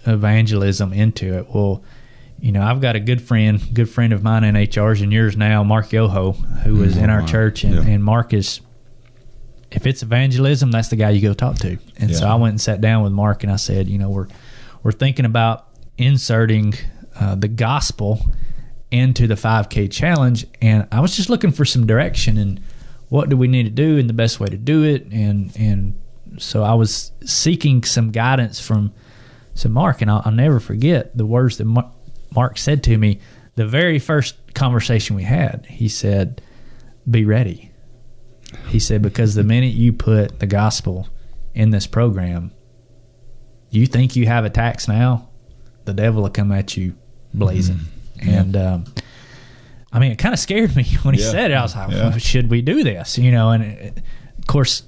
[0.05, 1.47] evangelism into it.
[1.53, 1.83] Well
[2.41, 5.35] you know i've got a good friend good friend of mine in hr's and yours
[5.35, 7.65] now mark yoho who is in our church.
[7.65, 7.81] And, Yeah.
[7.93, 8.61] and mark is
[9.71, 11.77] if it's evangelism, that's the guy you go talk to.
[11.97, 14.27] And so I went and sat down with Mark and I said, you know, we're
[14.83, 15.67] we're thinking about
[15.97, 16.73] inserting
[17.19, 18.25] uh, the gospel
[18.89, 22.59] into the 5K challenge, and I was just looking for some direction and
[23.09, 25.93] what do we need to do and the best way to do it, and and
[26.37, 28.93] so I was seeking some guidance from
[29.55, 31.91] some Mark, and I'll, I'll never forget the words that Mar-
[32.35, 33.19] Mark said to me
[33.55, 35.65] the very first conversation we had.
[35.67, 36.41] He said,
[37.09, 37.71] "Be ready."
[38.69, 41.07] He said, because the minute you put the gospel
[41.53, 42.51] in this program,
[43.69, 45.29] you think you have attacks now,
[45.85, 46.95] the devil will come at you
[47.33, 47.79] blazing.
[48.19, 48.85] And um,
[49.93, 51.29] I mean, it kind of scared me when he Yeah.
[51.29, 51.53] said it.
[51.53, 52.09] I was like, Yeah.
[52.09, 53.19] well, should we do this?
[53.19, 53.97] You know, and it,
[54.39, 54.81] of course,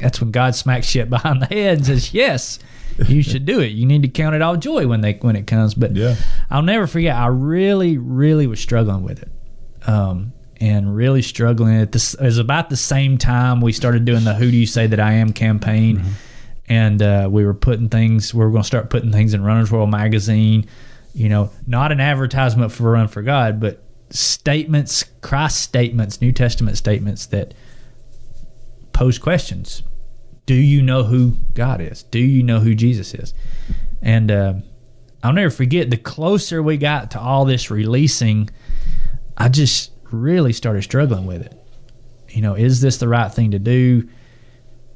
[0.00, 2.58] that's when God smacks you behind the head and says, yes,
[3.06, 3.68] you should do it.
[3.72, 5.74] You need to count it all joy when they when it comes.
[5.74, 6.16] But Yeah.
[6.50, 7.16] I'll never forget.
[7.16, 11.76] I really, really was struggling with it, um, and really struggling.
[11.80, 14.66] At this it was about the same time we started doing the "Who Do You
[14.66, 16.02] Say That I Am" campaign,
[16.68, 18.34] and uh, we were putting things.
[18.34, 20.66] We were going to start putting things in Runner's World magazine.
[21.14, 26.76] You know, not an advertisement for Run for God, but statements, Christ statements, New Testament
[26.76, 27.54] statements that
[28.92, 29.82] pose questions.
[30.50, 32.02] Do you know who God is?
[32.02, 33.34] Do you know who Jesus is?
[34.02, 34.54] And uh,
[35.22, 38.50] I'll never forget the closer we got to all this releasing,
[39.36, 41.56] I just really started struggling with it.
[42.30, 44.08] You know, is this the right thing to do?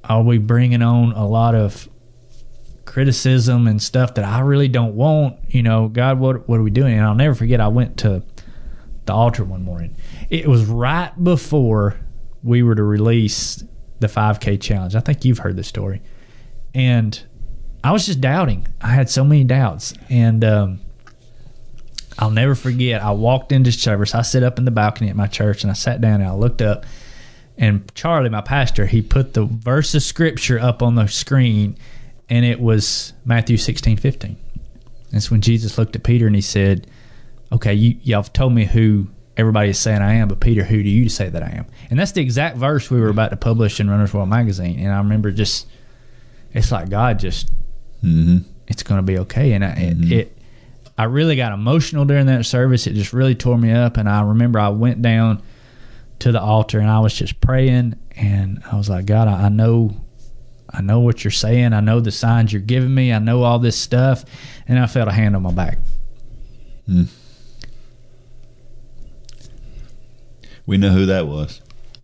[0.02, 1.88] Are we bringing on a lot of
[2.84, 5.36] criticism and stuff that I really don't want?
[5.50, 6.94] You know, God, what what are we doing?
[6.94, 7.60] And I'll never forget.
[7.60, 8.24] I went to
[9.06, 9.94] the altar one morning.
[10.30, 11.96] It was right before
[12.42, 13.62] we were to release
[14.04, 14.94] the 5K challenge.
[14.94, 16.02] I think you've heard this story.
[16.74, 17.20] And
[17.82, 18.66] I was just doubting.
[18.80, 20.80] I had so many doubts, and um,
[22.18, 23.02] I'll never forget.
[23.02, 24.14] I walked into service.
[24.14, 26.34] I sit up in the balcony at my church, and I sat down and I
[26.34, 26.86] looked up,
[27.56, 31.76] and Charlie, my pastor, he put the verse of scripture up on the screen,
[32.28, 34.36] and it was Matthew sixteen fifteen.
[35.12, 36.88] That's when Jesus looked at Peter and he said,
[37.52, 40.82] "Okay, you y'all have told me who." Everybody is saying I am, but Peter, who
[40.82, 41.66] do you say that I am?
[41.90, 44.78] And that's the exact verse we were about to publish in Runner's World magazine.
[44.78, 45.66] And I remember just,
[46.52, 47.50] it's like God just
[48.04, 48.38] mm-hmm.
[48.68, 49.52] it's going to be okay.
[49.52, 50.12] And I, it, mm-hmm.
[50.12, 50.38] it,
[50.96, 52.86] I really got emotional during that service.
[52.86, 53.96] It just really tore me up.
[53.96, 55.42] And I remember I went down
[56.20, 57.98] to the altar and I was just praying.
[58.16, 59.96] And I was like, God, I, I know,
[60.70, 61.72] I know what you're saying.
[61.72, 63.12] I know the signs you're giving me.
[63.12, 64.24] I know all this stuff.
[64.68, 65.78] And I felt a hand on my back.
[66.88, 67.08] Mm.
[70.66, 71.60] We know who that was.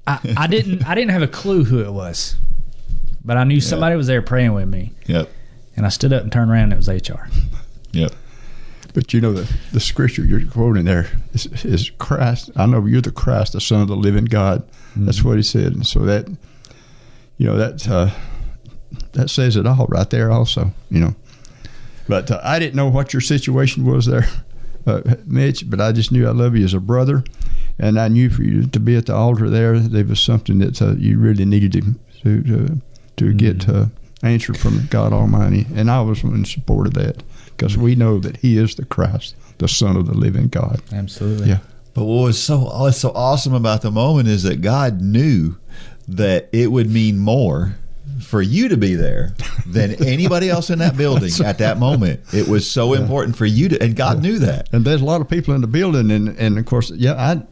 [0.06, 2.36] I, I didn't, I didn't have a clue who it was,
[3.24, 4.92] but I knew somebody was there praying with me.
[5.06, 5.30] Yep.
[5.76, 7.28] And I stood up and turned around and it was HR.
[7.92, 8.12] Yep.
[8.92, 12.50] But you know the the scripture you're quoting there is, is Christ.
[12.56, 14.68] I know you're the Christ, the Son of the living God.
[14.96, 16.28] That's what he said, and so that
[17.36, 18.10] you know that uh,
[19.12, 20.30] that says it all right there.
[20.30, 21.14] Also, you know.
[22.08, 24.28] But uh, I didn't know what your situation was there,
[24.86, 25.68] uh, Mitch.
[25.68, 27.24] But I just knew I love you as a brother,
[27.78, 30.80] and I knew for you to be at the altar there, there was something that
[30.80, 31.82] uh, you really needed to
[32.22, 32.80] to to,
[33.16, 33.86] to get uh,
[34.22, 37.22] answered from God Almighty, and I was in support of that
[37.56, 40.80] because we know that He is the Christ, the Son of the living God.
[40.92, 41.48] Absolutely.
[41.48, 41.58] Yeah.
[41.94, 45.56] But what was so what's so awesome about the moment is that God knew
[46.06, 47.76] that it would mean more
[48.30, 49.34] for you to be there
[49.66, 52.20] than anybody else in that building at that moment.
[52.32, 54.72] It was so important for you to, and God knew that.
[54.72, 57.42] And there's a lot of people in the building, and, and of course, yeah, I,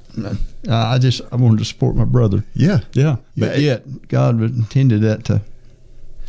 [0.71, 2.45] I just I wanted to support my brother.
[2.55, 2.81] Yeah.
[2.93, 3.73] Yeah, but Yeah.
[3.73, 5.43] yet God intended that to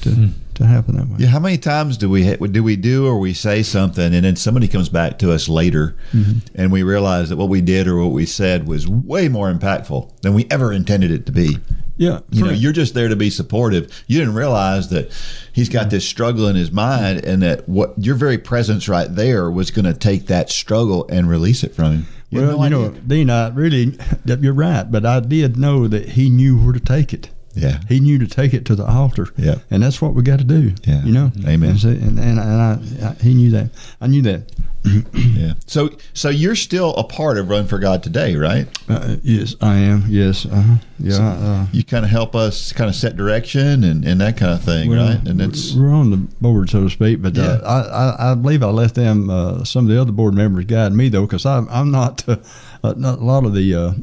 [0.02, 0.28] to hmm.
[0.56, 1.16] to happen that way.
[1.20, 4.36] Yeah, how many times do we do we do or we say something and then
[4.36, 6.40] somebody comes back to us later mm-hmm.
[6.56, 10.22] and we realize that what we did or what we said was way more impactful
[10.22, 11.58] than we ever intended it to be.
[12.00, 13.92] Yeah, You know, you're just there to be supportive.
[14.08, 15.12] You didn't realize that
[15.52, 19.52] he's got this struggle in his mind and that what your very presence right there
[19.52, 22.08] was going to take that struggle and release it from him.
[22.30, 22.90] You well, no you know.
[23.06, 26.80] Dean, I really that you're right, but I did know that He knew where to
[26.80, 27.32] take it.
[27.54, 27.82] Yeah.
[27.90, 29.28] He knew to take it to the altar.
[29.36, 29.56] Yeah.
[29.70, 30.74] and that's what we got to do.
[30.86, 31.04] Yeah.
[31.04, 31.32] you know.
[31.46, 31.72] Amen.
[31.84, 33.72] And, and, and, I, I, he knew that.
[34.00, 34.44] I knew that.
[34.84, 35.54] Yeah.
[35.68, 38.68] So so you're still a part of Run for God today, right?
[38.88, 40.06] Uh, yes, I am.
[40.08, 40.46] Yes.
[40.46, 40.76] Uh-huh.
[41.00, 41.18] Yeah.
[41.20, 44.64] uh, You kind of help us kind of set direction and, and that kind of
[44.64, 45.28] thing, Well, right?
[45.28, 47.22] And it's we're on the board, so to speak.
[47.22, 47.44] But Yeah.
[47.44, 50.66] uh, I, I, I believe I let them, uh, some of the other board members,
[50.66, 52.38] guide me though, because I'm, I'm not, uh,
[52.84, 53.94] uh, not a lot of the, uh,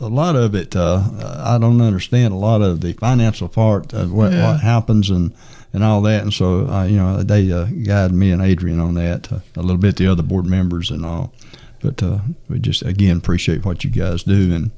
[0.00, 0.74] a lot of it.
[0.76, 1.02] Uh,
[1.44, 4.52] I don't understand a lot of the financial part of what, Yeah.
[4.52, 5.32] what happens and
[5.72, 6.22] and all that.
[6.22, 9.60] And so, uh, you know, they uh, guide me and Adrian on that uh, a
[9.62, 9.96] little bit.
[9.96, 11.32] The other board members and all.
[11.80, 12.18] But uh,
[12.48, 14.70] we just again appreciate what you guys do and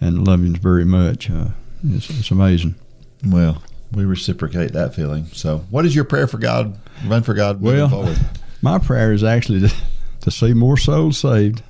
[0.00, 1.30] and love you very much.
[1.30, 1.48] Uh,
[1.84, 2.74] it's, it's amazing.
[3.24, 5.26] well, we reciprocate that feeling.
[5.26, 6.78] So, what is your prayer for God?
[7.06, 8.18] Run for God Well, forward.
[8.62, 9.74] My prayer is actually to,
[10.22, 11.62] to see more souls saved,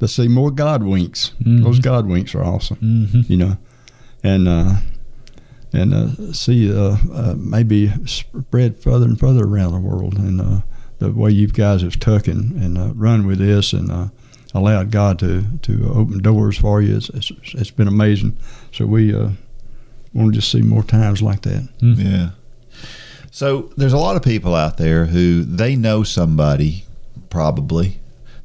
[0.00, 1.32] to see more God winks.
[1.40, 3.28] Those God winks are awesome, Mhm.
[3.30, 3.56] you know,
[4.24, 4.74] and uh,
[5.72, 10.18] and uh, see uh, uh, maybe spread further and further around the world.
[10.18, 10.60] And uh,
[10.98, 14.08] the way you guys have taken and uh, run with this and uh,
[14.54, 18.36] allowed God to to open doors for you, it's, it's, it's been amazing.
[18.72, 19.30] So we uh,
[20.12, 21.68] want to just see more times like that.
[21.80, 22.30] Yeah.
[23.30, 26.84] So there's a lot of people out there who they know somebody,
[27.30, 27.98] probably.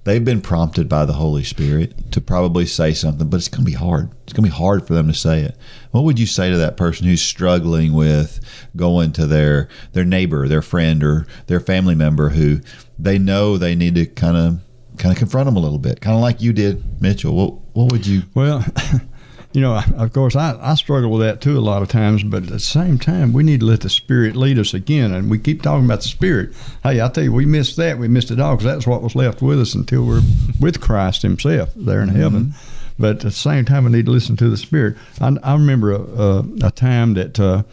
[0.07, 3.69] They've been prompted by the Holy Spirit to probably say something, but it's going to
[3.69, 4.09] be hard.
[4.23, 5.57] It's going to be hard for them to say it.
[5.91, 8.39] What would you say to that person who's struggling with
[8.77, 12.61] going to their their neighbor, their friend, or their family member who
[12.97, 14.61] they know they need to kind of
[14.97, 17.35] kind of confront them a little bit, kind of like you did, Mitchell?
[17.35, 18.23] What what would you?
[18.33, 18.65] Well,
[19.53, 22.43] you know, of course, I, I struggle with that too a lot of times, but
[22.43, 25.13] at the same time, we need to let the Spirit lead us again.
[25.13, 26.53] And we keep talking about the Spirit.
[26.83, 27.97] Hey, I tell you, we missed that.
[27.97, 30.21] We missed it all because that's what was left with us until we're
[30.59, 32.53] with Christ Himself there in heaven.
[32.99, 34.97] But at the same time, we need to listen to the Spirit.
[35.21, 37.63] I, I remember a, a, a time that uh,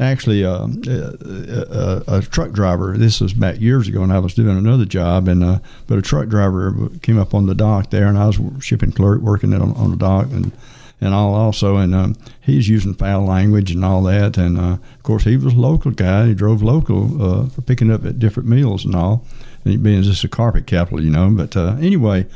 [0.00, 2.96] actually uh, a, a, a truck driver.
[2.96, 6.02] This was back years ago, and I was doing another job, and uh, but a
[6.02, 9.74] truck driver came up on the dock there, and I was shipping clerk working on,
[9.74, 10.52] on the dock, and
[11.00, 15.02] and all also, and um, he's using foul language and all that, and uh, of
[15.02, 16.26] course he was a local guy.
[16.26, 19.24] He drove local uh, for picking up at different meals and all,
[19.64, 21.30] and being just a carpet capital, you know.
[21.30, 22.26] But uh, anyway.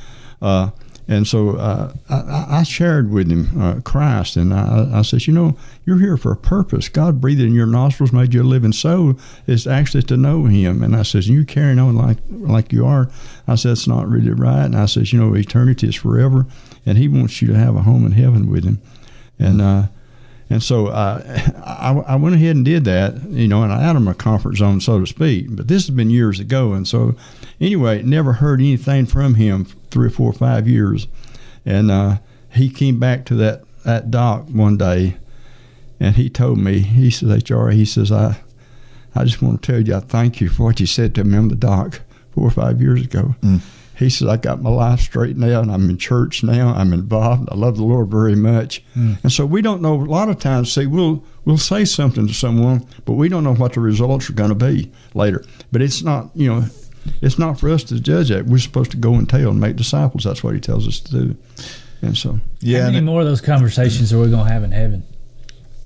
[0.40, 0.70] Uh,
[1.06, 5.34] And so uh, I, I shared with him uh, Christ, and I, I said, you
[5.34, 5.54] know,
[5.84, 6.88] you're here for a purpose.
[6.88, 9.14] God breathed in your nostrils, made you a living soul.
[9.46, 10.82] It's actually to know Him.
[10.82, 13.10] And I says, you carrying on like like you are.
[13.46, 14.64] I said, it's not really right.
[14.64, 16.46] And I says, you know, eternity is forever,
[16.86, 18.80] and He wants you to have a home in heaven with Him.
[19.38, 19.86] And uh,
[20.50, 21.22] and so uh,
[21.64, 24.56] I, I went ahead and did that, you know, and I out of my comfort
[24.56, 25.46] zone, so to speak.
[25.50, 27.16] But this has been years ago, and so
[27.60, 31.08] anyway, never heard anything from him three or four or five years,
[31.64, 32.18] and uh,
[32.52, 35.16] he came back to that that dock one day,
[35.98, 38.38] and he told me, he says, HR, he says, I,
[39.14, 41.36] I just want to tell you, I thank you for what you said to me
[41.36, 42.00] on the dock
[42.32, 43.34] four or five years ago.
[43.96, 46.74] He says, I got my life straight now and I'm in church now.
[46.74, 47.48] I'm involved.
[47.50, 48.82] I love the Lord very much.
[48.94, 49.14] Hmm.
[49.22, 52.34] And so we don't know, a lot of times, see, we'll, we'll say something to
[52.34, 55.44] someone, but we don't know what the results are going to be later.
[55.70, 56.64] But it's not, you know,
[57.22, 58.46] it's not for us to judge that.
[58.46, 60.24] We're supposed to go and tell and make disciples.
[60.24, 61.36] That's what he tells us to do.
[62.02, 62.78] And so, yeah.
[62.78, 65.04] How Yeah, many and more of those conversations are we going to have in heaven?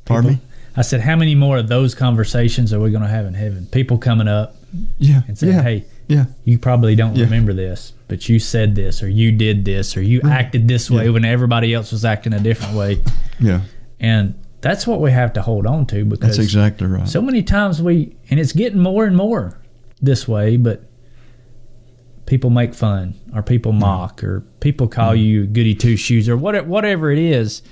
[0.07, 0.39] pardon me?
[0.79, 3.67] I said, how many more of those conversations are we going to have in heaven?
[3.67, 4.55] People coming up
[4.99, 5.23] Yeah.
[5.27, 5.63] and saying, yeah.
[5.63, 6.27] hey, Yeah.
[6.45, 7.25] you probably don't Yeah.
[7.25, 10.31] remember this, but you said this, or you did this, or you mm.
[10.31, 11.11] acted this way Yeah.
[11.11, 13.01] when everybody else was acting a different way.
[13.41, 13.63] Yeah.
[13.99, 17.09] And that's what we have to hold on to because That's exactly right.
[17.09, 19.59] so many times we, and it's getting more and more
[20.01, 20.85] this way, but
[22.27, 23.81] people make fun or people mm.
[23.81, 25.25] mock or people call mm.
[25.25, 27.63] you goody two shoes or whatever, whatever it is.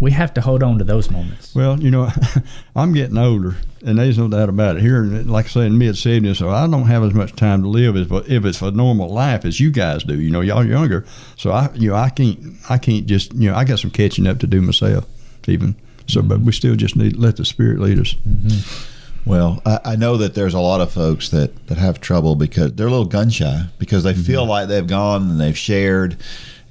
[0.00, 1.54] We have to hold on to those moments.
[1.54, 2.10] Well, you know,
[2.76, 4.82] I'm getting older, and there's no doubt about it.
[4.82, 7.68] Here, like I say, in mid 70s, so I don't have as much time to
[7.68, 10.18] live as if it's a normal life as you guys do.
[10.20, 11.04] You know, y'all are younger,
[11.36, 14.26] so I, you know, I can't, I can't just, you know, I got some catching
[14.26, 15.06] up to do myself,
[15.46, 15.76] even.
[16.08, 18.14] So, but we still just need to let the Spirit lead us.
[18.28, 18.88] Mm-hmm.
[19.24, 22.74] Well, I, I know that there's a lot of folks that, that have trouble because
[22.74, 24.50] they're a little gun shy because they feel mm-hmm.
[24.50, 26.16] like they've gone and they've shared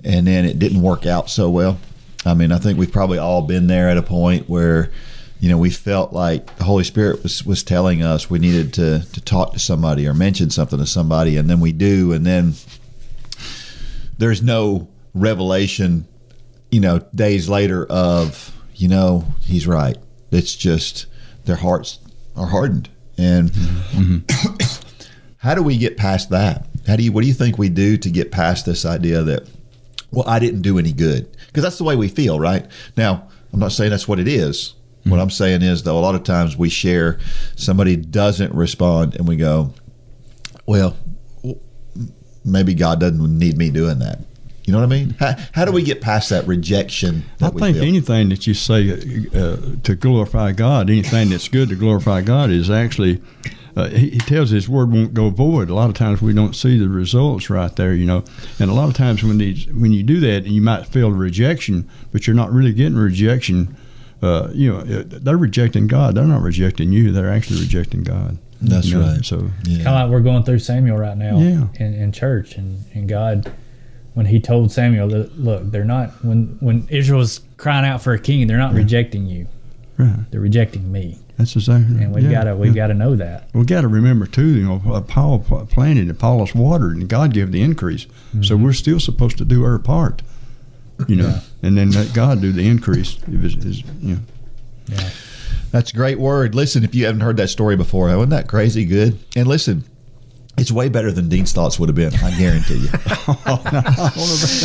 [0.03, 1.77] and then it didn't work out so well.
[2.25, 4.91] I mean, I think we've probably all been there at a point where,
[5.39, 9.03] you know, we felt like the Holy Spirit was, was telling us we needed to,
[9.11, 12.53] to talk to somebody or mention something to somebody, and then we do, and then
[14.17, 16.07] there's no revelation,
[16.69, 19.97] you know, days later of, you know, he's right.
[20.31, 21.07] It's just
[21.45, 21.99] their hearts
[22.35, 22.89] are hardened.
[23.17, 23.51] And
[25.37, 26.67] how do we get past that?
[26.87, 29.47] How do you, what do you think we do to get past this idea that,
[30.11, 31.35] well, I didn't do any good?
[31.51, 32.65] Because that's the way we feel, right?
[32.95, 34.75] Now, I'm not saying that's what it is.
[35.03, 37.19] What I'm saying is, though, a lot of times we share,
[37.55, 39.73] somebody doesn't respond, and we go,
[40.67, 40.95] well,
[42.45, 44.19] maybe God doesn't need me doing that.
[44.63, 45.15] You know what I mean?
[45.19, 47.23] How, how do we get past that rejection?
[47.41, 48.91] I That we think anything that you say
[49.33, 53.21] uh, to glorify God, anything that's good to glorify God, is actually.
[53.75, 55.69] Uh, he, he tells His word won't go void.
[55.69, 58.23] A lot of times we don't see the results right there, you know.
[58.59, 61.89] And a lot of times when these, when you do that, you might feel rejection,
[62.11, 63.75] but you're not really getting rejection.
[64.21, 66.15] Uh, you know, uh, they're rejecting God.
[66.15, 67.11] They're not rejecting you.
[67.11, 68.37] They're actually rejecting God.
[68.61, 69.25] That's You know, right.
[69.25, 69.77] So Yeah.
[69.83, 71.67] Kind of like we're going through Samuel right now Yeah.
[71.79, 73.51] in, in church, and, and God,
[74.13, 78.19] when He told Samuel, that, "Look, they're not when when Israel's crying out for a
[78.19, 79.47] king, they're not rejecting you;
[79.97, 82.03] right, they're rejecting me." That's exactly.
[82.03, 82.83] And we've yeah, got to we've yeah.
[82.83, 83.49] got to know that.
[83.53, 84.45] We've got to remember too.
[84.45, 88.05] You know, uh, Paul pl- planted and Apollos watered, and God gave the increase.
[88.41, 90.21] So we're still supposed to do our part.
[91.07, 93.17] You know, and then let God do the increase.
[93.27, 94.21] If it's, is you know,
[94.85, 95.09] Yeah.
[95.71, 96.53] That's a great word.
[96.53, 99.17] Listen, if you haven't heard that story before, wasn't that crazy good?
[99.35, 99.83] And listen,
[100.57, 102.13] it's way better than Dean's thoughts would have been.
[102.23, 102.89] I guarantee you.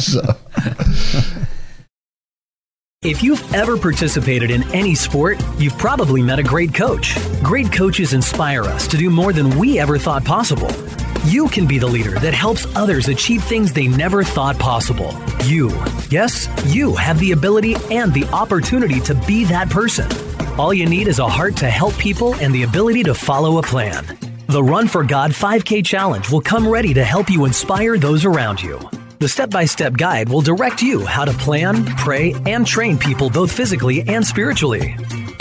[0.06, 0.20] So,
[3.02, 7.14] If you've ever participated in any sport, you've probably met a great coach.
[7.42, 10.70] Great coaches inspire us to do more than we ever thought possible.
[11.26, 15.14] You can be the leader that helps others achieve things they never thought possible.
[15.44, 15.68] You,
[16.10, 20.10] yes, you have the ability and the opportunity to be that person.
[20.58, 23.62] All you need is a heart to help people and the ability to follow a
[23.62, 24.18] plan.
[24.46, 28.62] The Run for God 5K Challenge will come ready to help you inspire those around
[28.62, 28.80] you.
[29.18, 33.30] The step by step guide will direct you how to plan, pray, and train people
[33.30, 34.94] both physically and spiritually.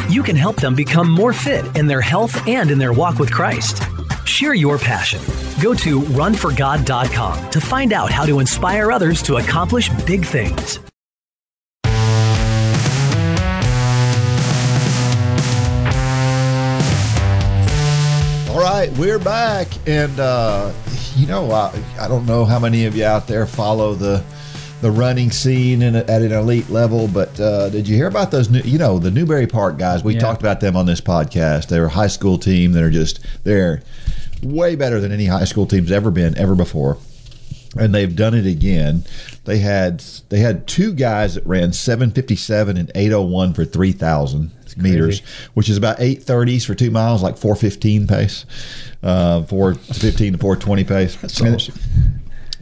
[0.10, 3.32] You can help them become more fit in their health and in their walk with
[3.32, 3.84] Christ.
[4.26, 5.20] Share your passion.
[5.62, 10.80] Go to runforgod.com to find out how to inspire others to accomplish big things.
[18.56, 20.72] all right, we're back, and uh,
[21.16, 24.24] you know, I, I don't know how many of you out there follow the
[24.82, 28.50] the running scene in, at an elite level, but uh, did you hear about those?
[28.50, 30.04] New, you know, the Newbury Park guys.
[30.04, 30.20] We Yeah.
[30.20, 31.68] talked about them on this podcast.
[31.70, 33.82] They're a high school team that are just they're
[34.44, 36.98] way better than any high school team's ever been ever before.
[37.78, 39.04] And they've done it again.
[39.46, 40.00] They had
[40.30, 45.22] they had two guys that ran 757 and 801 for 3,000 meters,
[45.54, 48.46] which is about 830s for two miles, like 415 pace,
[49.04, 51.16] uh, 415 to 420 pace.
[51.18, 51.76] That's awesome.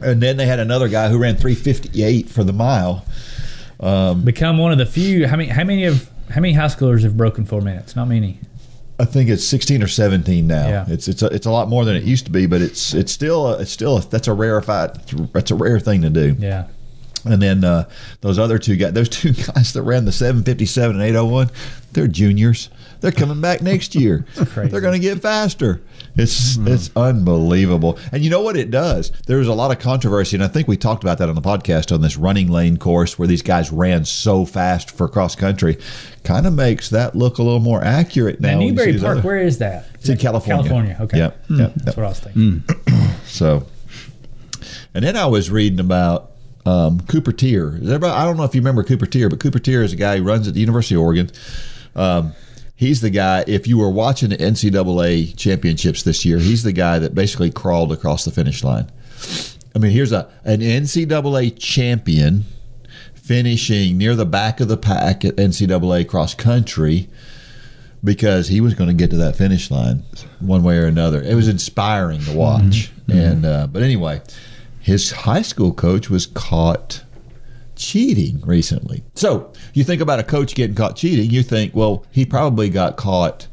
[0.00, 3.04] And then they had another guy who ran 358 for the mile.
[3.80, 5.26] Um, Become one of the few.
[5.26, 5.48] How many?
[5.48, 6.10] How many of?
[6.30, 7.94] How many high schoolers have broken four minutes?
[7.96, 8.40] Not many.
[8.98, 10.68] I think it's 16 or 17 now.
[10.68, 10.84] Yeah.
[10.88, 13.10] It's it's a, it's a lot more than it used to be, but it's it's
[13.10, 14.94] still a, it's still a, that's a rarefied
[15.32, 16.36] that's a rare thing to do.
[16.38, 16.68] Yeah.
[17.24, 17.88] And then uh,
[18.20, 21.50] those other two guys, those two guys that ran the 757 and 801,
[21.92, 22.68] they're juniors.
[23.00, 24.24] They're coming back next year.
[24.34, 24.70] crazy.
[24.70, 25.82] They're going to get faster.
[26.16, 27.98] It's it's unbelievable.
[28.12, 29.10] And you know what it does?
[29.26, 31.42] There was a lot of controversy, and I think we talked about that on the
[31.42, 35.76] podcast on this running lane course where these guys ran so fast for cross country.
[36.22, 38.52] Kind of makes that look a little more accurate now.
[38.52, 39.86] Now, when you see Newbury Park, other- where is that?
[39.94, 40.62] It's in California.
[40.62, 40.96] California.
[41.00, 41.18] Okay.
[41.18, 41.44] Yep.
[41.50, 41.72] Yep.
[41.76, 42.64] That's what I was thinking.
[43.26, 43.66] So,
[44.94, 46.30] and then I was reading about
[46.66, 47.76] um, Cooper Teare.
[48.04, 50.24] I don't know if you remember Cooper Teare, but Cooper Teare is a guy who
[50.24, 51.30] runs at the University of Oregon.
[51.94, 52.32] Um,
[52.74, 53.44] he's the guy.
[53.46, 57.92] If you were watching the NCAA championships this year, he's the guy that basically crawled
[57.92, 58.90] across the finish line.
[59.74, 62.44] I mean, here's a an NCAA champion
[63.14, 67.08] finishing near the back of the pack at NCAA cross country
[68.02, 70.02] because he was going to get to that finish line
[70.40, 71.22] one way or another.
[71.22, 72.90] It was inspiring to watch.
[73.08, 74.20] And uh, but anyway,
[74.84, 77.04] his high school coach was caught
[77.74, 79.02] cheating recently.
[79.14, 82.98] So you think about a coach getting caught cheating, you think, well, he probably got
[82.98, 83.48] caught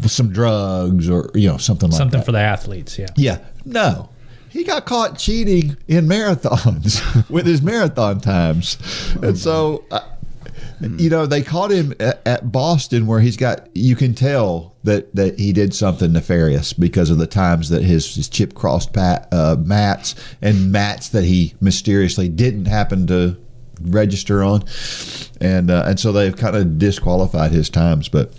[0.00, 1.98] with some drugs or you know something like that.
[1.98, 2.24] Something that.
[2.24, 2.96] for the athletes.
[3.00, 3.08] Yeah.
[3.16, 3.38] Yeah.
[3.64, 4.10] No.
[4.48, 8.78] He got caught cheating in marathons with his marathon times.
[9.20, 10.02] and so, uh,
[10.82, 14.74] uh, you know, they caught him at, at Boston where he's got, you can tell
[14.84, 18.92] that, that he did something nefarious because of the times that his, his chip crossed
[18.92, 23.36] pat, uh, mats and mats that he mysteriously didn't happen to
[23.80, 24.64] register on.
[25.40, 28.08] And, uh, and so they've kind of disqualified his times.
[28.08, 28.32] But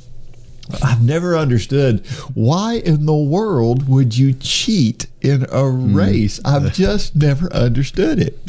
[0.81, 6.39] I've never understood why in the world would you cheat in a race.
[6.45, 8.39] I've just never understood it.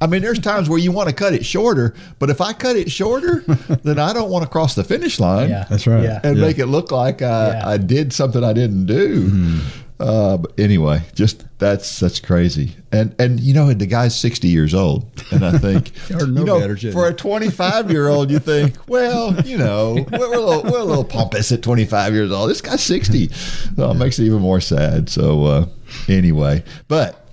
[0.00, 2.76] I mean, there's times where you want to cut it shorter, but if I cut
[2.76, 3.40] it shorter,
[3.82, 5.64] then I don't want to cross the finish line Yeah.
[5.70, 6.02] That's right.
[6.02, 6.20] Yeah.
[6.22, 6.44] and Yeah.
[6.44, 7.68] make it look like I, Yeah.
[7.68, 9.60] I did something I didn't do.
[9.98, 12.76] Uh, but anyway, just that's that's crazy.
[12.92, 16.60] And and you know the guy's sixty years old, and I think no you know
[16.60, 20.38] better, for a twenty five year old, you think, well, you know, we're, we're, a
[20.38, 22.50] little, we're a little pompous at twenty five years old.
[22.50, 25.08] This guy's sixty, so it makes it even more sad.
[25.08, 25.66] So uh,
[26.08, 27.26] anyway, but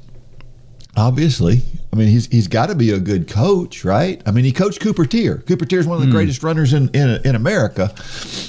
[0.95, 1.63] obviously,
[1.93, 4.19] I mean, he's he's got to be a good coach, right?
[4.25, 5.45] I mean, he coached Cooper Teare.
[5.45, 7.93] Cooper Teare is one of the greatest runners in, in in America,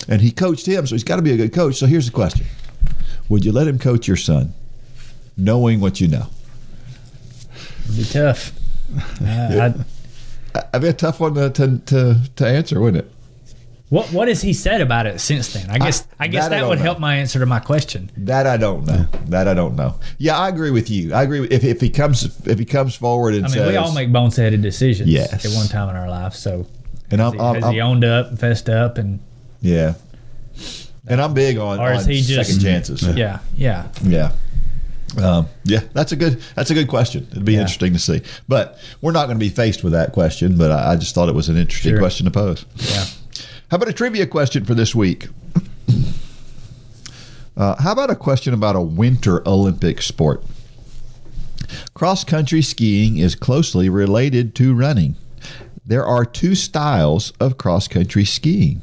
[0.08, 1.74] and he coached him, so he's got to be a good coach.
[1.74, 2.46] So here's the question:
[3.28, 4.54] Would you let him coach your son,
[5.36, 6.28] knowing what you know?
[7.84, 8.52] It'd be tough.
[9.20, 9.72] Uh,
[10.54, 13.12] I, I'd be a tough one to to, to, to answer, wouldn't it?
[13.90, 15.70] What what has he said about it since then?
[15.70, 16.84] I guess I, guess that that, don't would know.
[16.84, 18.10] help my answer to my question.
[18.16, 19.06] That I don't know.
[19.26, 19.94] That I don't know.
[20.18, 21.12] Yeah, I agree with you.
[21.14, 21.40] I agree.
[21.40, 23.92] With, if if he comes if he comes forward and I mean, says, we all
[23.92, 25.44] make boneheaded decisions Yes.
[25.44, 26.34] at one time in our life.
[26.34, 26.66] So
[27.10, 29.20] and I'm, has, I'm, he, has I'm- owned up, and fessed up, and
[29.60, 29.94] yeah,
[31.06, 33.02] and I'm big on, Or is on he just- second chances.
[33.16, 33.88] yeah, yeah.
[34.02, 34.32] Yeah.
[35.22, 37.28] Um, yeah, that's a good that's a good question.
[37.30, 37.60] It'd be Yeah.
[37.60, 40.56] interesting to see, but we're not going to be faced with that question.
[40.58, 41.98] But I, I just thought it was an interesting Sure.
[42.00, 42.64] question to pose.
[42.76, 43.04] Yeah.
[43.74, 45.26] How about a trivia question for this week?
[47.56, 50.44] Uh, how about a question about a winter Olympic sport?
[51.92, 55.16] Cross country skiing is closely related to running.
[55.84, 58.80] There are two styles of cross country skiing.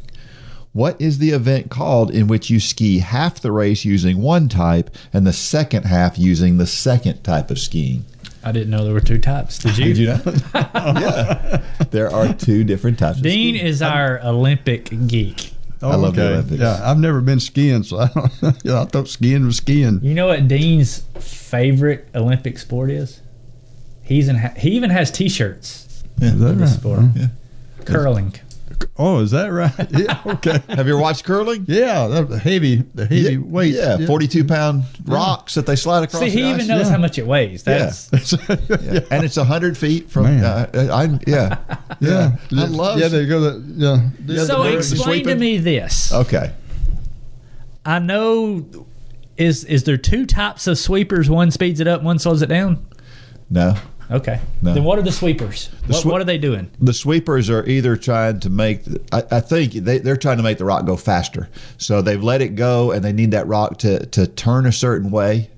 [0.74, 4.94] What is the event called in which you ski half the race using one type
[5.14, 8.04] and the second half using the second type of skiing?
[8.44, 9.60] I didn't know there were two types.
[9.60, 9.86] Did you?
[9.86, 10.22] Did you know?
[10.54, 11.62] yeah.
[11.92, 13.66] There are two different types of Dean skiing.
[13.68, 15.54] is our Olympic geek.
[15.82, 16.60] I love the Olympics.
[16.62, 18.32] Yeah, I've never been skiing, so I don't.
[18.64, 20.00] You know, I thought skiing was skiing.
[20.04, 23.20] You know what Dean's favorite Olympic sport is?
[24.04, 24.38] He's in.
[24.58, 26.04] He even has T-shirts.
[26.20, 26.80] Is that for this right?
[26.80, 27.00] sport.
[27.16, 27.28] Yeah.
[27.86, 28.36] Curling.
[28.98, 29.72] Oh, is that right?
[29.92, 30.20] Yeah.
[30.26, 30.62] Okay.
[30.70, 31.66] Have you ever watched curling?
[31.68, 33.76] Yeah, the heavy, the heavy weight.
[33.76, 36.68] Yeah, 42 pound rocks that they slide across See, he the even ice.
[36.68, 36.92] knows yeah.
[36.92, 37.64] how much it weighs.
[37.64, 38.12] That's
[38.50, 39.00] Yeah.
[39.12, 40.26] And it's 100 feet from.
[40.44, 41.58] Uh, I, yeah.
[42.00, 43.00] Yeah, I love.
[43.00, 43.40] Yeah, they go.
[43.42, 44.10] The, yeah.
[44.26, 44.64] Yeah, so.
[44.64, 46.12] the- the Explain to me this.
[46.14, 46.54] Okay.
[47.86, 48.66] I know.
[49.38, 51.30] Is is there two types of sweepers?
[51.30, 52.86] One speeds it up, one slows it down.
[53.50, 53.76] No.
[54.12, 54.40] Okay.
[54.62, 54.74] No.
[54.74, 55.70] Then what are the sweepers?
[55.88, 56.70] what, swe- what are they doing?
[56.80, 58.82] The sweepers are either trying to make,
[59.12, 61.50] I, I think they, they're trying to make the rock go faster.
[61.78, 65.12] So they've let it go and they need that rock to, to turn a certain
[65.12, 65.50] way.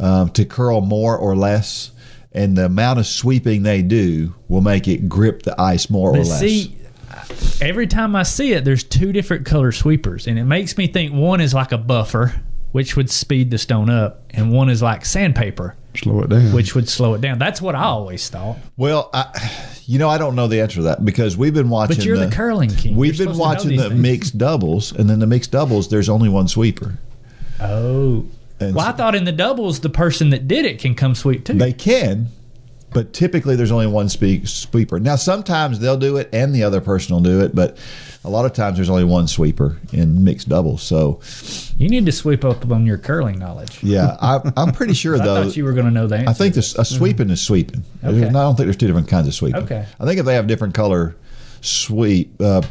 [0.00, 1.92] um, to curl more or less,
[2.32, 6.18] and the amount of sweeping they do will make it grip the ice more or
[6.18, 6.40] less.
[6.40, 6.76] see,
[7.60, 11.12] every time I see it, there's two different color sweepers, and it makes me think
[11.12, 12.34] one is like a buffer,
[12.72, 16.52] which would speed the stone up, and one is like sandpaper, Slow it down.
[16.52, 17.38] which would slow it down.
[17.38, 18.56] That's what I always thought.
[18.76, 19.50] well, I,
[19.86, 21.96] you know, I don't know the answer to that because we've been watching.
[21.96, 22.96] But you're the, curling king.
[22.96, 24.00] We've You're been supposed to know watching the things.
[24.00, 26.98] mixed doubles, and then the mixed doubles, there's only one sweeper.
[27.60, 28.24] Oh.
[28.60, 31.44] And Well, I thought in the doubles, the person that did it can come sweep
[31.44, 31.54] too.
[31.54, 32.28] They can,
[32.94, 34.98] but typically there's only one speak, sweeper.
[34.98, 37.76] Now, sometimes they'll do it and the other person will do it, but
[38.24, 40.82] a lot of times there's only one sweeper in mixed doubles.
[40.82, 41.20] So,
[41.76, 43.82] you need to sweep up on your curling knowledge.
[43.82, 45.36] yeah, I, I'm pretty sure though.
[45.42, 46.26] I thought you were going to know that.
[46.26, 47.82] I think this, a sweeping is sweeping.
[48.02, 48.26] Okay.
[48.26, 49.64] I don't think there's two different kinds of sweeping.
[49.64, 49.84] Okay.
[50.00, 51.16] I think if they have different color
[51.60, 52.62] sweep uh,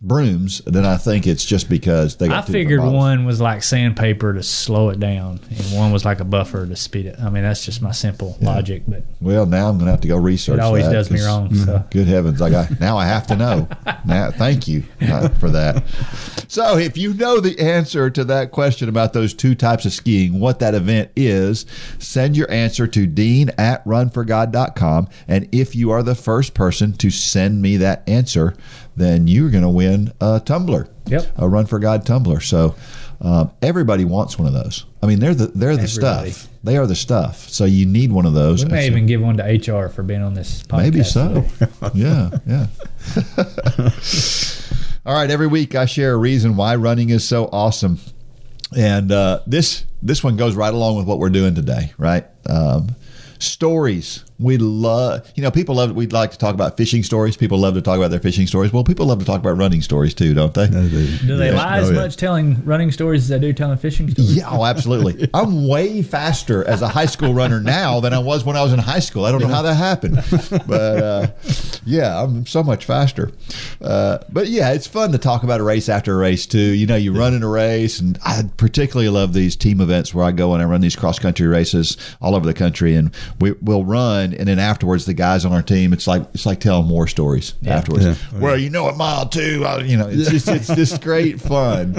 [0.00, 2.28] brooms, then I think it's just because they.
[2.28, 6.04] Got I two figured one was like sandpaper to slow it down, and one was
[6.04, 7.16] like a buffer to speed it.
[7.20, 10.08] I mean, that's just my simple logic, but Well, now I'm going to have to
[10.08, 10.54] go research.
[10.58, 11.54] it always that does me 'cause- wrong.
[11.54, 12.40] So Good heavens!
[12.40, 12.96] I got now.
[12.96, 13.68] I have to know.
[14.06, 15.84] now, thank you uh, for that.
[16.48, 20.40] So, if you know the answer to that question about those two types of skiing,
[20.40, 21.66] what that event is,
[21.98, 25.08] send your answer to Dean at RunForGod.com.
[25.26, 28.54] And if you are the first person to send me that answer,
[28.98, 30.88] then you're going to win a tumbler.
[31.06, 31.32] Yep.
[31.36, 32.40] A Run for God tumbler.
[32.40, 32.74] So.
[33.20, 34.86] Um, everybody wants one of those.
[35.02, 36.30] I mean, they're the they're the Everybody.
[36.30, 36.52] stuff.
[36.62, 37.48] They are the stuff.
[37.48, 38.64] So you need one of those.
[38.64, 40.78] we may even give one to HR for being on this podcast.
[40.78, 41.44] Maybe so.
[41.94, 42.66] yeah, yeah.
[45.06, 45.28] All right.
[45.28, 47.98] Every week I share a reason why running is so awesome,
[48.76, 51.92] and uh, this this one goes right along with what we're doing today.
[51.98, 52.24] Right.
[52.48, 52.94] Um,
[53.40, 54.24] stories.
[54.40, 55.92] We love, you know, people love.
[55.96, 57.36] We'd like to talk about fishing stories.
[57.36, 58.72] People love to talk about their fishing stories.
[58.72, 60.66] Well, people love to talk about running stories too, don't they?
[60.66, 61.16] They do.
[61.26, 61.56] Do they Yes.
[61.56, 62.00] lie as Oh, yeah.
[62.00, 64.36] much telling running stories as they do telling fishing stories?
[64.36, 65.28] Yeah, oh, absolutely.
[65.34, 68.72] I'm way faster as a high school runner now than I was when I was
[68.72, 69.24] in high school.
[69.24, 70.22] I don't know how that happened,
[70.66, 71.26] but uh,
[71.84, 73.32] yeah, I'm so much faster.
[73.82, 76.58] Uh, but yeah, it's fun to talk about a race after a race too.
[76.58, 80.24] You know, you run in a race, and I particularly love these team events where
[80.24, 83.10] I go and I run these cross country races all over the country, and
[83.40, 86.60] we, we'll run, and then afterwards, the guys on our team, it's like it's like
[86.60, 88.04] telling more stories afterwards.
[88.04, 88.14] Yeah.
[88.38, 91.94] Well, you know, at mile two, I, you know, it's just it's just great fun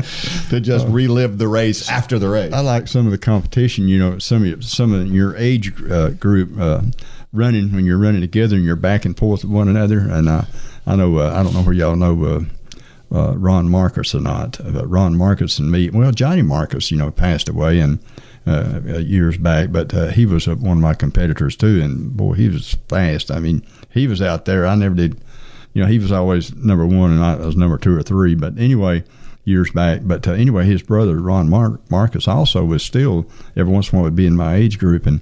[0.50, 2.54] to just relive the race after the race.
[2.54, 3.88] I like some of the competition.
[3.88, 6.82] You know, some of your, some of your age uh, group uh,
[7.34, 10.00] running when you're running together and you're back and forth with one another.
[10.00, 10.44] And uh,
[10.86, 14.60] I know uh, I don't know where y'all know uh, uh, Ron Marcus or not,
[14.64, 15.90] but Ron Marcus and me.
[15.90, 18.00] Well, Johnny Marcus, you know, passed away and.
[18.50, 22.18] Uh, uh, years back, but uh, he was uh, one of my competitors too, and
[22.18, 23.30] boy, he was fast.
[23.30, 24.66] I mean, he was out there.
[24.66, 25.22] I never did,
[25.74, 28.34] you know, he was always number one, and I was number two or three.
[28.34, 29.04] But anyway,
[29.44, 30.02] years back.
[30.04, 34.00] But uh, anyway, his brother Ron Mar- Marcus also was still every once in a
[34.00, 35.22] while would be in my age group, and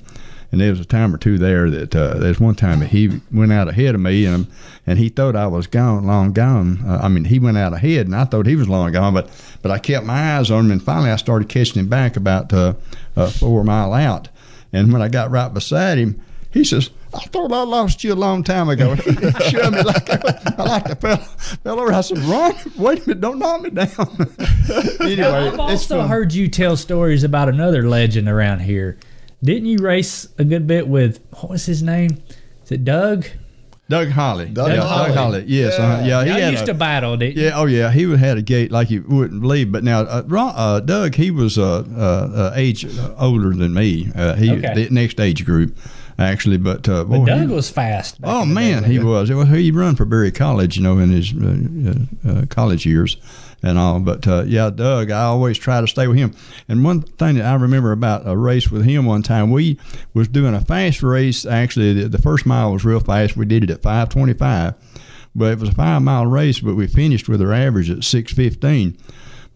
[0.52, 3.22] and there was a time or two there that uh, there's one time that he
[3.32, 4.48] went out ahead of me, and
[4.86, 6.80] and he thought I was gone, long gone.
[6.86, 9.30] Uh, I mean, he went out ahead, and I thought he was long gone, but
[9.62, 12.54] but I kept my eyes on him, and finally I started catching him back about
[12.54, 12.76] uh,
[13.16, 14.30] uh, four mile out,
[14.72, 16.22] and when I got right beside him,
[16.52, 16.90] he says.
[17.14, 18.94] I thought I lost you a long time ago.
[18.96, 19.02] He
[19.50, 21.92] shoved me like I like the fell, fell over.
[21.94, 23.88] I said, "Ron, wait a minute, don't knock me down."
[25.00, 26.10] anyway, I've also fun.
[26.10, 28.98] heard you tell stories about another legend around here.
[29.44, 32.18] Didn't you race a good bit with what was his name?
[32.66, 33.26] Is it Doug?
[33.90, 34.48] Doug Holly.
[34.50, 35.08] Doug yeah, Holly.
[35.08, 35.44] Doug Holly.
[35.48, 35.76] Yes.
[35.78, 35.86] Yeah.
[35.86, 36.24] Uh, yeah.
[36.24, 37.44] He Y'all had used a, to battle, didn't you?
[37.44, 39.72] Yeah, oh yeah, he would had a gait like you wouldn't believe.
[39.72, 42.02] But now, uh, Ron, uh, Doug, he was uh, uh,
[42.36, 42.86] uh, age
[43.18, 44.12] older than me.
[44.14, 44.74] Uh, he Okay.
[44.74, 45.78] the next age group,
[46.20, 46.58] actually.
[46.58, 48.18] But, uh, But Doug he- was fast.
[48.24, 48.90] Oh man, day.
[48.90, 49.32] he was.
[49.32, 51.94] Well, he run for Berry College, you know, in his uh,
[52.28, 53.16] uh, uh, college years
[53.64, 54.00] and all.
[54.00, 56.36] But uh, yeah, Doug, I always try to stay with him.
[56.68, 59.80] And one thing that I remember about a race with him one time, we
[60.14, 61.46] was doing a fast race.
[61.46, 63.38] Actually, the, the first mile was real fast.
[63.38, 64.76] We did it at five twenty five,
[65.36, 66.60] but it was a five mile race.
[66.60, 68.98] But we finished with our average at six fifteen.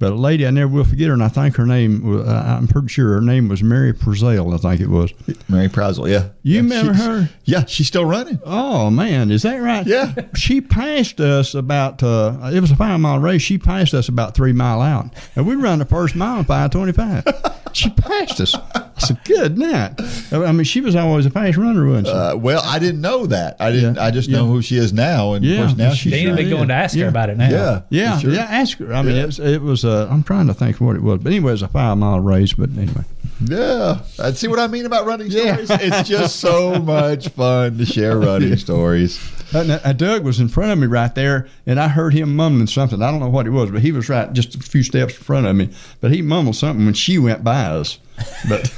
[0.02, 2.58] But a lady I never will forget her, and I think her name was, uh,
[2.60, 5.14] I'm pretty sure her name was Mary Purcell, I think it was.
[5.48, 6.30] Mary Prozel, yeah.
[6.42, 7.30] You Yeah, remember she- her?
[7.46, 8.40] Yeah, she's still running.
[8.44, 9.86] Oh man, is that right?
[9.86, 10.14] Yeah.
[10.36, 12.02] She passed us about.
[12.02, 13.44] Uh, it was a five mile race.
[13.44, 16.72] She passed us about three mile out, and we run the first mile in five
[16.72, 17.24] twenty five.
[17.74, 18.56] she passed us.
[18.56, 19.94] I said, "Good night."
[20.32, 22.14] I mean, she was always a fast runner, wasn't she?
[22.14, 23.58] Uh, well, I didn't know that.
[23.60, 23.96] I didn't.
[23.96, 24.06] Yeah.
[24.06, 24.38] I just Yeah.
[24.38, 25.62] know who she is now, and Yeah.
[25.62, 26.50] of course now She she's Dana sure be is.
[26.50, 27.04] going to ask Yeah.
[27.04, 27.50] her about it now.
[27.50, 28.32] yeah, yeah, sure.
[28.32, 28.42] yeah.
[28.50, 28.94] Ask her.
[28.94, 29.24] I mean, Yeah.
[29.24, 29.40] it was.
[29.40, 31.68] It was uh, I'm trying to think what it was, but anyway, it was a
[31.68, 32.54] five mile race.
[32.54, 33.04] But anyway,
[33.44, 35.54] Yeah, Uh, see what I mean about running Yeah.
[35.64, 35.70] stories.
[35.72, 39.20] It's just so much fun to share running stories.
[39.54, 42.36] Uh, now, uh, Doug was in front of me right there, and I heard him
[42.36, 43.02] mumbling something.
[43.02, 45.24] I don't know what it was, but he was right just a few steps in
[45.24, 45.70] front of me.
[46.00, 48.00] But he mumbled something when she went by us.
[48.48, 48.72] But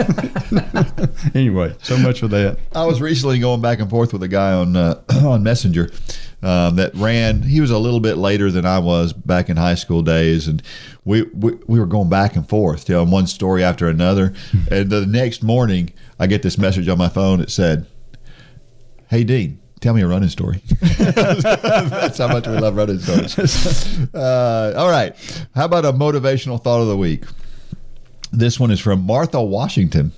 [1.36, 2.58] anyway, so much for that.
[2.74, 5.92] I was recently going back and forth with a guy on uh, on Messenger
[6.42, 7.44] um, that ran.
[7.44, 10.64] He was a little bit later than I was back in high school days, and
[11.06, 14.34] we we, we were going back and forth, telling one story after another.
[14.72, 17.42] and the next morning, I get this message on my phone.
[17.42, 17.86] It said,
[19.10, 20.62] "Hey Dean." Tell me a running story.
[20.80, 23.38] That's how much we love running stories.
[24.16, 25.14] Uh, all right.
[25.54, 27.26] How about a motivational thought of the week?
[28.32, 30.14] This one is from Martha Washington.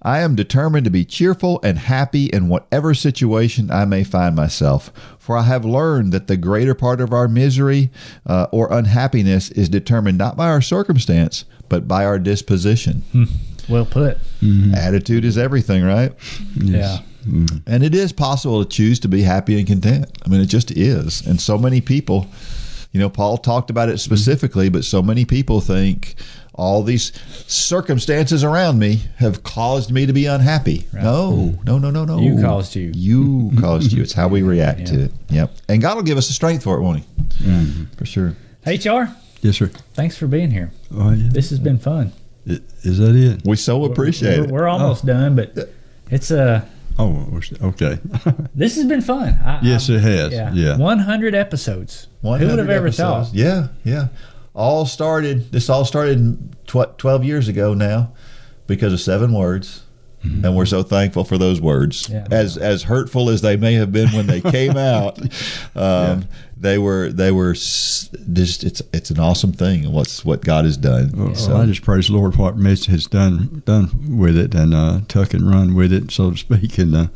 [0.00, 4.92] I am determined to be cheerful and happy in whatever situation I may find myself,
[5.18, 7.90] for I have learned that the greater part of our misery
[8.26, 13.02] uh, or unhappiness is determined not by our circumstance, but by our disposition.
[13.68, 14.18] Well put.
[14.72, 16.12] Attitude is everything, right?
[16.54, 16.98] Yeah.
[17.26, 17.62] Mm.
[17.66, 20.06] And it is possible to choose to be happy and content.
[20.24, 21.26] I mean, it just is.
[21.26, 22.26] And so many people,
[22.92, 23.98] you know, Paul talked about it mm-hmm.
[23.98, 26.14] specifically, but so many people think
[26.54, 27.12] all these
[27.46, 30.86] circumstances around me have caused me to be unhappy.
[30.92, 32.18] No, no, no, no, no.
[32.20, 32.92] You caused you.
[32.94, 34.02] You caused you.
[34.02, 35.12] It's how we react to it.
[35.30, 35.56] Yep.
[35.68, 37.44] And God will give us the strength for it, won't He?
[37.44, 37.84] Mm-hmm.
[37.96, 38.36] For sure.
[38.66, 39.66] HR, Yes, sir.
[39.92, 40.70] thanks for being here.
[40.94, 41.28] Oh, yeah.
[41.30, 42.12] This has been fun.
[42.46, 43.42] Is that it?
[43.44, 44.50] We so appreciate we're, it.
[44.50, 45.08] we're almost oh.
[45.08, 45.70] done, but
[46.10, 46.64] it's uh
[46.98, 47.98] Oh, okay.
[48.54, 49.38] this has been fun.
[49.44, 50.32] I, yes, I- it has.
[50.54, 50.76] Yeah.
[50.76, 52.08] 100 episodes.
[52.22, 53.28] Who would have ever episodes.
[53.28, 53.34] thought?
[53.34, 54.08] Yeah, yeah.
[54.54, 58.12] All started, this all started tw- 12 years ago now
[58.66, 59.83] because of seven words.
[60.24, 62.08] And we're so thankful for those words.
[62.08, 62.26] Yeah.
[62.30, 65.18] As as hurtful as they may have been when they came out,
[65.76, 66.26] um,
[66.56, 68.14] they were they were just
[68.64, 69.92] it's it's an awesome thing.
[69.92, 71.12] What's what God has done.
[71.14, 74.74] Well, So- I just praise the Lord what Mitch has done done with it and
[74.74, 77.06] uh, tuck and run with it, so to speak, and uh,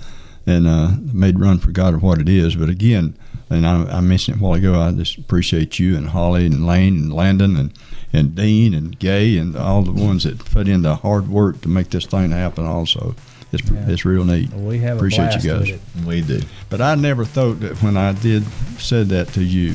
[0.47, 2.56] and uh, made run for God of what it is.
[2.56, 3.16] But again,
[3.51, 6.66] and I, I mentioned it a while ago, I just appreciate you and Holly and
[6.66, 7.72] Lane and Landon and
[8.12, 11.68] and Dean and Gay and all the ones that put in the hard work to
[11.68, 12.64] make this thing happen.
[12.64, 13.14] Also,
[13.52, 13.86] it's Yeah.
[13.89, 14.52] it's real neat.
[14.52, 15.68] Well, we have a appreciate blast you guys.
[15.70, 15.80] it.
[16.06, 16.40] we do.
[16.70, 18.44] But I never thought that when I did
[18.78, 19.74] said that to you,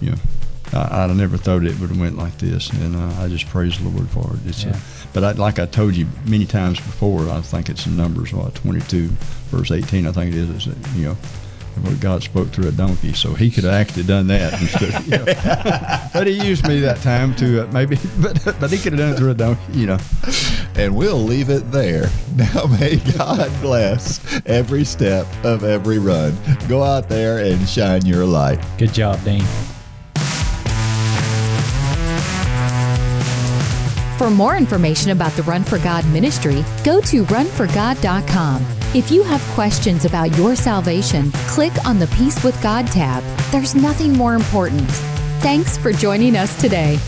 [0.00, 0.16] you know,
[0.72, 3.78] I, I never thought it would have went like this, and uh, I just praise
[3.78, 4.40] the Lord for it.
[4.48, 4.70] It's, Yeah.
[4.72, 4.78] uh,
[5.12, 8.54] but I, like I told you many times before, I think it's in Numbers, what
[8.54, 9.08] twenty two,
[9.50, 10.48] verse eighteen, I think it is.
[10.50, 11.16] Is that you know.
[11.82, 14.94] What God spoke through a donkey, so He could have actually done that instead.
[14.94, 15.24] Of, you know.
[16.12, 19.12] but He used me that time to uh, maybe, but but He could have done
[19.12, 19.98] it through a donkey, you know.
[20.76, 22.08] And we'll leave it there.
[22.34, 26.36] Now may God bless every step of every run.
[26.68, 28.58] Go out there and shine your light.
[28.76, 29.44] Good job, Dean.
[34.18, 38.83] For more information about the Run for God ministry, go to runforgod.com.
[38.94, 43.24] If you have questions about your salvation, click on the Peace with God tab.
[43.50, 44.88] There's nothing more important.
[45.42, 47.00] Thanks for joining us today.